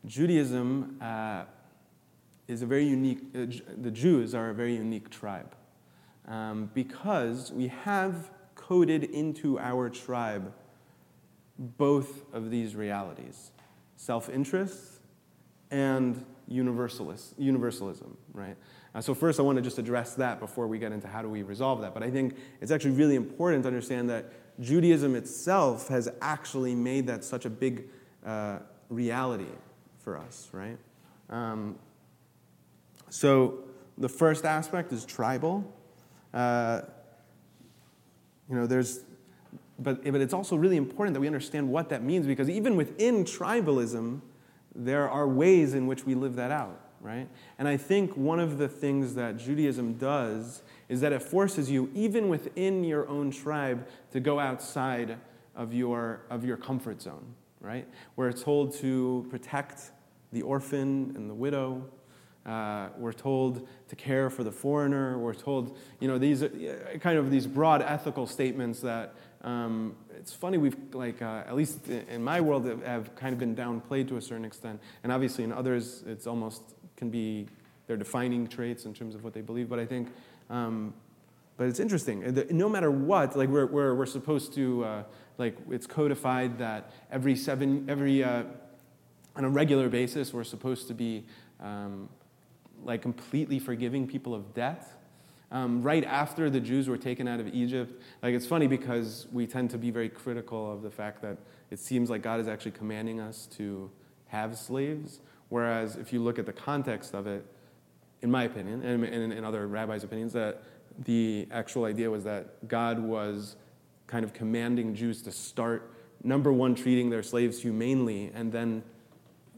Judaism 0.05 0.97
uh, 1.01 1.43
is 2.47 2.61
a 2.61 2.65
very 2.65 2.85
unique, 2.85 3.19
uh, 3.35 3.45
the 3.77 3.91
Jews 3.91 4.33
are 4.33 4.49
a 4.49 4.53
very 4.53 4.75
unique 4.75 5.09
tribe 5.09 5.53
um, 6.27 6.71
because 6.73 7.51
we 7.51 7.67
have 7.67 8.31
coded 8.55 9.03
into 9.03 9.59
our 9.59 9.89
tribe 9.89 10.53
both 11.59 12.21
of 12.33 12.51
these 12.51 12.75
realities 12.75 13.51
self 13.95 14.29
interest 14.29 15.01
and 15.71 16.23
universalist, 16.47 17.39
universalism, 17.39 18.15
right? 18.33 18.55
Uh, 18.95 19.01
so, 19.01 19.13
first, 19.13 19.39
I 19.39 19.43
want 19.43 19.57
to 19.57 19.61
just 19.61 19.77
address 19.77 20.15
that 20.15 20.39
before 20.39 20.67
we 20.67 20.79
get 20.79 20.91
into 20.91 21.07
how 21.07 21.21
do 21.21 21.29
we 21.29 21.43
resolve 21.43 21.81
that. 21.81 21.93
But 21.93 22.03
I 22.03 22.09
think 22.09 22.35
it's 22.61 22.71
actually 22.71 22.91
really 22.91 23.15
important 23.15 23.63
to 23.63 23.67
understand 23.67 24.09
that 24.09 24.31
Judaism 24.59 25.15
itself 25.15 25.87
has 25.89 26.09
actually 26.21 26.73
made 26.73 27.07
that 27.07 27.23
such 27.23 27.45
a 27.45 27.49
big 27.49 27.89
uh, 28.25 28.59
reality 28.89 29.45
for 29.99 30.17
us, 30.17 30.49
right? 30.51 30.77
Um, 31.29 31.77
so, 33.09 33.59
the 33.97 34.09
first 34.09 34.45
aspect 34.45 34.91
is 34.93 35.05
tribal. 35.05 35.63
Uh, 36.33 36.81
you 38.49 38.55
know, 38.55 38.65
there's, 38.65 39.01
but, 39.79 40.03
but 40.03 40.21
it's 40.21 40.33
also 40.33 40.55
really 40.55 40.77
important 40.77 41.13
that 41.13 41.19
we 41.19 41.27
understand 41.27 41.69
what 41.69 41.89
that 41.89 42.03
means 42.03 42.25
because 42.25 42.49
even 42.49 42.75
within 42.75 43.25
tribalism, 43.25 44.21
there 44.77 45.09
are 45.09 45.27
ways 45.27 45.73
in 45.73 45.87
which 45.87 46.05
we 46.05 46.15
live 46.15 46.35
that 46.35 46.51
out, 46.51 46.79
right? 47.01 47.27
And 47.57 47.67
I 47.67 47.75
think 47.77 48.15
one 48.15 48.39
of 48.39 48.57
the 48.57 48.67
things 48.67 49.15
that 49.15 49.37
Judaism 49.37 49.93
does 49.93 50.61
is 50.87 51.01
that 51.01 51.11
it 51.11 51.21
forces 51.21 51.69
you, 51.69 51.89
even 51.93 52.29
within 52.29 52.83
your 52.83 53.07
own 53.09 53.31
tribe, 53.31 53.87
to 54.11 54.19
go 54.19 54.39
outside 54.39 55.17
of 55.55 55.73
your, 55.73 56.21
of 56.29 56.45
your 56.45 56.55
comfort 56.55 57.01
zone, 57.01 57.33
right? 57.59 57.87
We're 58.15 58.31
told 58.31 58.73
to 58.75 59.25
protect 59.29 59.91
the 60.31 60.43
orphan 60.43 61.13
and 61.15 61.29
the 61.29 61.33
widow. 61.33 61.83
Uh, 62.45 62.89
we're 62.97 63.11
told 63.11 63.67
to 63.89 63.95
care 63.95 64.29
for 64.29 64.43
the 64.43 64.51
foreigner. 64.51 65.17
We're 65.17 65.33
told, 65.33 65.77
you 65.99 66.07
know, 66.07 66.17
these 66.17 66.43
uh, 66.43 66.49
kind 67.01 67.17
of 67.17 67.29
these 67.29 67.45
broad 67.45 67.81
ethical 67.81 68.25
statements 68.25 68.79
that 68.81 69.15
um, 69.41 69.95
it's 70.15 70.33
funny 70.33 70.57
we've 70.57 70.75
like 70.93 71.21
uh, 71.21 71.43
at 71.47 71.55
least 71.55 71.87
in 71.87 72.23
my 72.23 72.41
world 72.41 72.65
have- 72.65 72.83
have 72.83 73.15
kind 73.15 73.33
of 73.33 73.39
been 73.39 73.55
downplayed 73.55 74.07
to 74.09 74.17
a 74.17 74.21
certain 74.21 74.45
extent, 74.45 74.81
and 75.03 75.11
obviously 75.11 75.43
in 75.43 75.51
others 75.51 76.03
it's 76.07 76.27
almost 76.27 76.61
can 76.95 77.09
be 77.09 77.47
their 77.85 77.97
defining 77.97 78.47
traits 78.47 78.85
in 78.85 78.93
terms 78.93 79.15
of 79.15 79.23
what 79.23 79.33
they 79.33 79.41
believe. 79.41 79.69
But 79.69 79.79
I 79.79 79.85
think, 79.85 80.09
um, 80.49 80.93
but 81.55 81.67
it's 81.67 81.79
interesting. 81.79 82.23
Uh, 82.25 82.43
No 82.51 82.67
matter 82.67 82.91
what, 82.91 83.37
like 83.37 83.49
we're 83.49 83.67
we're, 83.67 83.95
we're 83.95 84.05
supposed 84.05 84.53
to 84.55 84.83
uh, 84.83 85.03
like 85.37 85.55
it's 85.69 85.87
codified 85.87 86.57
that 86.57 86.91
every 87.11 87.35
seven 87.35 87.85
every 87.89 88.23
uh, 88.23 88.43
on 89.35 89.45
a 89.45 89.49
regular 89.49 89.87
basis 89.89 90.33
we're 90.33 90.43
supposed 90.43 90.87
to 90.87 90.93
be 90.93 91.25
um, 91.59 92.09
like 92.83 93.01
completely 93.01 93.59
forgiving 93.59 94.07
people 94.07 94.33
of 94.33 94.53
debt. 94.53 94.96
Um, 95.49 95.81
right 95.81 96.03
after 96.03 96.49
the 96.49 96.59
Jews 96.59 96.89
were 96.89 96.97
taken 96.97 97.27
out 97.27 97.39
of 97.39 97.47
Egypt, 97.53 98.01
like 98.21 98.33
it's 98.33 98.45
funny 98.45 98.67
because 98.67 99.27
we 99.31 99.47
tend 99.47 99.69
to 99.69 99.77
be 99.77 99.91
very 99.91 100.09
critical 100.09 100.71
of 100.71 100.81
the 100.81 100.91
fact 100.91 101.21
that 101.21 101.37
it 101.71 101.79
seems 101.79 102.09
like 102.09 102.21
God 102.21 102.39
is 102.39 102.47
actually 102.47 102.71
commanding 102.71 103.21
us 103.21 103.47
to 103.57 103.89
have 104.27 104.57
slaves. 104.57 105.19
Whereas 105.49 105.95
if 105.95 106.11
you 106.11 106.21
look 106.21 106.37
at 106.37 106.45
the 106.45 106.53
context 106.53 107.13
of 107.13 107.27
it, 107.27 107.45
in 108.21 108.29
my 108.29 108.43
opinion, 108.43 108.83
and 108.83 109.05
in, 109.05 109.45
other 109.45 109.67
rabbis' 109.67 110.03
opinions, 110.03 110.33
that 110.33 110.63
the 111.05 111.47
actual 111.51 111.85
idea 111.85 112.09
was 112.09 112.23
that 112.25 112.67
God 112.67 112.99
was 112.99 113.55
kind 114.07 114.25
of 114.25 114.33
commanding 114.33 114.95
Jews 114.95 115.21
to 115.21 115.31
start, 115.31 115.93
number 116.23 116.51
one, 116.51 116.75
treating 116.75 117.09
their 117.09 117.23
slaves 117.23 117.61
humanely, 117.61 118.31
and 118.33 118.51
then, 118.51 118.83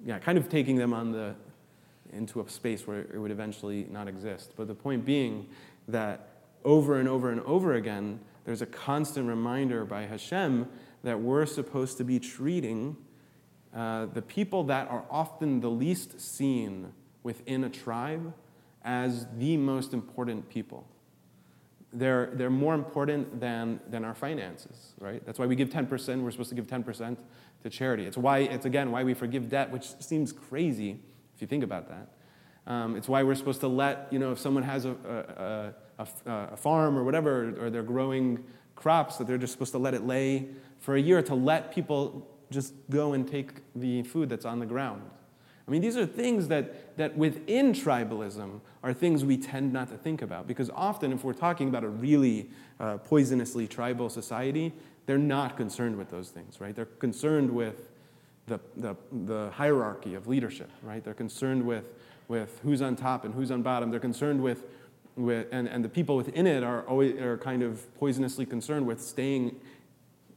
yeah, 0.06 0.20
kind 0.20 0.38
of 0.38 0.50
taking 0.50 0.76
them 0.76 0.94
on 0.94 1.12
the 1.12 1.36
into 2.12 2.42
a 2.42 2.50
space 2.50 2.88
where 2.88 3.02
it 3.02 3.20
would 3.20 3.32
eventually 3.32 3.86
not 3.90 4.08
exist. 4.08 4.54
But 4.58 4.68
the 4.68 4.76
point 4.76 5.06
being 5.06 5.48
that 5.92 6.30
over 6.64 7.00
and 7.00 7.08
over 7.08 7.32
and 7.32 7.42
over 7.42 7.74
again, 7.74 8.20
there's 8.46 8.62
a 8.62 8.66
constant 8.66 9.28
reminder 9.28 9.86
by 9.86 10.04
Hashem 10.04 10.68
that 11.04 11.20
we're 11.20 11.46
supposed 11.46 11.98
to 11.98 12.04
be 12.04 12.20
treating 12.20 12.98
uh, 13.76 14.08
the 14.08 14.22
people 14.22 14.64
that 14.66 14.90
are 14.90 15.06
often 15.10 15.60
the 15.60 15.70
least 15.70 16.20
seen 16.20 16.92
within 17.24 17.64
a 17.64 17.70
tribe 17.70 18.34
as 18.84 19.28
the 19.38 19.58
most 19.58 19.94
important 19.94 20.50
people. 20.50 20.88
They're, 21.92 22.32
they're 22.34 22.50
more 22.50 22.76
important 22.76 23.40
than, 23.40 23.80
than 23.90 24.06
our 24.06 24.14
finances, 24.14 24.94
right? 25.00 25.26
That's 25.26 25.40
why 25.40 25.46
we 25.46 25.56
give 25.56 25.70
10%. 25.70 26.22
We're 26.22 26.32
supposed 26.32 26.50
to 26.50 26.56
give 26.56 26.68
10% 26.68 27.18
to 27.64 27.70
charity. 27.70 28.06
It's 28.06 28.18
why, 28.18 28.40
it's 28.40 28.66
again, 28.66 28.92
why 28.92 29.04
we 29.04 29.14
forgive 29.14 29.50
debt, 29.50 29.72
which 29.72 29.88
seems 30.00 30.32
crazy 30.32 31.00
if 31.36 31.42
you 31.42 31.48
think 31.48 31.64
about 31.64 31.90
that. 31.90 32.10
Um, 32.70 32.95
it's 32.95 33.09
why 33.09 33.24
we're 33.24 33.36
supposed 33.36 33.61
to 33.61 33.67
let, 33.67 34.07
you 34.11 34.20
know, 34.20 34.32
if 34.32 34.39
someone 34.39 34.63
has 34.63 34.86
a, 34.86 35.74
a, 35.97 36.03
a, 36.30 36.32
a 36.53 36.57
farm 36.57 36.97
or 36.97 37.03
whatever, 37.03 37.55
or 37.59 37.70
they're 37.70 37.84
growing 37.84 38.43
crops, 38.76 39.17
that 39.17 39.28
they're 39.28 39.39
just 39.39 39.51
supposed 39.53 39.74
to 39.74 39.80
let 39.80 39.93
it 39.93 40.05
lay 40.05 40.47
for 40.80 40.95
a 40.95 41.01
year 41.01 41.22
to 41.24 41.36
let 41.36 41.74
people 41.74 42.28
just 42.51 42.74
go 42.89 43.13
and 43.13 43.28
take 43.28 43.49
the 43.76 44.03
food 44.03 44.30
that's 44.30 44.45
on 44.45 44.59
the 44.59 44.65
ground. 44.65 45.01
I 45.67 45.72
mean, 45.72 45.82
these 45.82 45.97
are 45.97 46.05
things 46.05 46.47
that, 46.47 46.97
that 46.97 47.15
within 47.17 47.74
tribalism 47.74 48.61
are 48.82 48.93
things 48.93 49.24
we 49.24 49.38
tend 49.38 49.72
not 49.74 49.89
to 49.89 49.97
think 49.97 50.22
about. 50.22 50.47
Because 50.47 50.72
often, 50.72 51.11
if 51.11 51.24
we're 51.24 51.34
talking 51.34 51.70
about 51.70 51.84
a 51.84 51.89
really 51.89 52.49
uh, 52.80 52.97
poisonously 52.97 53.67
tribal 53.67 54.09
society, 54.09 54.74
they're 55.05 55.17
not 55.17 55.57
concerned 55.57 55.95
with 55.95 56.09
those 56.09 56.30
things, 56.30 56.59
right? 56.59 56.76
They're 56.76 56.86
concerned 56.86 57.51
with 57.51 57.89
the, 58.47 58.59
the, 58.78 58.95
the 59.11 59.51
hierarchy 59.51 60.15
of 60.15 60.28
leadership, 60.28 60.72
right? 60.82 61.03
They're 61.03 61.13
concerned 61.13 61.63
with, 61.63 61.93
with 62.30 62.61
who's 62.63 62.82
on 62.82 62.95
top 62.95 63.25
and 63.25 63.34
who's 63.34 63.51
on 63.51 63.61
bottom. 63.61 63.91
They're 63.91 63.99
concerned 63.99 64.41
with, 64.41 64.63
with 65.17 65.47
and, 65.51 65.67
and 65.67 65.84
the 65.84 65.89
people 65.89 66.15
within 66.15 66.47
it 66.47 66.63
are, 66.63 66.84
always, 66.84 67.19
are 67.19 67.38
kind 67.38 67.61
of 67.61 67.93
poisonously 67.99 68.45
concerned 68.45 68.88
with 68.88 69.01
staying 69.01 69.59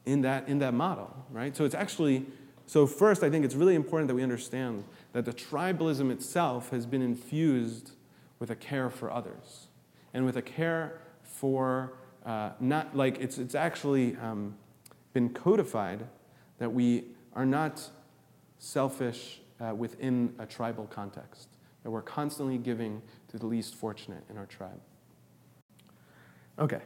in 0.05 0.23
that, 0.23 0.49
in 0.49 0.59
that 0.59 0.75
model, 0.75 1.15
right? 1.31 1.57
So 1.57 1.65
it's 1.65 1.77
actually, 1.77 2.27
so 2.67 2.89
first, 2.89 3.23
I 3.23 3.31
think 3.31 3.45
it's 3.45 3.55
really 3.55 3.77
important 3.77 4.09
that 4.09 4.17
we 4.17 4.25
understand 4.25 4.83
that 5.13 5.25
the 5.25 5.33
tribalism 5.33 6.11
itself 6.11 6.71
has 6.71 6.87
been 6.87 7.03
infused 7.03 7.93
with 8.41 8.51
a 8.51 8.57
care 8.57 8.91
for 8.91 9.13
others 9.13 9.69
and 10.13 10.25
with 10.27 10.37
a 10.37 10.43
care 10.43 11.01
for 11.23 11.93
uh, 12.25 12.51
not 12.59 12.97
like 12.97 13.21
it's, 13.21 13.39
it's 13.39 13.55
actually 13.55 14.17
um, 14.17 14.57
been 15.13 15.29
codified 15.29 16.07
that 16.59 16.73
we 16.73 17.05
are 17.35 17.47
not 17.47 17.89
selfish 18.59 19.41
uh, 19.61 19.75
within 19.75 20.35
a 20.39 20.47
tribal 20.47 20.87
context, 20.87 21.49
that 21.83 21.91
we're 21.91 22.03
constantly 22.03 22.59
giving 22.59 23.03
to 23.29 23.39
the 23.39 23.47
least 23.47 23.75
fortunate 23.75 24.25
in 24.31 24.37
our 24.37 24.47
tribe. 24.47 24.81
Okay, 26.59 26.83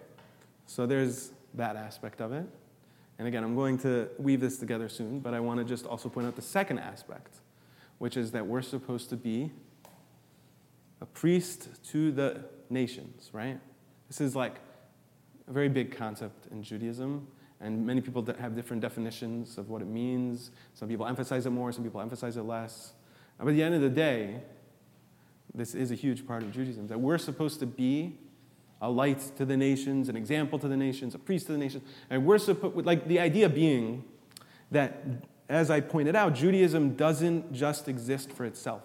so 0.66 0.86
there's 0.86 1.32
that 1.54 1.76
aspect 1.76 2.20
of 2.20 2.32
it. 2.32 2.46
And 3.18 3.26
again, 3.26 3.42
I'm 3.42 3.54
going 3.54 3.78
to 3.78 4.08
weave 4.18 4.40
this 4.40 4.58
together 4.58 4.88
soon, 4.88 5.20
but 5.20 5.34
I 5.34 5.40
want 5.40 5.58
to 5.58 5.64
just 5.64 5.86
also 5.86 6.08
point 6.08 6.26
out 6.26 6.36
the 6.36 6.42
second 6.42 6.78
aspect, 6.78 7.36
which 7.98 8.16
is 8.16 8.30
that 8.32 8.46
we're 8.46 8.62
supposed 8.62 9.08
to 9.10 9.16
be 9.16 9.50
a 11.00 11.06
priest 11.06 11.68
to 11.90 12.12
the 12.12 12.44
nations, 12.70 13.30
right? 13.32 13.58
This 14.08 14.20
is 14.20 14.36
like 14.36 14.56
a 15.48 15.52
very 15.52 15.68
big 15.68 15.96
concept 15.96 16.46
in 16.50 16.62
Judaism, 16.62 17.26
and 17.60 17.86
many 17.86 18.00
people 18.00 18.26
have 18.38 18.54
different 18.54 18.82
definitions 18.82 19.56
of 19.56 19.70
what 19.70 19.80
it 19.80 19.88
means. 19.88 20.50
Some 20.74 20.88
people 20.88 21.06
emphasize 21.06 21.46
it 21.46 21.50
more, 21.50 21.72
some 21.72 21.84
people 21.84 22.00
emphasize 22.00 22.36
it 22.36 22.42
less. 22.42 22.92
But 23.38 23.48
at 23.48 23.54
the 23.54 23.62
end 23.62 23.74
of 23.74 23.80
the 23.80 23.90
day, 23.90 24.42
this 25.56 25.74
is 25.74 25.90
a 25.90 25.94
huge 25.94 26.26
part 26.26 26.42
of 26.42 26.52
Judaism 26.52 26.86
that 26.88 27.00
we're 27.00 27.18
supposed 27.18 27.60
to 27.60 27.66
be 27.66 28.18
a 28.80 28.90
light 28.90 29.20
to 29.36 29.44
the 29.44 29.56
nations, 29.56 30.08
an 30.08 30.16
example 30.16 30.58
to 30.58 30.68
the 30.68 30.76
nations, 30.76 31.14
a 31.14 31.18
priest 31.18 31.46
to 31.46 31.52
the 31.52 31.58
nations. 31.58 31.82
And 32.10 32.26
we're 32.26 32.38
supposed, 32.38 32.84
like 32.84 33.08
the 33.08 33.18
idea 33.18 33.48
being 33.48 34.04
that, 34.70 35.02
as 35.48 35.70
I 35.70 35.80
pointed 35.80 36.14
out, 36.14 36.34
Judaism 36.34 36.94
doesn't 36.94 37.52
just 37.52 37.88
exist 37.88 38.32
for 38.32 38.44
itself. 38.44 38.82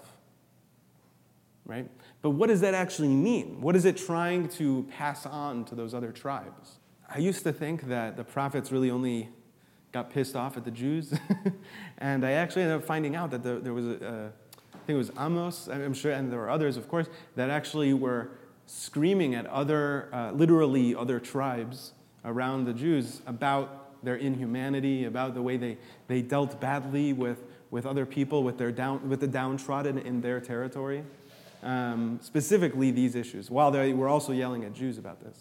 Right? 1.65 1.89
But 2.21 2.31
what 2.31 2.47
does 2.47 2.61
that 2.61 2.73
actually 2.73 3.09
mean? 3.09 3.61
What 3.61 3.75
is 3.75 3.85
it 3.85 3.97
trying 3.97 4.47
to 4.49 4.87
pass 4.91 5.25
on 5.25 5.65
to 5.65 5.75
those 5.75 5.93
other 5.93 6.11
tribes? 6.11 6.79
I 7.13 7.17
used 7.17 7.43
to 7.43 7.51
think 7.51 7.87
that 7.87 8.15
the 8.15 8.23
prophets 8.23 8.71
really 8.71 8.89
only 8.89 9.29
got 9.91 10.09
pissed 10.09 10.35
off 10.35 10.55
at 10.55 10.63
the 10.63 10.71
Jews. 10.71 11.13
and 11.97 12.25
I 12.25 12.31
actually 12.31 12.63
ended 12.63 12.77
up 12.77 12.85
finding 12.85 13.15
out 13.15 13.31
that 13.31 13.43
there 13.43 13.73
was 13.73 13.87
a, 13.87 14.31
think 14.91 15.07
it 15.07 15.15
was 15.15 15.25
Amos, 15.25 15.69
I'm 15.69 15.93
sure, 15.93 16.11
and 16.11 16.31
there 16.31 16.39
were 16.39 16.49
others, 16.49 16.75
of 16.75 16.89
course, 16.89 17.07
that 17.35 17.49
actually 17.49 17.93
were 17.93 18.31
screaming 18.65 19.35
at 19.35 19.45
other, 19.47 20.09
uh, 20.13 20.31
literally 20.31 20.95
other 20.95 21.19
tribes 21.19 21.93
around 22.25 22.65
the 22.65 22.73
Jews 22.73 23.21
about 23.25 24.03
their 24.03 24.15
inhumanity, 24.15 25.05
about 25.05 25.33
the 25.33 25.41
way 25.41 25.57
they, 25.57 25.77
they 26.07 26.21
dealt 26.21 26.59
badly 26.59 27.13
with, 27.13 27.43
with 27.69 27.85
other 27.85 28.05
people, 28.05 28.43
with, 28.43 28.57
their 28.57 28.71
down, 28.71 29.07
with 29.07 29.21
the 29.21 29.27
downtrodden 29.27 29.97
in 29.97 30.21
their 30.21 30.41
territory. 30.41 31.03
Um, 31.63 32.19
specifically, 32.21 32.91
these 32.91 33.15
issues, 33.15 33.49
while 33.49 33.71
they 33.71 33.93
were 33.93 34.09
also 34.09 34.33
yelling 34.33 34.65
at 34.65 34.73
Jews 34.73 34.97
about 34.97 35.21
this. 35.21 35.37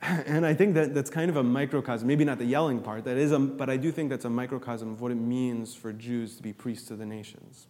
And 0.26 0.46
I 0.46 0.54
think 0.54 0.74
that 0.74 0.94
that's 0.94 1.10
kind 1.10 1.30
of 1.30 1.36
a 1.36 1.42
microcosm, 1.42 2.06
maybe 2.06 2.24
not 2.24 2.38
the 2.38 2.44
yelling 2.44 2.80
part, 2.80 3.04
that 3.04 3.16
is 3.16 3.32
a, 3.32 3.38
but 3.40 3.68
I 3.68 3.76
do 3.76 3.90
think 3.90 4.10
that's 4.10 4.26
a 4.26 4.30
microcosm 4.30 4.92
of 4.92 5.00
what 5.00 5.10
it 5.10 5.16
means 5.16 5.74
for 5.74 5.92
Jews 5.92 6.36
to 6.36 6.42
be 6.42 6.52
priests 6.52 6.92
of 6.92 6.98
the 6.98 7.06
nations. 7.06 7.66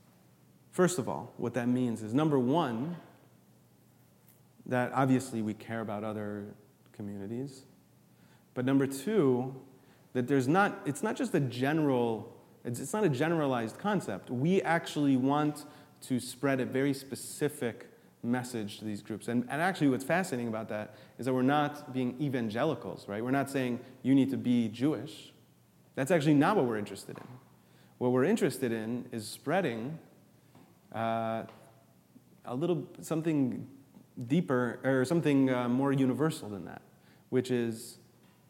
First 0.79 1.01
of 1.01 1.09
all, 1.09 1.33
what 1.39 1.55
that 1.55 1.67
means 1.67 2.05
is 2.05 2.15
number 2.15 2.39
one, 2.39 2.95
that 4.65 4.93
obviously 4.95 5.43
we 5.43 5.53
care 5.53 5.81
about 5.81 6.05
other 6.05 6.45
communities. 6.93 7.65
But 8.55 8.65
number 8.65 8.87
two, 8.87 9.57
that 10.13 10.29
there's 10.29 10.47
not, 10.47 10.79
it's 10.87 11.03
not 11.03 11.17
just 11.17 11.35
a 11.35 11.41
general, 11.41 12.33
it's, 12.65 12.79
it's 12.79 12.93
not 12.93 13.03
a 13.03 13.09
generalized 13.09 13.77
concept. 13.77 14.31
We 14.31 14.63
actually 14.63 15.17
want 15.17 15.65
to 16.03 16.21
spread 16.21 16.61
a 16.61 16.65
very 16.65 16.95
specific 16.95 17.89
message 18.23 18.79
to 18.79 18.85
these 18.85 19.03
groups. 19.03 19.27
And, 19.27 19.49
and 19.51 19.61
actually, 19.61 19.89
what's 19.89 20.05
fascinating 20.05 20.47
about 20.47 20.69
that 20.69 20.95
is 21.19 21.27
that 21.27 21.35
we're 21.35 21.43
not 21.43 21.93
being 21.93 22.15
evangelicals, 22.21 23.09
right? 23.09 23.25
We're 23.25 23.33
not 23.33 23.51
saying 23.51 23.81
you 24.05 24.15
need 24.15 24.31
to 24.31 24.37
be 24.37 24.69
Jewish. 24.69 25.33
That's 25.97 26.13
actually 26.13 26.35
not 26.35 26.55
what 26.55 26.67
we're 26.67 26.79
interested 26.79 27.19
in. 27.19 27.27
What 27.99 28.13
we're 28.13 28.23
interested 28.23 28.71
in 28.71 29.07
is 29.11 29.27
spreading 29.27 29.99
uh, 30.95 31.43
a 32.45 32.55
little 32.55 32.87
something 33.01 33.67
deeper 34.27 34.81
or 34.85 35.05
something 35.05 35.51
uh, 35.51 35.69
more 35.69 35.93
universal 35.93 36.49
than 36.49 36.65
that, 36.65 36.83
which 37.31 37.51
is 37.51 37.99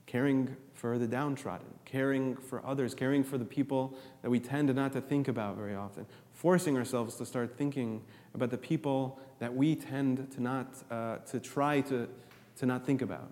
caring 0.07 0.57
for 0.75 0.99
the 0.99 1.07
downtrodden, 1.07 1.67
caring 1.85 2.37
for 2.37 2.65
others, 2.65 2.95
caring 2.95 3.23
for 3.25 3.37
the 3.37 3.45
people 3.45 3.95
that 4.23 4.31
we 4.31 4.41
tend 4.41 4.73
not 4.75 4.93
to 4.93 5.01
think 5.01 5.29
about 5.29 5.57
very 5.57 5.75
often, 5.75 6.07
forcing 6.33 6.77
ourselves 6.77 7.17
to 7.17 7.27
start 7.27 7.59
thinking 7.59 8.03
about 8.35 8.51
the 8.51 8.59
people 8.59 9.21
that 9.41 9.55
we 9.55 9.75
tend 9.75 10.31
to 10.31 10.43
not 10.43 10.67
uh, 10.91 11.17
to 11.19 11.41
try 11.41 11.81
to, 11.83 12.09
to 12.57 12.67
not 12.67 12.87
think 12.87 13.03
about. 13.03 13.31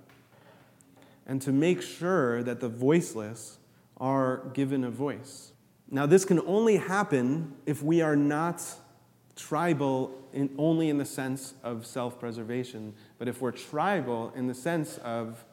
And 1.27 1.41
to 1.43 1.53
make 1.53 1.83
sure 1.83 2.43
that 2.43 2.61
the 2.61 2.69
voiceless 2.69 3.59
are 3.97 4.49
given 4.53 4.85
a 4.85 4.91
voice. 4.91 5.53
Now 5.91 6.07
this 6.07 6.25
can 6.25 6.41
only 6.41 6.77
happen 6.77 7.55
if 7.65 7.83
we 7.83 8.03
are 8.03 8.17
not 8.17 8.63
tribal 9.37 10.11
in, 10.33 10.51
only 10.59 10.89
in 10.89 10.99
the 10.99 11.05
sense 11.05 11.55
of 11.63 11.87
self 11.87 12.19
preservation, 12.19 12.95
but 13.19 13.29
if 13.29 13.41
we're 13.41 13.53
tribal 13.53 14.33
in 14.35 14.47
the 14.47 14.55
sense 14.55 14.99
of, 14.99 15.45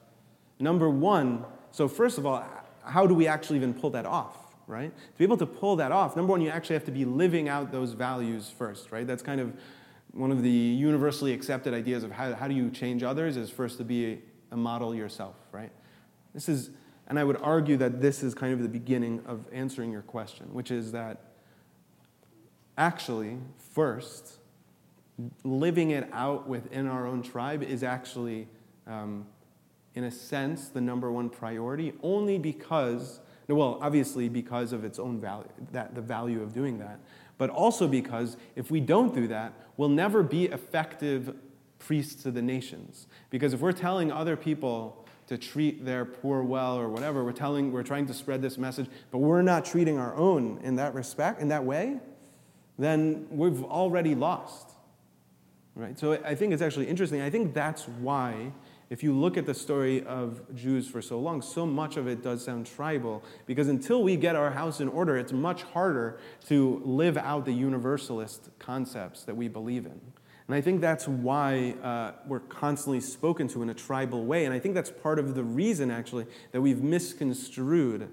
number 0.60 0.90
one, 0.90 1.46
so 1.72 1.88
first 1.88 2.18
of 2.18 2.26
all, 2.26 2.44
how 2.86 3.06
do 3.06 3.14
we 3.14 3.28
actually 3.28 3.58
even 3.58 3.74
pull 3.74 3.90
that 3.92 4.06
off, 4.06 4.38
right? 4.68 4.96
To 4.96 5.18
be 5.18 5.24
able 5.24 5.38
to 5.38 5.46
pull 5.46 5.76
that 5.76 5.92
off, 5.92 6.16
number 6.16 6.32
one, 6.32 6.42
you 6.42 6.50
actually 6.50 6.76
have 6.76 6.86
to 6.86 6.92
be 6.92 7.06
living 7.06 7.50
out 7.50 7.72
those 7.72 7.92
values 7.92 8.50
first, 8.58 8.92
right? 8.92 9.06
That's 9.06 9.24
kind 9.24 9.42
of 9.42 9.54
one 10.14 10.32
of 10.32 10.44
the 10.44 10.50
universally 10.50 11.34
accepted 11.34 11.74
ideas 11.74 12.04
of 12.04 12.12
how, 12.12 12.34
how 12.34 12.48
do 12.48 12.54
you 12.54 12.70
change 12.70 13.04
others 13.04 13.36
is 13.36 13.50
first 13.50 13.78
to 13.80 13.84
be 13.84 14.14
a, 14.14 14.18
a 14.52 14.58
model 14.58 14.96
yourself, 14.96 15.36
right? 15.52 15.72
This 16.34 16.48
is, 16.48 16.70
and 17.08 17.20
I 17.20 17.24
would 17.24 17.38
argue 17.42 17.78
that 17.78 18.00
this 18.00 18.24
is 18.24 18.34
kind 18.34 18.54
of 18.54 18.62
the 18.62 18.70
beginning 18.70 19.24
of 19.26 19.46
answering 19.52 19.92
your 19.92 20.04
question, 20.04 20.54
which 20.54 20.72
is 20.72 20.92
that 20.94 21.33
actually, 22.78 23.38
first, 23.74 24.40
living 25.44 25.92
it 25.92 26.10
out 26.12 26.48
within 26.48 26.88
our 26.88 27.06
own 27.06 27.22
tribe 27.22 27.64
is 27.64 27.84
actually, 27.84 28.48
um, 28.88 29.26
in 29.96 30.04
a 30.06 30.12
sense, 30.12 30.70
the 30.70 30.82
number 30.82 31.12
one 31.12 31.30
priority, 31.30 31.94
only 32.02 32.38
because, 32.38 33.20
well, 33.48 33.78
obviously 33.82 34.30
because 34.30 34.74
of 34.74 34.84
its 34.84 35.00
own 35.00 35.20
value, 35.20 35.48
that, 35.72 35.94
the 35.94 36.02
value 36.02 36.42
of 36.42 36.54
doing 36.54 36.80
that, 36.80 37.00
but 37.38 37.50
also 37.50 37.88
because 37.88 38.38
if 38.56 38.72
we 38.72 38.80
don't 38.80 39.14
do 39.14 39.28
that, 39.28 39.54
we'll 39.78 39.90
never 39.90 40.24
be 40.24 40.46
effective 40.46 41.36
priests 41.80 42.24
to 42.24 42.32
the 42.32 42.42
nations. 42.42 43.08
Because 43.30 43.54
if 43.54 43.60
we're 43.60 43.72
telling 43.72 44.12
other 44.12 44.36
people 44.36 45.06
to 45.28 45.38
treat 45.38 45.86
their 45.86 46.06
poor 46.06 46.44
well 46.44 46.78
or 46.78 46.90
whatever, 46.90 47.24
we're 47.24 47.32
telling, 47.32 47.72
we're 47.72 47.84
trying 47.84 48.06
to 48.08 48.14
spread 48.14 48.42
this 48.42 48.58
message, 48.58 48.88
but 49.12 49.20
we're 49.20 49.42
not 49.42 49.66
treating 49.66 49.98
our 49.98 50.16
own 50.16 50.60
in 50.64 50.76
that 50.76 50.94
respect, 50.94 51.42
in 51.42 51.50
that 51.50 51.64
way, 51.64 52.00
then 52.78 53.28
we've 53.30 53.64
already 53.64 54.16
lost. 54.16 54.72
Right? 55.76 55.98
So 55.98 56.14
I 56.24 56.36
think 56.36 56.54
it's 56.54 56.62
actually 56.62 56.88
interesting. 56.88 57.22
I 57.22 57.30
think 57.30 57.54
that's 57.54 57.88
why, 57.88 58.52
if 58.92 59.02
you 59.02 59.12
look 59.12 59.38
at 59.38 59.48
the 59.48 59.56
story 59.56 60.04
of 60.06 60.42
Jews 60.54 60.88
for 60.88 61.02
so 61.02 61.20
long, 61.20 61.42
so 61.42 61.66
much 61.66 61.98
of 61.98 62.08
it 62.08 62.22
does 62.22 62.46
sound 62.46 62.68
tribal, 62.68 63.24
because 63.48 63.68
until 63.68 64.04
we 64.04 64.16
get 64.16 64.36
our 64.36 64.52
house 64.52 64.82
in 64.82 64.88
order, 64.88 65.18
it's 65.18 65.34
much 65.34 65.64
harder 65.64 66.20
to 66.48 66.80
live 66.86 67.18
out 67.18 67.46
the 67.46 67.54
universalist 67.54 68.50
concepts 68.60 69.24
that 69.24 69.36
we 69.36 69.48
believe 69.48 69.88
in. 69.88 70.00
And 70.48 70.56
I 70.56 70.62
think 70.62 70.82
that's 70.82 71.08
why 71.08 71.72
uh, 71.82 72.12
we're 72.28 72.42
constantly 72.42 73.00
spoken 73.00 73.48
to 73.48 73.64
in 73.64 73.70
a 73.70 73.74
tribal 73.74 74.26
way. 74.26 74.46
And 74.46 74.54
I 74.54 74.60
think 74.60 74.76
that's 74.76 74.92
part 74.92 75.18
of 75.18 75.34
the 75.34 75.44
reason, 75.44 75.90
actually, 75.90 76.28
that 76.52 76.62
we've 76.62 76.84
misconstrued 76.84 78.10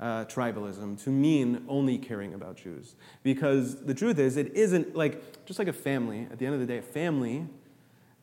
uh, 0.00 0.24
tribalism 0.24 1.02
to 1.04 1.10
mean 1.10 1.62
only 1.68 1.98
caring 1.98 2.34
about 2.34 2.56
Jews. 2.56 2.96
Because 3.22 3.84
the 3.84 3.94
truth 3.94 4.18
is, 4.18 4.36
it 4.36 4.54
isn't 4.54 4.96
like, 4.96 5.44
just 5.44 5.58
like 5.58 5.68
a 5.68 5.72
family, 5.72 6.26
at 6.32 6.38
the 6.38 6.46
end 6.46 6.54
of 6.54 6.60
the 6.60 6.66
day, 6.66 6.78
a 6.78 6.82
family 6.82 7.46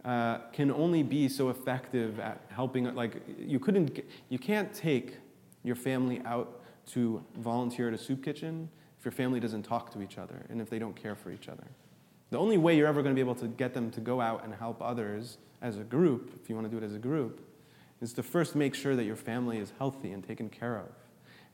uh, 0.04 0.40
can 0.52 0.72
only 0.72 1.04
be 1.04 1.30
so 1.30 1.50
effective 1.50 2.20
at 2.20 2.42
helping, 2.50 2.94
like, 2.96 3.22
you 3.40 3.60
couldn't, 3.60 4.04
you 4.30 4.40
can't 4.40 4.74
take 4.74 5.18
your 5.64 5.76
family 5.76 6.22
out 6.26 6.62
to 6.88 7.24
volunteer 7.38 7.90
at 7.90 7.94
a 7.94 7.98
soup 7.98 8.24
kitchen 8.24 8.70
if 8.98 9.06
your 9.06 9.12
family 9.12 9.40
doesn't 9.40 9.64
talk 9.64 9.92
to 9.92 10.02
each 10.02 10.18
other 10.18 10.46
and 10.50 10.60
if 10.60 10.70
they 10.70 10.80
don't 10.80 10.96
care 10.96 11.16
for 11.16 11.30
each 11.32 11.48
other. 11.48 11.66
The 12.32 12.38
only 12.38 12.58
way 12.58 12.76
you're 12.76 12.88
ever 12.88 13.04
going 13.04 13.14
to 13.14 13.16
be 13.16 13.22
able 13.22 13.36
to 13.36 13.48
get 13.48 13.74
them 13.74 13.92
to 13.92 14.02
go 14.02 14.20
out 14.20 14.44
and 14.44 14.54
help 14.54 14.82
others 14.82 15.38
as 15.62 15.78
a 15.78 15.84
group, 15.84 16.32
if 16.42 16.50
you 16.50 16.56
want 16.56 16.70
to 16.70 16.72
do 16.72 16.84
it 16.84 16.88
as 16.88 16.96
a 16.96 17.00
group, 17.00 17.42
is 18.02 18.14
to 18.14 18.24
first 18.24 18.56
make 18.56 18.74
sure 18.74 18.96
that 18.96 19.06
your 19.06 19.16
family 19.16 19.58
is 19.60 19.74
healthy 19.78 20.12
and 20.12 20.26
taken 20.26 20.50
care 20.50 20.78
of 20.78 20.88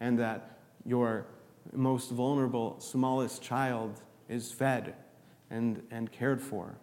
and 0.04 0.20
that 0.20 0.58
your 0.86 1.26
most 1.72 2.12
vulnerable, 2.12 2.76
smallest 2.80 3.42
child 3.42 4.02
is 4.28 4.52
fed 4.52 4.96
and, 5.50 5.82
and 5.92 6.12
cared 6.12 6.42
for 6.42 6.76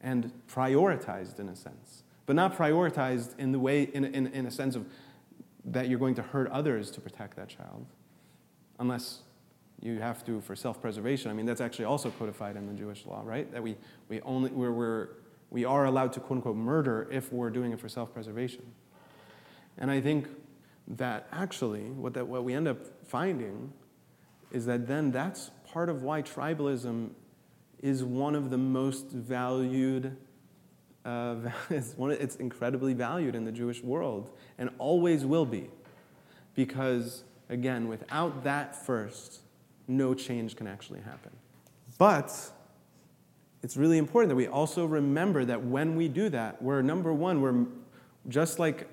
and 0.00 0.30
prioritized 0.48 1.40
in 1.40 1.48
a 1.48 1.56
sense. 1.56 2.04
But 2.24 2.36
not 2.36 2.56
prioritized 2.56 3.36
in 3.36 3.50
the 3.50 3.58
way, 3.58 3.82
in, 3.82 4.04
in, 4.04 4.28
in 4.28 4.46
a 4.46 4.50
sense 4.50 4.76
of 4.76 4.86
that 5.64 5.88
you're 5.88 5.98
going 5.98 6.14
to 6.14 6.22
hurt 6.22 6.48
others 6.50 6.92
to 6.92 7.00
protect 7.00 7.34
that 7.36 7.48
child, 7.48 7.84
unless 8.78 9.22
you 9.82 9.98
have 9.98 10.24
to 10.26 10.40
for 10.40 10.54
self-preservation. 10.54 11.32
I 11.32 11.34
mean, 11.34 11.46
that's 11.46 11.60
actually 11.60 11.86
also 11.86 12.10
codified 12.10 12.54
in 12.54 12.68
the 12.68 12.74
Jewish 12.74 13.04
law, 13.06 13.22
right? 13.24 13.50
That 13.50 13.62
we, 13.62 13.76
we 14.08 14.20
only 14.20 14.50
we're, 14.50 14.70
we're, 14.70 15.08
we 15.50 15.64
are 15.64 15.86
allowed 15.86 16.12
to 16.12 16.20
quote 16.20 16.36
unquote 16.36 16.56
murder 16.56 17.08
if 17.10 17.32
we're 17.32 17.50
doing 17.50 17.72
it 17.72 17.80
for 17.80 17.88
self-preservation. 17.88 18.62
And 19.78 19.90
I 19.90 20.00
think 20.00 20.28
that 20.96 21.28
actually 21.32 21.90
what, 21.90 22.14
that, 22.14 22.26
what 22.26 22.44
we 22.44 22.54
end 22.54 22.66
up 22.66 22.78
finding 23.06 23.72
is 24.50 24.66
that 24.66 24.86
then 24.86 25.10
that's 25.10 25.50
part 25.70 25.88
of 25.88 26.02
why 26.02 26.22
tribalism 26.22 27.10
is 27.82 28.02
one 28.02 28.34
of 28.34 28.50
the 28.50 28.58
most 28.58 29.10
valued 29.10 30.16
uh, 31.04 31.36
it's, 31.70 31.94
one, 31.96 32.10
it's 32.10 32.36
incredibly 32.36 32.94
valued 32.94 33.34
in 33.34 33.44
the 33.44 33.52
Jewish 33.52 33.82
world 33.82 34.30
and 34.58 34.70
always 34.78 35.24
will 35.24 35.46
be. 35.46 35.70
Because, 36.54 37.22
again, 37.48 37.88
without 37.88 38.44
that 38.44 38.74
first, 38.84 39.40
no 39.86 40.12
change 40.12 40.56
can 40.56 40.66
actually 40.66 41.00
happen. 41.00 41.30
But 41.96 42.50
it's 43.62 43.76
really 43.76 43.98
important 43.98 44.28
that 44.30 44.36
we 44.36 44.48
also 44.48 44.84
remember 44.84 45.44
that 45.44 45.64
when 45.64 45.96
we 45.96 46.08
do 46.08 46.28
that, 46.30 46.60
we're 46.60 46.82
number 46.82 47.12
one, 47.12 47.40
we're 47.40 47.66
just 48.28 48.58
like 48.58 48.88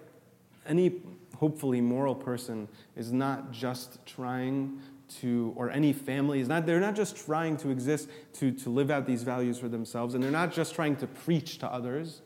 any 0.65 1.01
hopefully 1.35 1.81
moral 1.81 2.15
person 2.15 2.67
is 2.95 3.11
not 3.11 3.51
just 3.51 4.05
trying 4.05 4.79
to, 5.07 5.53
or 5.55 5.69
any 5.69 5.93
family 5.93 6.39
is 6.39 6.47
not, 6.47 6.65
they're 6.65 6.79
not 6.79 6.95
just 6.95 7.15
trying 7.15 7.57
to 7.57 7.69
exist 7.69 8.09
to, 8.33 8.51
to 8.51 8.69
live 8.69 8.89
out 8.89 9.05
these 9.05 9.23
values 9.23 9.59
for 9.59 9.69
themselves, 9.69 10.15
and 10.15 10.23
they're 10.23 10.31
not 10.31 10.51
just 10.51 10.73
trying 10.73 10.95
to 10.95 11.07
preach 11.07 11.59
to 11.59 11.71
others, 11.71 12.21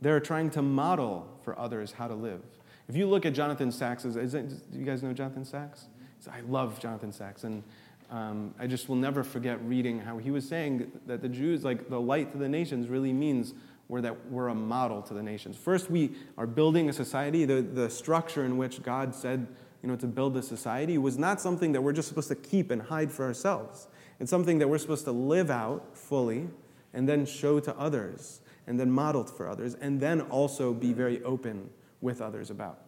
they're 0.00 0.20
trying 0.20 0.50
to 0.50 0.62
model 0.62 1.28
for 1.42 1.58
others 1.58 1.92
how 1.92 2.08
to 2.08 2.14
live. 2.14 2.40
If 2.88 2.96
you 2.96 3.06
look 3.06 3.24
at 3.24 3.32
Jonathan 3.32 3.70
Sacks, 3.70 4.04
is, 4.04 4.34
it, 4.34 4.72
do 4.72 4.78
you 4.78 4.84
guys 4.84 5.02
know 5.02 5.12
Jonathan 5.12 5.44
Sacks? 5.44 5.86
I 6.30 6.40
love 6.42 6.78
Jonathan 6.80 7.12
Sacks, 7.12 7.44
and 7.44 7.62
um, 8.10 8.54
I 8.58 8.66
just 8.66 8.88
will 8.88 8.96
never 8.96 9.24
forget 9.24 9.60
reading 9.64 9.98
how 10.00 10.18
he 10.18 10.30
was 10.30 10.46
saying 10.46 10.92
that 11.06 11.22
the 11.22 11.28
Jews, 11.28 11.64
like 11.64 11.88
the 11.88 12.00
light 12.00 12.32
to 12.32 12.38
the 12.38 12.48
nations, 12.48 12.88
really 12.88 13.12
means 13.12 13.54
we're 13.92 14.00
that 14.00 14.30
we're 14.30 14.48
a 14.48 14.54
model 14.54 15.02
to 15.02 15.12
the 15.12 15.22
nations. 15.22 15.54
First, 15.54 15.90
we 15.90 16.12
are 16.38 16.46
building 16.46 16.88
a 16.88 16.94
society. 16.94 17.44
The, 17.44 17.60
the 17.60 17.90
structure 17.90 18.42
in 18.42 18.56
which 18.56 18.82
God 18.82 19.14
said, 19.14 19.46
you 19.82 19.88
know, 19.90 19.96
to 19.96 20.06
build 20.06 20.34
a 20.38 20.42
society 20.42 20.96
was 20.96 21.18
not 21.18 21.42
something 21.42 21.72
that 21.72 21.82
we're 21.82 21.92
just 21.92 22.08
supposed 22.08 22.28
to 22.28 22.34
keep 22.34 22.70
and 22.70 22.80
hide 22.80 23.12
for 23.12 23.26
ourselves. 23.26 23.88
It's 24.18 24.30
something 24.30 24.58
that 24.60 24.68
we're 24.68 24.78
supposed 24.78 25.04
to 25.04 25.12
live 25.12 25.50
out 25.50 25.94
fully 25.94 26.48
and 26.94 27.06
then 27.06 27.26
show 27.26 27.60
to 27.60 27.76
others 27.76 28.40
and 28.66 28.80
then 28.80 28.90
model 28.90 29.24
for 29.24 29.46
others 29.46 29.74
and 29.74 30.00
then 30.00 30.22
also 30.22 30.72
be 30.72 30.94
very 30.94 31.22
open 31.22 31.68
with 32.00 32.22
others 32.22 32.48
about. 32.48 32.78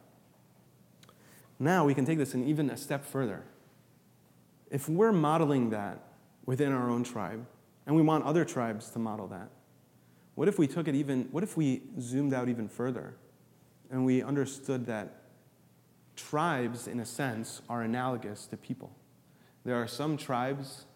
Now 1.58 1.84
we 1.84 1.92
can 1.92 2.06
take 2.06 2.16
this 2.16 2.32
and 2.32 2.48
even 2.48 2.70
a 2.70 2.78
step 2.78 3.04
further. 3.04 3.44
If 4.70 4.88
we're 4.88 5.12
modeling 5.12 5.68
that 5.68 5.98
within 6.46 6.72
our 6.72 6.88
own 6.88 7.04
tribe, 7.04 7.44
and 7.86 7.94
we 7.94 8.00
want 8.00 8.24
other 8.24 8.46
tribes 8.46 8.88
to 8.92 8.98
model 8.98 9.26
that, 9.26 9.50
what 10.34 10.48
if 10.48 10.58
we 10.58 10.66
took 10.66 10.88
it 10.88 10.94
even, 10.94 11.28
what 11.30 11.42
if 11.42 11.56
we 11.56 11.82
zoomed 12.00 12.34
out 12.34 12.48
even 12.48 12.68
further 12.68 13.14
and 13.90 14.04
we 14.04 14.22
understood 14.22 14.86
that 14.86 15.22
tribes, 16.16 16.88
in 16.88 17.00
a 17.00 17.04
sense, 17.04 17.62
are 17.68 17.82
analogous 17.82 18.46
to 18.46 18.56
people? 18.56 18.92
There 19.64 19.76
are 19.76 19.86
some 19.86 20.16
tribes 20.16 20.86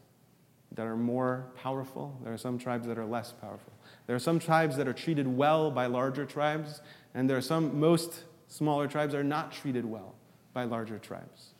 that 0.72 0.86
are 0.86 0.96
more 0.96 1.46
powerful, 1.56 2.18
there 2.22 2.32
are 2.32 2.38
some 2.38 2.58
tribes 2.58 2.86
that 2.86 2.98
are 2.98 3.06
less 3.06 3.32
powerful. 3.32 3.72
There 4.06 4.14
are 4.14 4.20
some 4.20 4.38
tribes 4.38 4.76
that 4.76 4.86
are 4.86 4.92
treated 4.92 5.26
well 5.26 5.70
by 5.70 5.86
larger 5.86 6.26
tribes, 6.26 6.82
and 7.14 7.28
there 7.28 7.36
are 7.36 7.42
some, 7.42 7.78
most 7.80 8.24
smaller 8.48 8.86
tribes 8.86 9.14
are 9.14 9.24
not 9.24 9.52
treated 9.52 9.84
well 9.84 10.14
by 10.52 10.64
larger 10.64 10.98
tribes. 10.98 11.54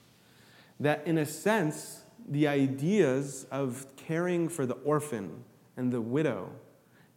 That, 0.81 1.07
in 1.07 1.19
a 1.19 1.27
sense, 1.27 2.03
the 2.29 2.47
ideas 2.49 3.47
of 3.51 3.87
caring 3.97 4.49
for 4.49 4.67
the 4.67 4.75
orphan 4.75 5.45
and 5.77 5.93
the 5.93 6.01
widow 6.01 6.51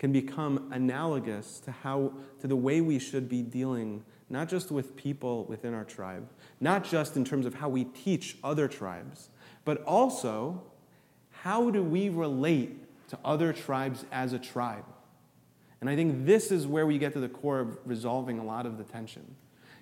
can 0.02 0.12
become 0.12 0.68
analogous 0.72 1.60
to 1.60 1.70
how 1.70 2.12
to 2.40 2.48
the 2.48 2.56
way 2.56 2.82
we 2.82 2.98
should 2.98 3.30
be 3.30 3.44
dealing 3.44 4.04
not 4.32 4.50
just 4.50 4.72
with 4.72 4.96
people 4.96 5.46
within 5.46 5.76
our 5.76 5.84
tribe, 5.84 6.28
not 6.60 6.84
just 6.84 7.16
in 7.16 7.24
terms 7.24 7.46
of 7.46 7.54
how 7.54 7.70
we 7.70 7.84
teach 7.84 8.36
other 8.44 8.68
tribes, 8.68 9.30
but 9.64 9.84
also 9.84 10.64
how 11.30 11.70
do 11.70 11.84
we 11.84 12.10
relate 12.10 12.76
to 13.10 13.20
other 13.24 13.54
tribes 13.54 14.04
as 14.12 14.34
a 14.34 14.40
tribe? 14.40 14.86
And 15.82 15.88
I 15.88 15.96
think 15.96 16.26
this 16.26 16.52
is 16.52 16.66
where 16.66 16.88
we 16.88 16.98
get 16.98 17.14
to 17.14 17.20
the 17.20 17.30
core 17.30 17.60
of 17.60 17.78
resolving 17.86 18.40
a 18.40 18.44
lot 18.44 18.66
of 18.66 18.80
the 18.80 18.84
tension. 18.84 19.36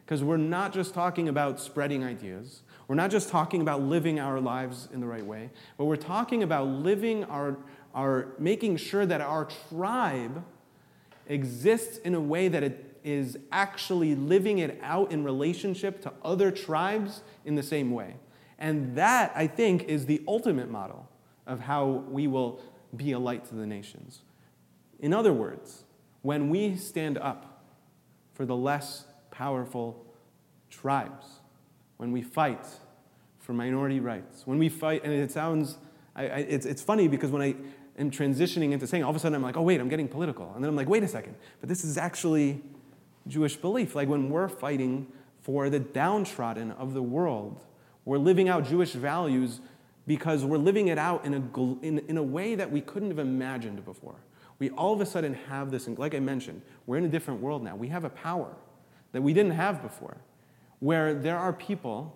Because 0.03 0.21
we're 0.21 0.35
not 0.35 0.73
just 0.73 0.93
talking 0.93 1.29
about 1.29 1.61
spreading 1.61 2.03
ideas, 2.03 2.63
we're 2.89 2.95
not 2.95 3.11
just 3.11 3.29
talking 3.29 3.61
about 3.61 3.83
living 3.83 4.19
our 4.19 4.41
lives 4.41 4.89
in 4.91 4.99
the 4.99 5.05
right 5.05 5.25
way, 5.25 5.51
but 5.77 5.85
we're 5.85 5.95
talking 5.95 6.41
about 6.41 6.67
living 6.67 7.23
our, 7.25 7.55
our 7.93 8.27
making 8.37 8.77
sure 8.77 9.05
that 9.05 9.21
our 9.21 9.45
tribe 9.69 10.43
exists 11.27 11.97
in 11.99 12.15
a 12.15 12.21
way 12.21 12.47
that 12.47 12.63
it 12.63 12.99
is 13.03 13.37
actually 13.51 14.15
living 14.15 14.59
it 14.59 14.79
out 14.81 15.11
in 15.11 15.23
relationship 15.23 16.01
to 16.01 16.11
other 16.23 16.51
tribes 16.51 17.21
in 17.45 17.55
the 17.55 17.63
same 17.63 17.91
way. 17.91 18.15
And 18.57 18.95
that, 18.97 19.31
I 19.35 19.47
think, 19.47 19.83
is 19.83 20.05
the 20.05 20.21
ultimate 20.27 20.69
model 20.69 21.07
of 21.47 21.61
how 21.61 21.85
we 22.09 22.27
will 22.27 22.61
be 22.95 23.13
a 23.13 23.19
light 23.19 23.45
to 23.45 23.55
the 23.55 23.65
nations. 23.65 24.21
In 24.99 25.13
other 25.13 25.31
words, 25.31 25.83
when 26.21 26.49
we 26.49 26.75
stand 26.75 27.17
up 27.17 27.63
for 28.33 28.45
the 28.45 28.55
less 28.55 29.05
powerful 29.31 30.05
tribes, 30.69 31.25
when 31.97 32.11
we 32.11 32.21
fight 32.21 32.65
for 33.39 33.53
minority 33.53 33.99
rights, 33.99 34.45
when 34.45 34.59
we 34.59 34.67
fight, 34.67 35.03
and 35.03 35.13
it 35.13 35.31
sounds, 35.31 35.77
I, 36.15 36.23
I, 36.23 36.37
it's, 36.39 36.65
it's 36.65 36.81
funny 36.81 37.07
because 37.07 37.31
when 37.31 37.41
I 37.41 37.55
am 37.99 38.11
transitioning 38.11 38.71
into 38.71 38.87
saying, 38.87 39.03
all 39.03 39.09
of 39.09 39.15
a 39.15 39.19
sudden 39.19 39.35
I'm 39.35 39.43
like, 39.43 39.57
oh, 39.57 39.61
wait, 39.61 39.79
I'm 39.79 39.89
getting 39.89 40.07
political. 40.07 40.51
And 40.55 40.63
then 40.63 40.69
I'm 40.69 40.75
like, 40.75 40.89
wait 40.89 41.03
a 41.03 41.07
second, 41.07 41.35
but 41.59 41.69
this 41.69 41.83
is 41.83 41.97
actually 41.97 42.61
Jewish 43.27 43.55
belief. 43.57 43.95
Like 43.95 44.07
when 44.07 44.29
we're 44.29 44.47
fighting 44.47 45.07
for 45.41 45.69
the 45.69 45.79
downtrodden 45.79 46.71
of 46.71 46.93
the 46.93 47.01
world, 47.01 47.63
we're 48.05 48.17
living 48.17 48.49
out 48.49 48.65
Jewish 48.65 48.93
values 48.93 49.61
because 50.07 50.43
we're 50.43 50.57
living 50.57 50.87
it 50.87 50.97
out 50.97 51.25
in 51.25 51.33
a, 51.33 51.85
in, 51.85 51.99
in 52.07 52.17
a 52.17 52.23
way 52.23 52.55
that 52.55 52.71
we 52.71 52.81
couldn't 52.81 53.09
have 53.09 53.19
imagined 53.19 53.85
before. 53.85 54.15
We 54.57 54.71
all 54.71 54.93
of 54.93 55.01
a 55.01 55.05
sudden 55.05 55.33
have 55.33 55.71
this, 55.71 55.87
like 55.87 56.15
I 56.15 56.19
mentioned, 56.19 56.61
we're 56.85 56.97
in 56.97 57.05
a 57.05 57.09
different 57.09 57.41
world 57.41 57.63
now. 57.63 57.75
We 57.75 57.89
have 57.89 58.03
a 58.03 58.09
power 58.09 58.55
that 59.11 59.21
we 59.21 59.33
didn't 59.33 59.51
have 59.51 59.81
before. 59.81 60.17
Where 60.79 61.13
there 61.13 61.37
are 61.37 61.53
people, 61.53 62.15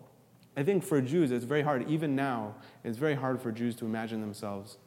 I 0.58 0.64
think 0.64 0.84
for 0.84 1.02
Jews, 1.02 1.32
it's 1.32 1.46
very 1.46 1.62
hard, 1.62 1.88
even 1.90 2.16
now, 2.16 2.56
it's 2.84 2.98
very 2.98 3.16
hard 3.16 3.42
for 3.42 3.52
Jews 3.52 3.76
to 3.78 3.86
imagine 3.86 4.22
themselves 4.22 4.78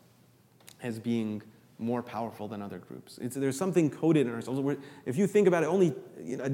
as 0.82 0.98
being 0.98 1.42
more 1.78 2.02
powerful 2.02 2.48
than 2.48 2.62
other 2.62 2.78
groups. 2.78 3.18
It's, 3.18 3.36
there's 3.36 3.56
something 3.56 3.90
coded 3.90 4.26
in 4.26 4.32
ourselves. 4.32 4.78
if 5.04 5.16
you 5.16 5.26
think 5.26 5.46
about 5.46 5.62
it, 5.62 5.66
only 5.66 5.94
you 6.22 6.36
know, 6.36 6.44
a, 6.44 6.50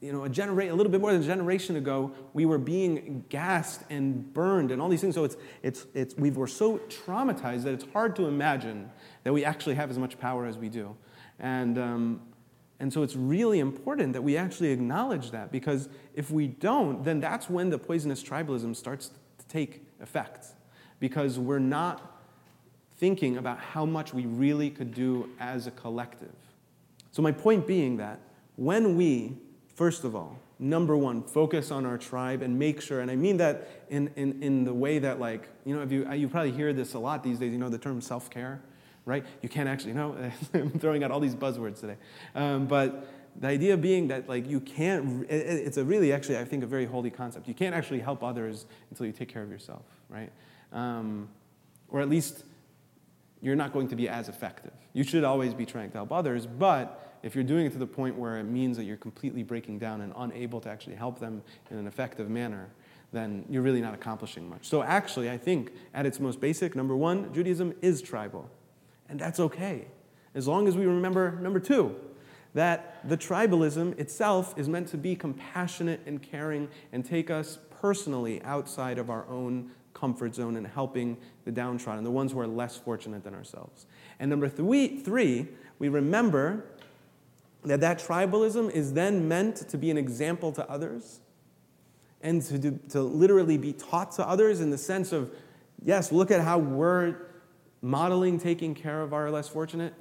you 0.00 0.12
know, 0.12 0.24
a, 0.24 0.28
genera- 0.28 0.72
a 0.72 0.74
little 0.74 0.90
bit 0.90 1.00
more 1.00 1.12
than 1.12 1.22
a 1.22 1.26
generation 1.26 1.76
ago, 1.76 2.12
we 2.32 2.46
were 2.46 2.58
being 2.58 3.24
gassed 3.28 3.82
and 3.90 4.32
burned 4.32 4.70
and 4.70 4.80
all 4.80 4.88
these 4.88 5.00
things. 5.00 5.14
So 5.14 5.24
it's, 5.24 5.36
it's, 5.62 5.86
it's, 5.94 6.14
we 6.16 6.30
were 6.30 6.46
so 6.46 6.78
traumatized 6.78 7.64
that 7.64 7.74
it's 7.74 7.86
hard 7.92 8.14
to 8.16 8.26
imagine 8.26 8.90
that 9.24 9.32
we 9.32 9.44
actually 9.44 9.74
have 9.74 9.90
as 9.90 9.98
much 9.98 10.18
power 10.18 10.46
as 10.46 10.56
we 10.56 10.68
do. 10.68 10.96
And, 11.40 11.78
um, 11.78 12.20
and 12.80 12.92
so 12.92 13.02
it's 13.02 13.16
really 13.16 13.58
important 13.58 14.12
that 14.12 14.22
we 14.22 14.36
actually 14.36 14.70
acknowledge 14.70 15.32
that 15.32 15.50
because 15.50 15.88
if 16.14 16.30
we 16.30 16.46
don't, 16.46 17.02
then 17.02 17.20
that's 17.20 17.50
when 17.50 17.70
the 17.70 17.78
poisonous 17.78 18.22
tribalism 18.22 18.74
starts 18.76 19.10
to 19.38 19.46
take 19.48 19.84
effect 20.00 20.46
because 21.00 21.38
we're 21.38 21.58
not 21.58 22.17
thinking 22.98 23.36
about 23.36 23.58
how 23.58 23.84
much 23.86 24.12
we 24.12 24.26
really 24.26 24.70
could 24.70 24.92
do 24.92 25.30
as 25.40 25.66
a 25.66 25.70
collective. 25.70 26.34
So, 27.12 27.22
my 27.22 27.32
point 27.32 27.66
being 27.66 27.96
that 27.96 28.20
when 28.56 28.96
we, 28.96 29.36
first 29.74 30.04
of 30.04 30.14
all, 30.14 30.38
number 30.58 30.96
one, 30.96 31.22
focus 31.22 31.70
on 31.70 31.86
our 31.86 31.96
tribe 31.96 32.42
and 32.42 32.58
make 32.58 32.80
sure, 32.80 33.00
and 33.00 33.10
I 33.10 33.16
mean 33.16 33.36
that 33.38 33.84
in, 33.88 34.10
in, 34.16 34.42
in 34.42 34.64
the 34.64 34.74
way 34.74 34.98
that, 34.98 35.20
like, 35.20 35.48
you 35.64 35.74
know, 35.74 35.82
if 35.82 35.92
you, 35.92 36.10
you 36.12 36.28
probably 36.28 36.50
hear 36.50 36.72
this 36.72 36.94
a 36.94 36.98
lot 36.98 37.22
these 37.22 37.38
days, 37.38 37.52
you 37.52 37.58
know, 37.58 37.68
the 37.68 37.78
term 37.78 38.00
self 38.00 38.28
care 38.28 38.60
right? 39.08 39.24
You 39.40 39.48
can't 39.48 39.68
actually, 39.68 39.92
you 39.92 39.96
know, 39.96 40.30
I'm 40.54 40.70
throwing 40.78 41.02
out 41.02 41.10
all 41.10 41.18
these 41.18 41.34
buzzwords 41.34 41.80
today. 41.80 41.96
Um, 42.34 42.66
but 42.66 43.08
the 43.40 43.48
idea 43.48 43.76
being 43.76 44.08
that, 44.08 44.28
like, 44.28 44.46
you 44.46 44.60
can't, 44.60 45.26
it's 45.30 45.78
a 45.78 45.84
really, 45.84 46.12
actually, 46.12 46.38
I 46.38 46.44
think, 46.44 46.62
a 46.62 46.66
very 46.66 46.84
holy 46.84 47.10
concept. 47.10 47.48
You 47.48 47.54
can't 47.54 47.74
actually 47.74 48.00
help 48.00 48.22
others 48.22 48.66
until 48.90 49.06
you 49.06 49.12
take 49.12 49.30
care 49.30 49.42
of 49.42 49.50
yourself, 49.50 49.82
right? 50.10 50.30
Um, 50.72 51.28
or 51.88 52.02
at 52.02 52.10
least 52.10 52.44
you're 53.40 53.56
not 53.56 53.72
going 53.72 53.88
to 53.88 53.96
be 53.96 54.08
as 54.08 54.28
effective. 54.28 54.72
You 54.92 55.04
should 55.04 55.24
always 55.24 55.54
be 55.54 55.64
trying 55.64 55.90
to 55.90 55.98
help 55.98 56.12
others, 56.12 56.46
but 56.46 57.18
if 57.22 57.34
you're 57.34 57.44
doing 57.44 57.66
it 57.66 57.72
to 57.72 57.78
the 57.78 57.86
point 57.86 58.16
where 58.16 58.38
it 58.38 58.44
means 58.44 58.76
that 58.76 58.84
you're 58.84 58.96
completely 58.96 59.42
breaking 59.42 59.78
down 59.78 60.00
and 60.00 60.12
unable 60.16 60.60
to 60.60 60.68
actually 60.68 60.96
help 60.96 61.18
them 61.18 61.42
in 61.70 61.76
an 61.76 61.86
effective 61.86 62.28
manner, 62.28 62.68
then 63.12 63.44
you're 63.48 63.62
really 63.62 63.80
not 63.80 63.94
accomplishing 63.94 64.48
much. 64.48 64.66
So, 64.68 64.82
actually, 64.82 65.30
I 65.30 65.38
think 65.38 65.72
at 65.94 66.04
its 66.04 66.20
most 66.20 66.40
basic, 66.40 66.76
number 66.76 66.94
one, 66.94 67.32
Judaism 67.32 67.74
is 67.80 68.02
tribal. 68.02 68.50
And 69.08 69.18
that's 69.18 69.40
okay, 69.40 69.86
as 70.34 70.46
long 70.46 70.68
as 70.68 70.76
we 70.76 70.84
remember, 70.84 71.38
number 71.40 71.60
two, 71.60 71.96
that 72.54 73.08
the 73.08 73.16
tribalism 73.16 73.98
itself 73.98 74.54
is 74.58 74.68
meant 74.68 74.88
to 74.88 74.98
be 74.98 75.16
compassionate 75.16 76.00
and 76.06 76.22
caring 76.22 76.68
and 76.92 77.04
take 77.04 77.30
us 77.30 77.58
personally 77.80 78.42
outside 78.42 78.98
of 78.98 79.10
our 79.10 79.26
own 79.28 79.70
comfort 79.94 80.34
zone 80.34 80.56
and 80.56 80.66
helping 80.66 81.16
the 81.48 81.52
downtrodden, 81.52 82.04
the 82.04 82.10
ones 82.10 82.32
who 82.32 82.40
are 82.40 82.46
less 82.46 82.76
fortunate 82.76 83.24
than 83.24 83.34
ourselves. 83.34 83.86
And 84.20 84.28
number 84.28 84.50
three, 84.50 84.98
three 84.98 85.48
we 85.78 85.88
remember 85.88 86.66
that 87.64 87.80
that 87.80 87.98
tribalism 87.98 88.70
is 88.70 88.92
then 88.92 89.26
meant 89.28 89.66
to 89.70 89.78
be 89.78 89.90
an 89.90 89.96
example 89.96 90.52
to 90.52 90.70
others 90.70 91.20
and 92.20 92.42
to, 92.42 92.58
do, 92.58 92.78
to 92.90 93.00
literally 93.00 93.56
be 93.56 93.72
taught 93.72 94.12
to 94.12 94.28
others 94.28 94.60
in 94.60 94.68
the 94.68 94.76
sense 94.76 95.10
of, 95.10 95.32
yes, 95.82 96.12
look 96.12 96.30
at 96.30 96.42
how 96.42 96.58
we're 96.58 97.16
modeling 97.80 98.38
taking 98.38 98.74
care 98.74 99.00
of 99.00 99.14
our 99.14 99.30
less 99.30 99.48
fortunate, 99.48 99.94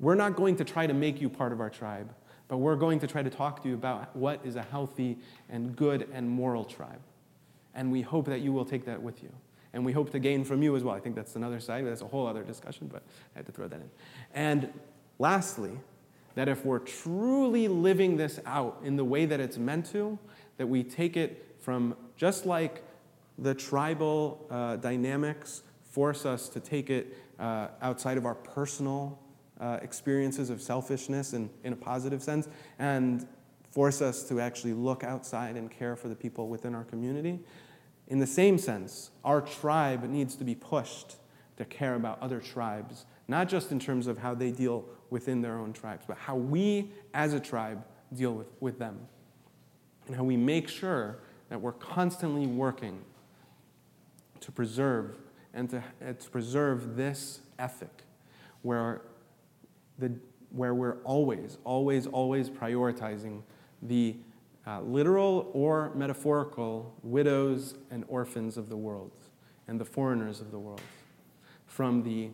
we're 0.00 0.16
not 0.16 0.36
going 0.36 0.56
to 0.56 0.64
try 0.64 0.86
to 0.86 0.92
make 0.92 1.18
you 1.18 1.30
part 1.30 1.52
of 1.52 1.60
our 1.60 1.70
tribe, 1.70 2.14
but 2.48 2.58
we're 2.58 2.76
going 2.76 2.98
to 2.98 3.06
try 3.06 3.22
to 3.22 3.30
talk 3.30 3.62
to 3.62 3.70
you 3.70 3.74
about 3.74 4.14
what 4.14 4.38
is 4.44 4.56
a 4.56 4.62
healthy 4.62 5.16
and 5.48 5.74
good 5.74 6.10
and 6.12 6.28
moral 6.28 6.66
tribe. 6.66 7.00
And 7.74 7.90
we 7.90 8.02
hope 8.02 8.26
that 8.26 8.42
you 8.42 8.52
will 8.52 8.66
take 8.66 8.84
that 8.84 9.02
with 9.02 9.22
you. 9.22 9.32
And 9.72 9.84
we 9.84 9.92
hope 9.92 10.10
to 10.10 10.18
gain 10.18 10.44
from 10.44 10.62
you 10.62 10.76
as 10.76 10.84
well. 10.84 10.94
I 10.94 11.00
think 11.00 11.14
that's 11.14 11.36
another 11.36 11.60
side, 11.60 11.86
that's 11.86 12.02
a 12.02 12.06
whole 12.06 12.26
other 12.26 12.42
discussion, 12.42 12.88
but 12.92 13.02
I 13.34 13.38
had 13.38 13.46
to 13.46 13.52
throw 13.52 13.68
that 13.68 13.80
in. 13.80 13.90
And 14.34 14.72
lastly, 15.18 15.72
that 16.34 16.48
if 16.48 16.64
we're 16.64 16.78
truly 16.78 17.68
living 17.68 18.16
this 18.16 18.40
out 18.46 18.80
in 18.84 18.96
the 18.96 19.04
way 19.04 19.26
that 19.26 19.40
it's 19.40 19.58
meant 19.58 19.86
to, 19.92 20.18
that 20.56 20.66
we 20.66 20.82
take 20.82 21.16
it 21.16 21.56
from 21.60 21.94
just 22.16 22.46
like 22.46 22.82
the 23.38 23.54
tribal 23.54 24.46
uh, 24.50 24.76
dynamics 24.76 25.62
force 25.84 26.24
us 26.24 26.48
to 26.48 26.60
take 26.60 26.90
it 26.90 27.16
uh, 27.38 27.68
outside 27.80 28.16
of 28.16 28.24
our 28.24 28.34
personal 28.34 29.18
uh, 29.60 29.78
experiences 29.82 30.50
of 30.50 30.60
selfishness 30.60 31.34
in, 31.34 31.50
in 31.64 31.72
a 31.72 31.76
positive 31.76 32.22
sense 32.22 32.48
and 32.78 33.26
force 33.70 34.02
us 34.02 34.22
to 34.24 34.40
actually 34.40 34.72
look 34.72 35.04
outside 35.04 35.56
and 35.56 35.70
care 35.70 35.96
for 35.96 36.08
the 36.08 36.14
people 36.14 36.48
within 36.48 36.74
our 36.74 36.84
community. 36.84 37.38
In 38.08 38.18
the 38.18 38.26
same 38.26 38.58
sense, 38.58 39.10
our 39.24 39.40
tribe 39.40 40.08
needs 40.08 40.34
to 40.36 40.44
be 40.44 40.54
pushed 40.54 41.16
to 41.56 41.64
care 41.64 41.94
about 41.94 42.20
other 42.20 42.40
tribes, 42.40 43.06
not 43.28 43.48
just 43.48 43.72
in 43.72 43.78
terms 43.78 44.06
of 44.06 44.18
how 44.18 44.34
they 44.34 44.50
deal 44.50 44.84
within 45.10 45.42
their 45.42 45.58
own 45.58 45.72
tribes, 45.72 46.04
but 46.06 46.16
how 46.16 46.36
we 46.36 46.90
as 47.14 47.32
a 47.32 47.40
tribe 47.40 47.84
deal 48.14 48.32
with, 48.34 48.48
with 48.60 48.78
them. 48.78 48.98
And 50.06 50.16
how 50.16 50.24
we 50.24 50.36
make 50.36 50.68
sure 50.68 51.18
that 51.48 51.60
we're 51.60 51.72
constantly 51.72 52.46
working 52.46 53.04
to 54.40 54.50
preserve 54.50 55.16
and 55.54 55.70
to, 55.70 55.82
and 56.00 56.18
to 56.18 56.30
preserve 56.30 56.96
this 56.96 57.40
ethic 57.58 58.02
where, 58.62 59.02
the, 59.98 60.12
where 60.50 60.74
we're 60.74 60.96
always, 61.04 61.58
always, 61.64 62.06
always 62.06 62.50
prioritizing 62.50 63.42
the 63.82 64.16
uh, 64.66 64.80
literal 64.80 65.50
or 65.52 65.92
metaphorical 65.94 66.94
widows 67.02 67.74
and 67.90 68.04
orphans 68.08 68.56
of 68.56 68.68
the 68.68 68.76
world 68.76 69.10
and 69.68 69.80
the 69.80 69.84
foreigners 69.84 70.40
of 70.40 70.50
the 70.50 70.58
world 70.58 70.80
from 71.66 72.02
the 72.02 72.30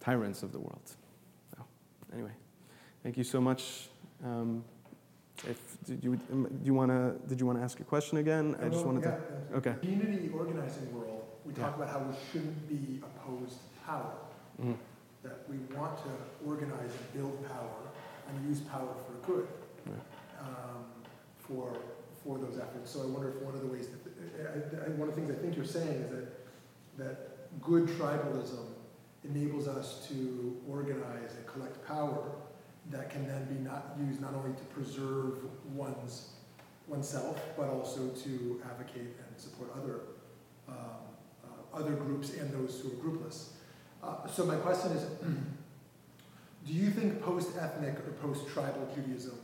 tyrants 0.00 0.42
of 0.42 0.52
the 0.52 0.58
world. 0.58 0.94
So, 1.56 1.64
anyway, 2.12 2.32
thank 3.02 3.16
you 3.16 3.24
so 3.24 3.40
much. 3.40 3.88
Um, 4.24 4.64
if, 5.46 5.58
did 5.84 6.02
you, 6.02 6.18
um, 6.32 6.44
do 6.44 6.66
you 6.66 6.74
want 6.74 6.90
to 6.90 7.14
did 7.28 7.38
you 7.38 7.46
want 7.46 7.58
to 7.58 7.62
ask 7.64 7.78
a 7.80 7.84
question 7.84 8.18
again? 8.18 8.56
I 8.60 8.68
just 8.68 8.84
wanted 8.84 9.04
yeah, 9.04 9.18
to. 9.52 9.56
Okay. 9.56 9.74
Community 9.80 10.30
organizing 10.34 10.92
world, 10.92 11.24
we 11.44 11.52
talk 11.52 11.76
Yeah. 11.78 11.84
about 11.84 11.88
how 11.88 12.00
we 12.00 12.14
shouldn't 12.32 12.68
be 12.68 13.00
opposed 13.02 13.54
to 13.58 13.80
power. 13.86 14.12
Mhm. 14.60 14.76
That 15.22 15.48
we 15.48 15.58
want 15.76 15.96
to 15.98 16.10
organize 16.46 16.90
and 16.90 17.12
build 17.12 17.46
power 17.46 17.78
and 18.28 18.48
use 18.48 18.60
power 18.62 18.94
for 19.06 19.26
good. 19.26 19.48
Right. 19.86 19.98
um, 20.40 20.77
for, 21.48 21.76
for 22.22 22.38
those 22.38 22.58
efforts. 22.58 22.90
So 22.90 23.02
I 23.02 23.06
wonder 23.06 23.30
if 23.30 23.36
one 23.42 23.54
of 23.54 23.60
the 23.60 23.66
ways, 23.66 23.88
that, 23.88 24.52
I, 24.52 24.86
I, 24.86 24.88
one 24.90 25.08
of 25.08 25.14
the 25.14 25.20
things 25.20 25.36
I 25.36 25.40
think 25.40 25.56
you're 25.56 25.64
saying 25.64 25.88
is 25.88 26.10
that, 26.10 26.28
that 26.98 27.60
good 27.62 27.86
tribalism 27.88 28.66
enables 29.24 29.66
us 29.66 30.06
to 30.08 30.56
organize 30.68 31.34
and 31.36 31.46
collect 31.46 31.84
power 31.86 32.30
that 32.90 33.10
can 33.10 33.26
then 33.26 33.44
be 33.44 33.54
not 33.62 33.96
used 34.06 34.20
not 34.20 34.34
only 34.34 34.54
to 34.56 34.64
preserve 34.64 35.38
one's 35.74 36.30
oneself, 36.86 37.38
but 37.56 37.68
also 37.68 38.08
to 38.08 38.62
advocate 38.70 39.02
and 39.02 39.36
support 39.36 39.70
other 39.76 40.00
um, 40.68 40.76
uh, 41.44 41.76
other 41.76 41.92
groups 41.92 42.32
and 42.34 42.50
those 42.52 42.80
who 42.80 42.88
are 42.88 43.02
groupless. 43.02 43.52
Uh, 44.02 44.26
so 44.26 44.44
my 44.44 44.56
question 44.56 44.92
is, 44.92 45.02
do 46.66 46.72
you 46.72 46.90
think 46.90 47.20
post-ethnic 47.20 47.98
or 47.98 48.12
post-tribal 48.22 48.88
Judaism 48.94 49.38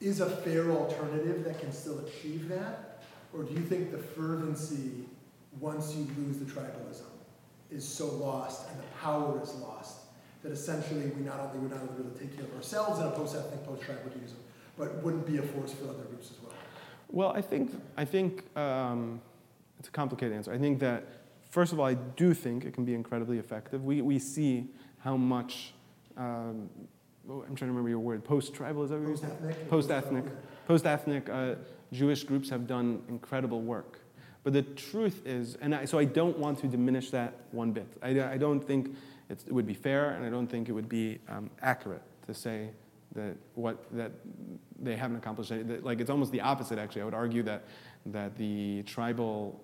is 0.00 0.20
a 0.20 0.28
fair 0.28 0.70
alternative 0.70 1.44
that 1.44 1.60
can 1.60 1.72
still 1.72 1.98
achieve 2.00 2.48
that? 2.48 3.02
Or 3.32 3.42
do 3.42 3.54
you 3.54 3.60
think 3.60 3.92
the 3.92 3.98
fervency, 3.98 5.04
once 5.60 5.94
you 5.94 6.06
lose 6.16 6.38
the 6.38 6.46
tribalism, 6.46 7.02
is 7.70 7.86
so 7.86 8.06
lost 8.06 8.68
and 8.70 8.80
the 8.80 8.86
power 9.00 9.40
is 9.42 9.54
lost 9.56 9.98
that 10.42 10.52
essentially 10.52 11.06
we 11.16 11.22
not 11.22 11.38
only 11.40 11.58
would 11.58 11.70
not 11.70 11.96
be 11.96 12.02
able 12.02 12.10
to 12.10 12.18
take 12.18 12.34
care 12.34 12.44
of 12.44 12.54
ourselves 12.56 12.98
in 12.98 13.06
a 13.06 13.10
post-ethnic, 13.10 13.64
post-tribal 13.64 14.10
Judaism, 14.10 14.38
but 14.78 15.02
wouldn't 15.02 15.26
be 15.26 15.36
a 15.36 15.42
force 15.42 15.72
for 15.72 15.84
other 15.84 16.02
groups 16.04 16.30
as 16.30 16.42
well? 16.42 16.54
Well, 17.08 17.32
I 17.32 17.42
think, 17.42 17.72
I 17.96 18.04
think 18.04 18.44
um, 18.56 19.20
it's 19.78 19.88
a 19.88 19.90
complicated 19.90 20.34
answer. 20.34 20.52
I 20.52 20.58
think 20.58 20.78
that, 20.80 21.04
first 21.50 21.72
of 21.72 21.78
all, 21.78 21.86
I 21.86 21.94
do 21.94 22.32
think 22.32 22.64
it 22.64 22.72
can 22.72 22.84
be 22.84 22.94
incredibly 22.94 23.38
effective. 23.38 23.84
We, 23.84 24.00
we 24.00 24.18
see 24.18 24.66
how 25.00 25.16
much, 25.16 25.74
um, 26.16 26.70
oh, 27.30 27.44
I'm 27.48 27.54
trying 27.54 27.68
to 27.68 27.72
remember 27.72 27.88
your 27.88 27.98
word, 28.00 28.24
post 28.24 28.54
tribal, 28.54 28.84
is 28.84 28.90
that 28.90 29.00
what 29.00 29.08
you 29.08 29.16
said? 29.16 29.68
Post-ethnic? 29.70 30.24
Post-ethnic. 30.24 30.24
Post 30.66 30.86
ethnic 30.86 31.28
uh, 31.28 31.54
Jewish 31.92 32.24
groups 32.24 32.48
have 32.50 32.66
done 32.66 33.02
incredible 33.08 33.60
work. 33.62 34.00
But 34.42 34.52
the 34.52 34.62
truth 34.62 35.26
is, 35.26 35.56
and 35.60 35.74
I, 35.74 35.84
so 35.84 35.98
I 35.98 36.04
don't 36.04 36.38
want 36.38 36.58
to 36.60 36.66
diminish 36.68 37.10
that 37.10 37.34
one 37.50 37.72
bit. 37.72 37.86
I, 38.02 38.32
I 38.32 38.36
don't 38.38 38.60
think 38.60 38.94
it's, 39.28 39.44
it 39.44 39.52
would 39.52 39.66
be 39.66 39.74
fair, 39.74 40.10
and 40.10 40.24
I 40.24 40.30
don't 40.30 40.46
think 40.46 40.68
it 40.68 40.72
would 40.72 40.88
be 40.88 41.18
um, 41.28 41.50
accurate 41.60 42.02
to 42.26 42.34
say 42.34 42.70
that 43.14 43.36
what 43.54 43.84
that 43.92 44.12
they 44.80 44.96
haven't 44.96 45.16
accomplished. 45.18 45.50
that- 45.50 45.84
Like 45.84 46.00
it's 46.00 46.10
almost 46.10 46.32
the 46.32 46.40
opposite. 46.40 46.78
Actually, 46.78 47.02
I 47.02 47.04
would 47.04 47.14
argue 47.14 47.42
that 47.42 47.64
that 48.06 48.36
the 48.36 48.82
tribal 48.84 49.60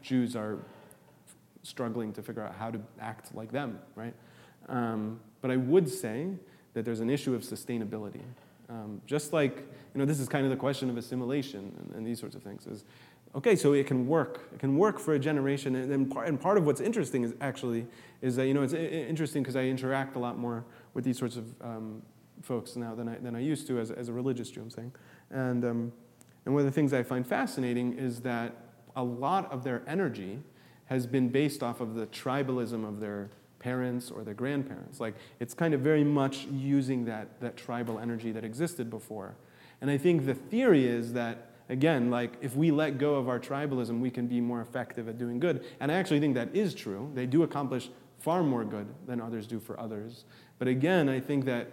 Jews 0.00 0.36
are 0.36 0.58
struggling 1.62 2.12
to 2.12 2.22
figure 2.22 2.42
out 2.42 2.54
how 2.54 2.70
to 2.70 2.80
act 3.00 3.34
like 3.34 3.50
them, 3.50 3.78
right? 3.96 4.14
Um, 4.68 5.18
but 5.40 5.50
I 5.50 5.56
would 5.56 5.88
say 5.88 6.28
that 6.74 6.84
there's 6.84 7.00
an 7.00 7.10
issue 7.10 7.34
of 7.34 7.42
sustainability. 7.42 8.22
Um, 8.68 9.02
just 9.06 9.32
like, 9.32 9.58
you 9.58 9.98
know, 9.98 10.04
this 10.04 10.18
is 10.18 10.28
kind 10.28 10.44
of 10.44 10.50
the 10.50 10.56
question 10.56 10.88
of 10.88 10.96
assimilation 10.96 11.72
and, 11.78 11.94
and 11.96 12.06
these 12.06 12.18
sorts 12.18 12.34
of 12.34 12.42
things 12.42 12.66
is, 12.66 12.84
okay, 13.34 13.56
so 13.56 13.72
it 13.72 13.86
can 13.86 14.06
work. 14.06 14.48
It 14.52 14.60
can 14.60 14.76
work 14.78 14.98
for 14.98 15.14
a 15.14 15.18
generation. 15.18 15.74
And, 15.76 15.90
then 15.90 16.06
part, 16.06 16.28
and 16.28 16.40
part 16.40 16.56
of 16.56 16.64
what's 16.64 16.80
interesting 16.80 17.24
is 17.24 17.34
actually, 17.40 17.86
is 18.22 18.36
that, 18.36 18.46
you 18.46 18.54
know, 18.54 18.62
it's 18.62 18.72
interesting 18.72 19.42
because 19.42 19.56
I 19.56 19.64
interact 19.64 20.16
a 20.16 20.18
lot 20.18 20.38
more 20.38 20.64
with 20.94 21.04
these 21.04 21.18
sorts 21.18 21.36
of 21.36 21.52
um, 21.60 22.02
folks 22.42 22.76
now 22.76 22.94
than 22.94 23.08
I, 23.08 23.16
than 23.16 23.36
I 23.36 23.40
used 23.40 23.66
to 23.66 23.78
as, 23.78 23.90
as 23.90 24.08
a 24.08 24.12
religious 24.12 24.50
Jew, 24.50 24.62
I'm 24.62 24.70
saying. 24.70 24.92
And, 25.30 25.64
um, 25.64 25.92
and 26.44 26.54
one 26.54 26.60
of 26.60 26.66
the 26.66 26.72
things 26.72 26.92
I 26.92 27.02
find 27.02 27.26
fascinating 27.26 27.98
is 27.98 28.20
that 28.20 28.54
a 28.96 29.02
lot 29.02 29.50
of 29.52 29.64
their 29.64 29.82
energy 29.86 30.38
has 30.86 31.06
been 31.06 31.28
based 31.28 31.62
off 31.62 31.80
of 31.80 31.94
the 31.94 32.06
tribalism 32.06 32.86
of 32.86 33.00
their 33.00 33.30
parents 33.62 34.10
or 34.10 34.24
their 34.24 34.34
grandparents. 34.34 35.00
Like 35.00 35.14
it's 35.40 35.54
kind 35.54 35.72
of 35.72 35.80
very 35.80 36.04
much 36.04 36.46
using 36.46 37.04
that, 37.06 37.40
that 37.40 37.56
tribal 37.56 37.98
energy 37.98 38.32
that 38.32 38.44
existed 38.44 38.90
before. 38.90 39.36
And 39.80 39.90
I 39.90 39.98
think 39.98 40.26
the 40.26 40.34
theory 40.34 40.86
is 40.86 41.12
that, 41.14 41.50
again, 41.68 42.10
like 42.10 42.34
if 42.40 42.56
we 42.56 42.70
let 42.70 42.98
go 42.98 43.14
of 43.14 43.28
our 43.28 43.40
tribalism, 43.40 44.00
we 44.00 44.10
can 44.10 44.26
be 44.26 44.40
more 44.40 44.60
effective 44.60 45.08
at 45.08 45.18
doing 45.18 45.38
good. 45.40 45.64
And 45.80 45.90
I 45.90 45.94
actually 45.94 46.20
think 46.20 46.34
that 46.34 46.54
is 46.54 46.74
true. 46.74 47.10
They 47.14 47.26
do 47.26 47.42
accomplish 47.42 47.90
far 48.18 48.42
more 48.42 48.64
good 48.64 48.86
than 49.06 49.20
others 49.20 49.46
do 49.46 49.58
for 49.58 49.78
others. 49.80 50.24
But 50.58 50.68
again, 50.68 51.08
I 51.08 51.18
think 51.18 51.44
that 51.46 51.68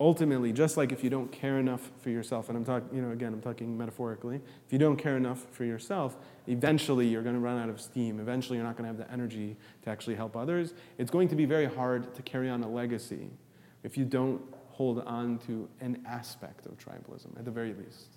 ultimately, 0.00 0.52
just 0.52 0.76
like 0.78 0.92
if 0.92 1.04
you 1.04 1.10
don't 1.10 1.30
care 1.30 1.58
enough 1.58 1.90
for 2.00 2.08
yourself, 2.10 2.48
and 2.48 2.56
I'm 2.56 2.64
talking, 2.64 2.88
you 2.96 3.02
know, 3.02 3.10
again, 3.12 3.32
I'm 3.34 3.40
talking 3.42 3.76
metaphorically, 3.76 4.36
if 4.66 4.72
you 4.72 4.78
don't 4.78 4.96
care 4.96 5.16
enough 5.16 5.44
for 5.52 5.64
yourself, 5.64 6.16
eventually 6.46 7.06
you're 7.06 7.22
going 7.22 7.34
to 7.34 7.40
run 7.40 7.58
out 7.58 7.68
of 7.68 7.80
steam. 7.80 8.18
Eventually, 8.18 8.56
you're 8.56 8.66
not 8.66 8.76
going 8.78 8.90
to 8.90 8.96
have 8.98 9.06
the 9.08 9.12
energy 9.12 9.56
to 9.82 9.90
actually 9.90 10.16
help 10.16 10.36
others. 10.36 10.72
It's 10.98 11.10
going 11.10 11.28
to 11.28 11.36
be 11.36 11.44
very 11.44 11.66
hard 11.66 12.14
to 12.14 12.22
carry 12.22 12.48
on 12.48 12.62
a 12.62 12.68
legacy 12.68 13.28
if 13.84 13.98
you 13.98 14.04
don't 14.06 14.40
hold 14.70 15.00
on 15.00 15.38
to 15.46 15.68
an 15.82 16.02
aspect 16.08 16.64
of 16.66 16.78
tribalism, 16.78 17.38
at 17.38 17.44
the 17.44 17.50
very 17.50 17.74
least. 17.74 18.16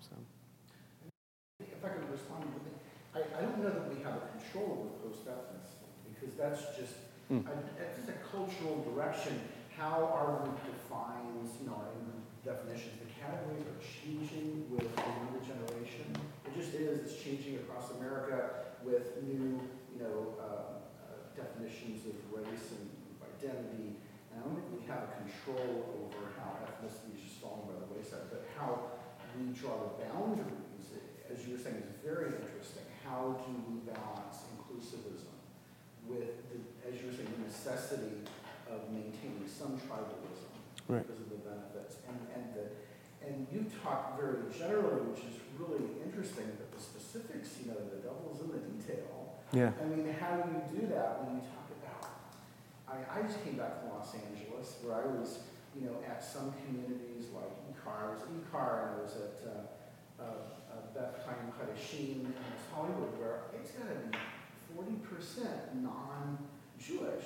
So, 0.00 0.14
If 1.60 1.84
I 1.84 1.88
could 1.88 2.08
respond, 2.10 2.44
I, 3.14 3.18
I 3.36 3.42
don't 3.42 3.58
know 3.58 3.70
that 3.70 3.92
we 3.92 4.00
have 4.04 4.14
a 4.14 4.38
control 4.38 4.92
over 5.02 5.10
post-ethnicity, 5.10 6.14
because 6.14 6.34
that's 6.36 6.76
just, 6.78 6.94
Mm. 7.30 7.46
a- 7.46 7.96
just 7.96 8.08
a 8.08 8.12
cultural 8.28 8.82
direction, 8.92 9.40
how 9.80 10.12
our 10.12 10.44
group 10.44 10.60
defines, 10.68 11.56
you 11.56 11.72
know, 11.72 11.80
our 11.80 11.88
definitions, 12.44 13.00
the 13.00 13.08
categories 13.16 13.64
are 13.64 13.80
changing 13.80 14.68
with 14.68 14.84
the 14.84 15.00
younger 15.08 15.40
generation. 15.40 16.04
It 16.44 16.52
just 16.52 16.76
is, 16.76 17.00
it's 17.00 17.16
changing 17.16 17.56
across 17.64 17.96
America 17.96 18.76
with 18.84 19.16
new, 19.24 19.56
you 19.96 19.98
know, 20.04 20.36
uh, 20.36 20.84
uh, 21.00 21.32
definitions 21.32 22.04
of 22.04 22.16
race 22.28 22.76
and 22.76 22.92
identity. 23.24 23.96
And 24.28 24.36
I 24.36 24.44
don't 24.44 24.52
think 24.52 24.68
we 24.68 24.84
have 24.84 25.16
control 25.16 25.96
over 25.96 26.28
how 26.36 26.60
ethnicity 26.60 27.16
is 27.16 27.24
just 27.24 27.40
falling 27.40 27.72
by 27.72 27.80
the 27.80 27.88
wayside, 27.88 28.28
but 28.28 28.44
how 28.60 28.92
we 29.32 29.48
draw 29.56 29.96
the 29.96 30.04
boundaries, 30.04 30.92
as 31.32 31.40
you 31.48 31.56
were 31.56 31.60
saying, 31.60 31.80
is 31.80 31.96
very 32.04 32.36
interesting. 32.36 32.84
How 33.00 33.40
do 33.48 33.52
we 33.64 33.80
balance 33.88 34.44
inclusivism 34.52 35.32
with, 36.04 36.36
the, 36.52 36.60
as 36.84 37.00
you 37.00 37.08
were 37.08 37.16
saying, 37.16 37.32
the 37.32 37.48
necessity 37.48 38.28
of 38.72 38.90
maintaining 38.90 39.46
some 39.46 39.76
tribalism 39.78 40.48
Right. 40.88 41.06
because 41.06 41.20
of 41.22 41.30
the 41.30 41.42
benefits? 41.46 42.02
And, 42.08 42.18
and, 42.34 42.44
the, 42.54 42.64
and 43.22 43.46
you 43.52 43.66
talk 43.82 44.18
very 44.18 44.46
generally, 44.50 45.06
which 45.10 45.22
is 45.26 45.38
really 45.58 45.86
interesting, 46.02 46.50
but 46.58 46.70
the 46.74 46.82
specifics, 46.82 47.58
you 47.62 47.70
know, 47.70 47.78
the 47.90 48.00
devil's 48.02 48.40
in 48.42 48.50
the 48.50 48.62
detail. 48.74 49.38
yeah. 49.52 49.70
I 49.78 49.84
mean, 49.86 50.06
how 50.18 50.40
do 50.42 50.50
you 50.50 50.62
do 50.80 50.86
that 50.94 51.22
when 51.22 51.38
you 51.38 51.42
talk 51.46 51.68
about, 51.78 52.10
I, 52.90 52.96
I 53.06 53.22
just 53.22 53.42
came 53.44 53.54
back 53.58 53.78
from 53.82 53.94
Los 53.94 54.10
Angeles 54.14 54.78
where 54.82 54.98
I 54.98 55.06
was, 55.06 55.46
you 55.78 55.86
know, 55.86 55.94
at 56.08 56.18
some 56.24 56.50
communities 56.66 57.30
like 57.30 57.50
Ikar, 57.70 58.10
I 58.10 58.14
was 58.14 58.22
at 58.26 58.30
Ikar 58.34 58.70
and 58.82 58.90
I 58.98 59.02
was 59.02 59.14
at 59.14 59.36
uh, 59.46 59.52
uh, 60.18 60.24
uh, 60.74 60.90
Beth 60.94 61.22
Chayim 61.22 61.54
Chadashim 61.54 62.26
and 62.26 62.34
this 62.34 62.66
Hollywood 62.74 63.14
where 63.20 63.46
it's 63.54 63.70
got 63.78 63.86
to 63.86 63.94
be 64.10 64.18
40% 64.74 65.82
non-Jewish, 65.82 67.24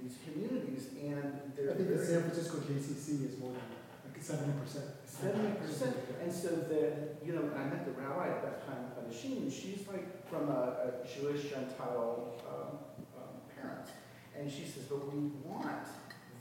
these 0.00 0.16
communities, 0.24 0.88
and 1.00 1.52
they're 1.56 1.72
I 1.72 1.74
think 1.74 1.88
the 1.88 2.04
San 2.04 2.22
Francisco 2.22 2.58
JCC 2.58 3.28
is 3.32 3.38
more 3.38 3.52
than 3.52 4.12
like 4.12 4.22
seventy 4.22 4.52
percent. 4.60 4.84
Seventy 5.06 5.54
percent, 5.58 5.96
and 6.22 6.32
so 6.32 6.48
the, 6.48 7.16
you 7.24 7.32
know, 7.32 7.48
I 7.56 7.64
met 7.64 7.84
the 7.86 7.92
rabbi 7.92 8.28
at 8.28 8.42
that 8.42 8.66
time, 8.66 8.84
Chadashim, 8.92 9.50
she's 9.50 9.86
like 9.88 10.28
from 10.28 10.48
a, 10.50 10.92
a 11.02 11.06
Jewish 11.08 11.44
Gentile, 11.50 12.34
um, 12.48 12.78
um, 13.16 13.34
parents. 13.56 13.90
And 14.38 14.50
she 14.52 14.64
says, 14.66 14.84
but 14.84 15.10
we 15.10 15.30
want 15.44 15.86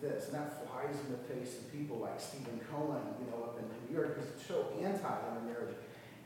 this, 0.02 0.26
and 0.26 0.34
that 0.36 0.68
flies 0.68 0.96
in 1.06 1.12
the 1.14 1.18
face 1.24 1.58
of 1.60 1.72
people 1.72 2.00
like 2.00 2.20
Steven 2.20 2.60
Cohen, 2.70 3.00
you 3.20 3.32
know, 3.32 3.46
up 3.46 3.58
in 3.60 3.66
New 3.88 3.96
York, 3.98 4.20
who's 4.20 4.46
so 4.46 4.68
anti-intermarriage. 4.82 5.76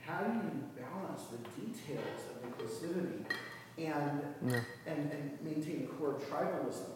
How 0.03 0.23
do 0.23 0.34
you 0.34 0.63
balance 0.75 1.23
the 1.30 1.38
details 1.61 2.21
of 2.34 2.49
inclusivity 2.49 3.25
and, 3.77 4.21
Yeah. 4.47 4.61
and, 4.88 5.11
and 5.11 5.38
maintain 5.43 5.88
core 5.99 6.17
tribalism? 6.32 6.89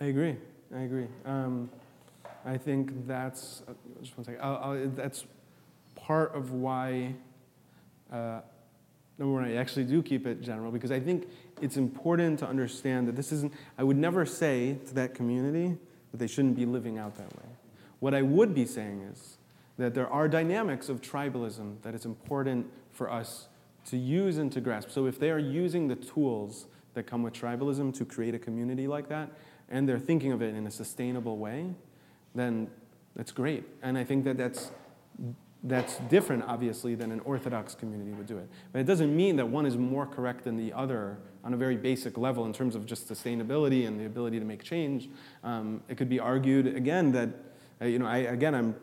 I 0.00 0.04
agree. 0.06 0.36
I 0.74 0.80
agree. 0.80 1.06
Um, 1.24 1.70
I 2.44 2.58
think 2.58 3.06
that's 3.06 3.62
uh, 3.68 3.72
just 4.00 4.16
one 4.16 4.24
second. 4.24 4.40
I'll, 4.42 4.56
I'll, 4.56 4.88
that's 4.90 5.24
part 5.94 6.34
of 6.34 6.52
why. 6.52 7.14
Uh, 8.12 8.40
number 9.18 9.34
one, 9.34 9.44
I 9.44 9.54
actually 9.54 9.84
do 9.84 10.02
keep 10.02 10.26
it 10.26 10.42
general 10.42 10.70
because 10.70 10.90
I 10.90 11.00
think 11.00 11.28
it's 11.62 11.76
important 11.76 12.38
to 12.40 12.46
understand 12.46 13.08
that 13.08 13.16
this 13.16 13.32
isn't. 13.32 13.52
I 13.78 13.84
would 13.84 13.96
never 13.96 14.26
say 14.26 14.78
to 14.86 14.94
that 14.94 15.14
community 15.14 15.76
that 16.10 16.18
they 16.18 16.26
shouldn't 16.26 16.56
be 16.56 16.66
living 16.66 16.98
out 16.98 17.16
that 17.16 17.34
way. 17.36 17.48
What 18.00 18.14
I 18.14 18.22
would 18.22 18.54
be 18.54 18.66
saying 18.66 19.08
is 19.12 19.38
that 19.78 19.94
there 19.94 20.08
are 20.08 20.28
dynamics 20.28 20.88
of 20.88 21.00
tribalism 21.00 21.80
that 21.82 21.94
it's 21.94 22.04
important 22.04 22.66
for 22.92 23.10
us 23.10 23.48
to 23.86 23.96
use 23.96 24.38
and 24.38 24.52
to 24.52 24.60
grasp. 24.60 24.90
So 24.90 25.06
if 25.06 25.18
they 25.18 25.30
are 25.30 25.38
using 25.38 25.88
the 25.88 25.96
tools 25.96 26.66
that 26.94 27.06
come 27.06 27.22
with 27.22 27.34
tribalism 27.34 27.92
to 27.98 28.04
create 28.04 28.34
a 28.34 28.38
community 28.38 28.86
like 28.86 29.08
that, 29.08 29.30
and 29.68 29.88
they're 29.88 29.98
thinking 29.98 30.32
of 30.32 30.42
it 30.42 30.54
in 30.54 30.66
a 30.66 30.70
sustainable 30.70 31.36
way, 31.36 31.74
then 32.34 32.68
that's 33.16 33.32
great. 33.32 33.64
And 33.82 33.96
I 33.96 34.04
think 34.04 34.24
that 34.24 34.36
that's, 34.36 34.70
that's 35.62 35.98
different, 36.10 36.44
obviously, 36.44 36.94
than 36.94 37.12
an 37.12 37.20
Orthodox 37.20 37.74
community 37.74 38.10
would 38.12 38.26
do 38.26 38.38
it. 38.38 38.48
But 38.72 38.80
it 38.80 38.84
doesn't 38.84 39.14
mean 39.16 39.36
that 39.36 39.48
one 39.48 39.66
is 39.66 39.76
more 39.76 40.06
correct 40.06 40.44
than 40.44 40.56
the 40.56 40.72
other 40.72 41.18
on 41.42 41.54
a 41.54 41.56
very 41.56 41.76
basic 41.76 42.18
level 42.18 42.44
in 42.44 42.52
terms 42.52 42.74
of 42.74 42.86
just 42.86 43.08
sustainability 43.08 43.86
and 43.86 44.00
the 44.00 44.06
ability 44.06 44.38
to 44.38 44.44
make 44.44 44.62
change. 44.62 45.08
Um, 45.42 45.82
it 45.88 45.96
could 45.96 46.08
be 46.08 46.18
argued, 46.18 46.66
again, 46.66 47.12
that, 47.12 47.28
uh, 47.80 47.84
you 47.86 47.98
know, 47.98 48.06
I, 48.06 48.18
again, 48.18 48.54
I'm 48.54 48.74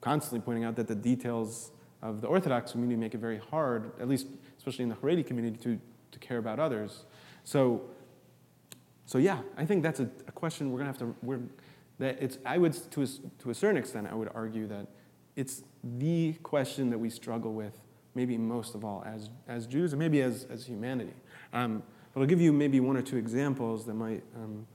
constantly 0.00 0.40
pointing 0.40 0.64
out 0.64 0.76
that 0.76 0.88
the 0.88 0.94
details 0.94 1.70
of 2.02 2.20
the 2.20 2.26
Orthodox 2.26 2.72
community 2.72 2.98
make 2.98 3.14
it 3.14 3.18
very 3.18 3.38
hard, 3.38 3.92
at 4.00 4.08
least 4.08 4.26
especially 4.58 4.82
in 4.82 4.88
the 4.88 4.96
Haredi 4.96 5.26
community, 5.26 5.56
to, 5.58 5.78
to 6.10 6.18
care 6.18 6.38
about 6.38 6.58
others. 6.58 7.04
So, 7.44 7.82
so 9.06 9.18
yeah, 9.18 9.40
I 9.56 9.64
think 9.64 9.82
that's 9.82 10.00
a, 10.00 10.08
a 10.26 10.32
question 10.32 10.70
we're 10.70 10.78
going 10.78 10.92
to 10.92 10.98
have 10.98 11.10
to. 11.10 11.16
We're, 11.22 11.40
that 11.98 12.18
it's. 12.20 12.38
I 12.44 12.58
would, 12.58 12.72
to 12.92 13.02
a, 13.02 13.06
to 13.40 13.50
a 13.50 13.54
certain 13.54 13.76
extent, 13.76 14.08
I 14.10 14.14
would 14.14 14.30
argue 14.34 14.66
that 14.68 14.86
it's 15.36 15.62
the 15.82 16.34
question 16.42 16.90
that 16.90 16.98
we 16.98 17.10
struggle 17.10 17.52
with, 17.52 17.78
maybe 18.14 18.36
most 18.36 18.74
of 18.74 18.84
all, 18.84 19.02
as 19.06 19.30
as 19.48 19.66
Jews, 19.66 19.92
and 19.92 20.00
maybe 20.00 20.22
as 20.22 20.46
as 20.50 20.66
humanity. 20.66 21.14
Um, 21.52 21.82
but 22.14 22.20
I'll 22.20 22.26
give 22.26 22.40
you 22.40 22.52
maybe 22.52 22.80
one 22.80 22.96
or 22.96 23.02
two 23.02 23.16
examples 23.16 23.86
that 23.86 23.94
might 23.94 24.22
um, 24.36 24.66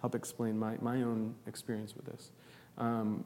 help 0.00 0.14
explain 0.14 0.58
my, 0.58 0.76
my 0.80 1.02
own 1.02 1.34
experience 1.46 1.94
with 1.94 2.06
this. 2.06 2.30
Um, 2.78 3.24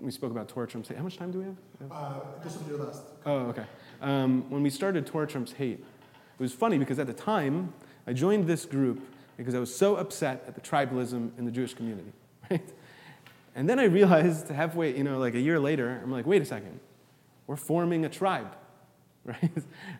we 0.00 0.10
spoke 0.10 0.30
about 0.30 0.48
Torah 0.48 0.66
Trumps 0.66 0.88
Hate. 0.88 0.98
How 0.98 1.04
much 1.04 1.16
time 1.16 1.30
do 1.30 1.38
we 1.38 1.44
have? 1.44 1.56
Uh, 1.90 2.20
your 2.68 2.84
last. 2.84 3.02
Oh, 3.24 3.38
okay. 3.46 3.64
Um, 4.00 4.48
when 4.50 4.62
we 4.62 4.70
started 4.70 5.06
Torah 5.06 5.26
Trumps 5.26 5.52
Hate, 5.52 5.78
it 5.78 6.42
was 6.42 6.52
funny 6.52 6.78
because 6.78 6.98
at 6.98 7.06
the 7.06 7.12
time, 7.12 7.72
I 8.06 8.12
joined 8.12 8.46
this 8.46 8.64
group 8.64 9.00
because 9.36 9.54
I 9.54 9.58
was 9.58 9.74
so 9.74 9.96
upset 9.96 10.44
at 10.46 10.54
the 10.54 10.60
tribalism 10.60 11.30
in 11.38 11.44
the 11.44 11.50
Jewish 11.50 11.74
community, 11.74 12.12
right? 12.50 12.68
And 13.54 13.68
then 13.68 13.78
I 13.78 13.84
realized 13.84 14.48
halfway, 14.48 14.96
you 14.96 15.04
know, 15.04 15.18
like 15.18 15.34
a 15.34 15.40
year 15.40 15.58
later, 15.58 16.00
I'm 16.02 16.10
like, 16.10 16.26
wait 16.26 16.42
a 16.42 16.44
second, 16.44 16.78
we're 17.46 17.56
forming 17.56 18.04
a 18.04 18.08
tribe, 18.08 18.54
right? 19.24 19.50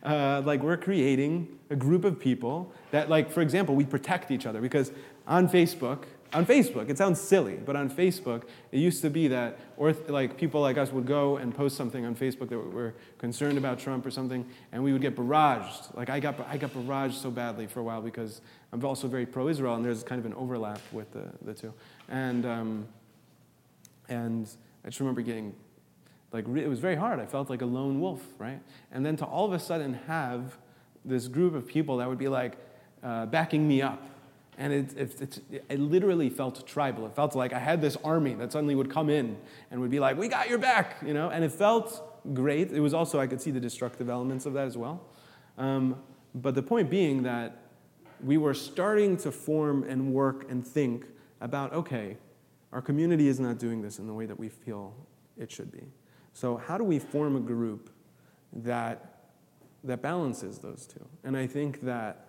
Uh, 0.02 0.42
like 0.44 0.62
we're 0.62 0.76
creating 0.76 1.58
a 1.68 1.76
group 1.76 2.04
of 2.04 2.20
people 2.20 2.72
that, 2.90 3.08
like, 3.08 3.30
for 3.30 3.40
example, 3.40 3.74
we 3.74 3.84
protect 3.84 4.30
each 4.30 4.46
other 4.46 4.60
because 4.60 4.92
on 5.26 5.48
Facebook, 5.48 6.04
on 6.32 6.46
Facebook, 6.46 6.88
it 6.88 6.96
sounds 6.96 7.20
silly, 7.20 7.54
but 7.54 7.76
on 7.76 7.90
Facebook, 7.90 8.44
it 8.70 8.78
used 8.78 9.02
to 9.02 9.10
be 9.10 9.28
that 9.28 9.58
or 9.76 9.92
like 10.08 10.36
people 10.36 10.60
like 10.60 10.78
us 10.78 10.92
would 10.92 11.06
go 11.06 11.36
and 11.38 11.54
post 11.54 11.76
something 11.76 12.04
on 12.04 12.14
Facebook 12.14 12.48
that 12.50 12.58
were 12.58 12.94
concerned 13.18 13.58
about 13.58 13.78
Trump 13.78 14.06
or 14.06 14.10
something, 14.10 14.46
and 14.72 14.82
we 14.82 14.92
would 14.92 15.02
get 15.02 15.16
barraged. 15.16 15.96
Like 15.96 16.08
I 16.08 16.20
got, 16.20 16.38
I 16.48 16.56
got 16.56 16.72
barraged 16.72 17.14
so 17.14 17.30
badly 17.30 17.66
for 17.66 17.80
a 17.80 17.82
while 17.82 18.00
because 18.00 18.40
I'm 18.72 18.84
also 18.84 19.08
very 19.08 19.26
pro-Israel, 19.26 19.74
and 19.74 19.84
there's 19.84 20.02
kind 20.04 20.18
of 20.18 20.26
an 20.26 20.34
overlap 20.34 20.80
with 20.92 21.10
the, 21.12 21.24
the 21.42 21.54
two. 21.54 21.72
And 22.08 22.46
um, 22.46 22.88
and 24.08 24.48
I 24.84 24.88
just 24.88 25.00
remember 25.00 25.22
getting 25.22 25.54
like 26.32 26.46
it 26.46 26.68
was 26.68 26.78
very 26.78 26.96
hard. 26.96 27.18
I 27.18 27.26
felt 27.26 27.50
like 27.50 27.62
a 27.62 27.66
lone 27.66 28.00
wolf, 28.00 28.22
right? 28.38 28.60
And 28.92 29.04
then 29.04 29.16
to 29.16 29.24
all 29.24 29.46
of 29.46 29.52
a 29.52 29.58
sudden 29.58 29.94
have 30.06 30.58
this 31.04 31.28
group 31.28 31.54
of 31.54 31.66
people 31.66 31.96
that 31.96 32.08
would 32.08 32.18
be 32.18 32.28
like 32.28 32.56
uh, 33.02 33.26
backing 33.26 33.66
me 33.66 33.82
up 33.82 34.02
and 34.60 34.74
it, 34.74 34.92
it, 34.96 35.20
it, 35.50 35.64
it, 35.70 35.80
literally 35.80 36.28
felt 36.28 36.66
tribal. 36.66 37.06
It 37.06 37.16
felt 37.16 37.34
like 37.34 37.54
I 37.54 37.58
had 37.58 37.80
this 37.80 37.96
army 38.04 38.34
that 38.34 38.52
suddenly 38.52 38.74
would 38.74 38.90
come 38.90 39.08
in 39.08 39.38
and 39.70 39.80
would 39.80 39.90
be 39.90 39.98
like, 39.98 40.18
"We 40.18 40.28
got 40.28 40.50
your 40.50 40.58
back," 40.58 40.98
you 41.04 41.14
know. 41.14 41.30
And 41.30 41.42
it 41.42 41.50
felt 41.50 42.34
great. 42.34 42.70
It 42.70 42.80
was 42.80 42.92
also 42.92 43.18
I 43.18 43.26
could 43.26 43.40
see 43.40 43.50
the 43.50 43.58
destructive 43.58 44.10
elements 44.10 44.44
of 44.44 44.52
that 44.52 44.66
as 44.66 44.76
well. 44.76 45.00
Um, 45.56 45.96
but 46.34 46.54
the 46.54 46.62
point 46.62 46.90
being 46.90 47.22
that 47.22 47.56
we 48.22 48.36
were 48.36 48.52
starting 48.52 49.16
to 49.18 49.32
form 49.32 49.82
and 49.84 50.12
work 50.12 50.50
and 50.50 50.64
think 50.64 51.06
about, 51.40 51.72
okay, 51.72 52.18
our 52.70 52.82
community 52.82 53.28
is 53.28 53.40
not 53.40 53.58
doing 53.58 53.80
this 53.80 53.98
in 53.98 54.06
the 54.06 54.12
way 54.12 54.26
that 54.26 54.38
we 54.38 54.50
feel 54.50 54.94
it 55.38 55.50
should 55.50 55.72
be. 55.72 55.84
So 56.34 56.58
how 56.58 56.76
do 56.76 56.84
we 56.84 56.98
form 56.98 57.34
a 57.34 57.40
group 57.40 57.88
that 58.52 59.22
that 59.84 60.02
balances 60.02 60.58
those 60.58 60.86
two? 60.86 61.04
And 61.24 61.34
I 61.34 61.46
think 61.46 61.80
that. 61.80 62.26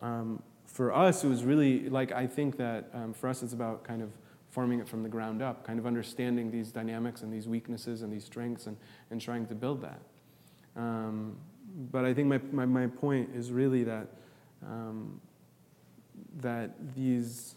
Um, 0.00 0.42
for 0.74 0.92
us, 0.92 1.22
it 1.22 1.28
was 1.28 1.44
really 1.44 1.88
like 1.88 2.10
I 2.10 2.26
think 2.26 2.56
that 2.56 2.90
um, 2.92 3.12
for 3.14 3.28
us, 3.28 3.44
it's 3.44 3.52
about 3.52 3.84
kind 3.84 4.02
of 4.02 4.10
forming 4.50 4.80
it 4.80 4.88
from 4.88 5.04
the 5.04 5.08
ground 5.08 5.40
up, 5.40 5.64
kind 5.64 5.78
of 5.78 5.86
understanding 5.86 6.50
these 6.50 6.72
dynamics 6.72 7.22
and 7.22 7.32
these 7.32 7.46
weaknesses 7.46 8.02
and 8.02 8.12
these 8.12 8.24
strengths 8.24 8.66
and, 8.66 8.76
and 9.12 9.20
trying 9.20 9.46
to 9.46 9.54
build 9.54 9.82
that. 9.82 10.00
Um, 10.74 11.36
but 11.92 12.04
I 12.04 12.12
think 12.12 12.26
my, 12.26 12.40
my, 12.50 12.66
my, 12.66 12.86
point 12.88 13.30
is 13.36 13.52
really 13.52 13.84
that, 13.84 14.08
um, 14.66 15.20
that 16.40 16.94
these, 16.96 17.54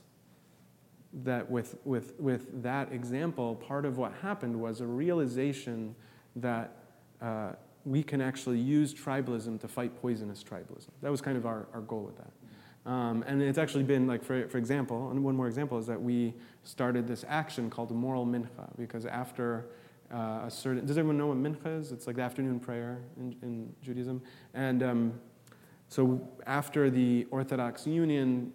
that 1.24 1.50
with, 1.50 1.76
with, 1.86 2.20
with 2.20 2.62
that 2.62 2.92
example, 2.92 3.56
part 3.56 3.86
of 3.86 3.98
what 3.98 4.14
happened 4.22 4.60
was 4.60 4.80
a 4.82 4.86
realization 4.86 5.96
that 6.36 6.78
uh, 7.20 7.54
we 7.84 8.04
can 8.04 8.22
actually 8.22 8.60
use 8.60 8.94
tribalism 8.94 9.60
to 9.62 9.68
fight 9.68 10.00
poisonous 10.00 10.44
tribalism. 10.44 10.90
That 11.02 11.10
was 11.10 11.22
kind 11.22 11.38
of 11.38 11.48
our, 11.48 11.68
our 11.74 11.82
goal 11.82 12.04
with 12.04 12.18
that. 12.18 12.32
Um, 12.88 13.26
and 13.28 13.42
it's 13.42 13.58
actually 13.58 13.84
been 13.84 14.08
like, 14.08 14.24
for, 14.24 14.48
for 14.48 14.58
example, 14.58 15.12
and 15.12 15.22
one 15.22 15.36
more 15.36 15.48
example 15.48 15.78
is 15.78 15.86
that 15.88 16.02
we 16.02 16.34
started 16.64 17.06
this 17.06 17.26
action 17.28 17.70
called 17.70 17.90
the 17.90 17.94
moral 17.94 18.26
mincha 18.26 18.70
because 18.78 19.06
after 19.06 19.66
uh, 20.10 20.44
a 20.46 20.50
certain, 20.50 20.86
does 20.86 20.98
everyone 20.98 21.18
know 21.18 21.28
what 21.28 21.38
mincha 21.38 21.82
is? 21.82 21.92
It's 21.92 22.08
like 22.08 22.16
the 22.16 22.22
afternoon 22.22 22.62
prayer 22.62 23.02
in, 23.18 23.36
in 23.42 23.74
Judaism. 23.82 24.22
And 24.54 24.82
um, 24.84 25.20
so 25.90 26.26
after 26.46 26.90
the 26.90 27.28
Orthodox 27.30 27.86
Union 27.86 28.54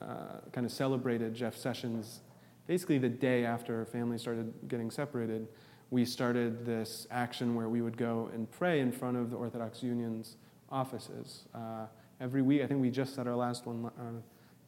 uh, 0.00 0.38
kind 0.52 0.64
of 0.64 0.70
celebrated 0.70 1.34
Jeff 1.34 1.56
Sessions, 1.56 2.20
basically 2.68 2.98
the 2.98 3.08
day 3.08 3.44
after 3.44 3.84
families 3.86 4.20
started 4.20 4.54
getting 4.68 4.92
separated, 4.92 5.48
we 5.90 6.04
started 6.04 6.64
this 6.64 7.08
action 7.10 7.56
where 7.56 7.68
we 7.68 7.82
would 7.82 7.96
go 7.96 8.30
and 8.32 8.48
pray 8.48 8.78
in 8.78 8.92
front 8.92 9.16
of 9.16 9.30
the 9.30 9.36
Orthodox 9.36 9.82
Union's 9.82 10.36
offices. 10.70 11.48
Uh, 11.52 11.86
every 12.22 12.40
week. 12.40 12.62
I 12.62 12.66
think 12.66 12.80
we 12.80 12.90
just 12.90 13.16
had 13.16 13.26
our 13.26 13.34
last 13.34 13.66
one 13.66 13.90
uh, 13.98 14.20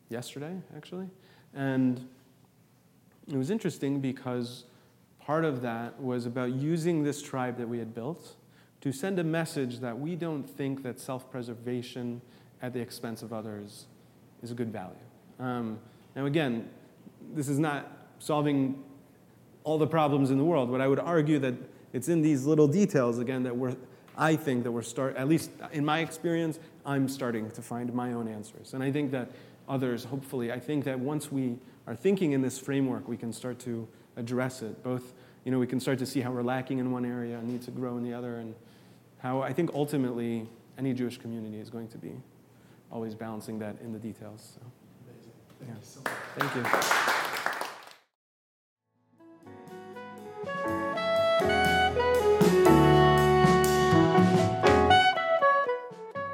yesterday, 0.09 0.57
actually. 0.76 1.09
And 1.55 2.07
it 3.30 3.36
was 3.36 3.48
interesting 3.48 4.00
because 4.00 4.64
part 5.20 5.44
of 5.44 5.62
that 5.62 5.98
was 6.00 6.26
about 6.26 6.52
using 6.52 7.05
this 7.05 7.22
tribe 7.22 7.57
that 7.59 7.68
we 7.68 7.78
had 7.78 7.94
built 7.94 8.34
to 8.80 8.92
send 8.92 9.18
a 9.20 9.24
message 9.24 9.78
that 9.78 9.98
we 9.98 10.16
don't 10.16 10.42
think 10.42 10.82
that 10.82 10.98
self-preservation 10.98 12.20
at 12.61 12.72
the 12.72 12.80
expense 12.80 13.22
of 13.22 13.32
others 13.32 13.86
is 14.42 14.50
a 14.50 14.55
good 14.55 14.72
value. 14.72 14.96
Um, 15.38 15.78
now, 16.16 16.26
again, 16.26 16.68
this 17.34 17.48
is 17.48 17.59
not 17.59 17.90
solving 18.18 18.82
all 19.62 19.78
the 19.78 19.86
problems 19.86 20.30
in 20.30 20.38
the 20.38 20.44
world, 20.44 20.70
but 20.70 20.80
I 20.80 20.88
would 20.88 20.98
argue 20.98 21.38
that 21.38 21.55
it's 21.92 22.09
in 22.09 22.20
these 22.20 22.44
little 22.44 22.66
details, 22.66 23.18
again, 23.18 23.44
that 23.44 23.57
we're, 23.57 23.76
I 24.18 24.36
think 24.36 24.64
that 24.64 24.72
we're 24.72 24.82
start, 24.82 25.16
at 25.16 25.28
least 25.28 25.50
in 25.72 25.84
my 25.84 26.00
experience, 26.00 26.59
I'm 26.87 27.09
starting 27.09 27.51
to 27.51 27.62
find 27.62 27.93
my 27.93 28.12
own 28.12 28.28
answers. 28.28 28.74
And 28.74 28.82
I 28.82 28.93
think 28.93 29.11
that 29.12 29.30
others, 29.68 30.05
hopefully, 30.05 30.53
I 30.53 30.61
think 30.61 30.85
that 30.85 30.99
once 30.99 31.32
we 31.32 31.57
are 31.87 31.95
thinking 31.95 32.32
in 32.32 32.43
this 32.43 32.59
framework, 32.59 33.09
we 33.09 33.16
can 33.16 33.32
start 33.32 33.59
to 33.61 33.89
address 34.16 34.62
it. 34.62 34.82
Both, 34.82 35.14
you 35.45 35.53
know, 35.53 35.59
we 35.59 35.66
can 35.66 35.80
start 35.80 35.99
to 35.99 36.07
see 36.07 36.20
how 36.20 36.30
we're 36.30 36.43
lacking 36.43 36.78
in 36.78 36.91
one 36.91 37.05
area 37.05 37.39
and 37.39 37.49
need 37.49 37.62
to 37.62 37.70
grow 37.70 37.97
in 37.97 38.05
the 38.05 38.14
other, 38.14 38.37
and 38.37 38.55
how 39.18 39.43
I 39.43 39.53
think 39.53 39.70
ultimately 39.74 40.47
any 40.78 40.93
Jewish 40.93 41.18
community 41.18 41.59
is 41.59 41.70
going 41.70 41.89
to 41.89 41.99
be 41.99 42.12
always 42.91 43.14
balancing 43.14 43.59
that 43.59 43.76
in 43.82 43.93
the 43.93 43.99
details. 43.99 44.57
So, 44.57 44.61
Amazing. 45.61 46.03
Thank 46.37 46.55
you 46.57 46.64
so 46.64 47.34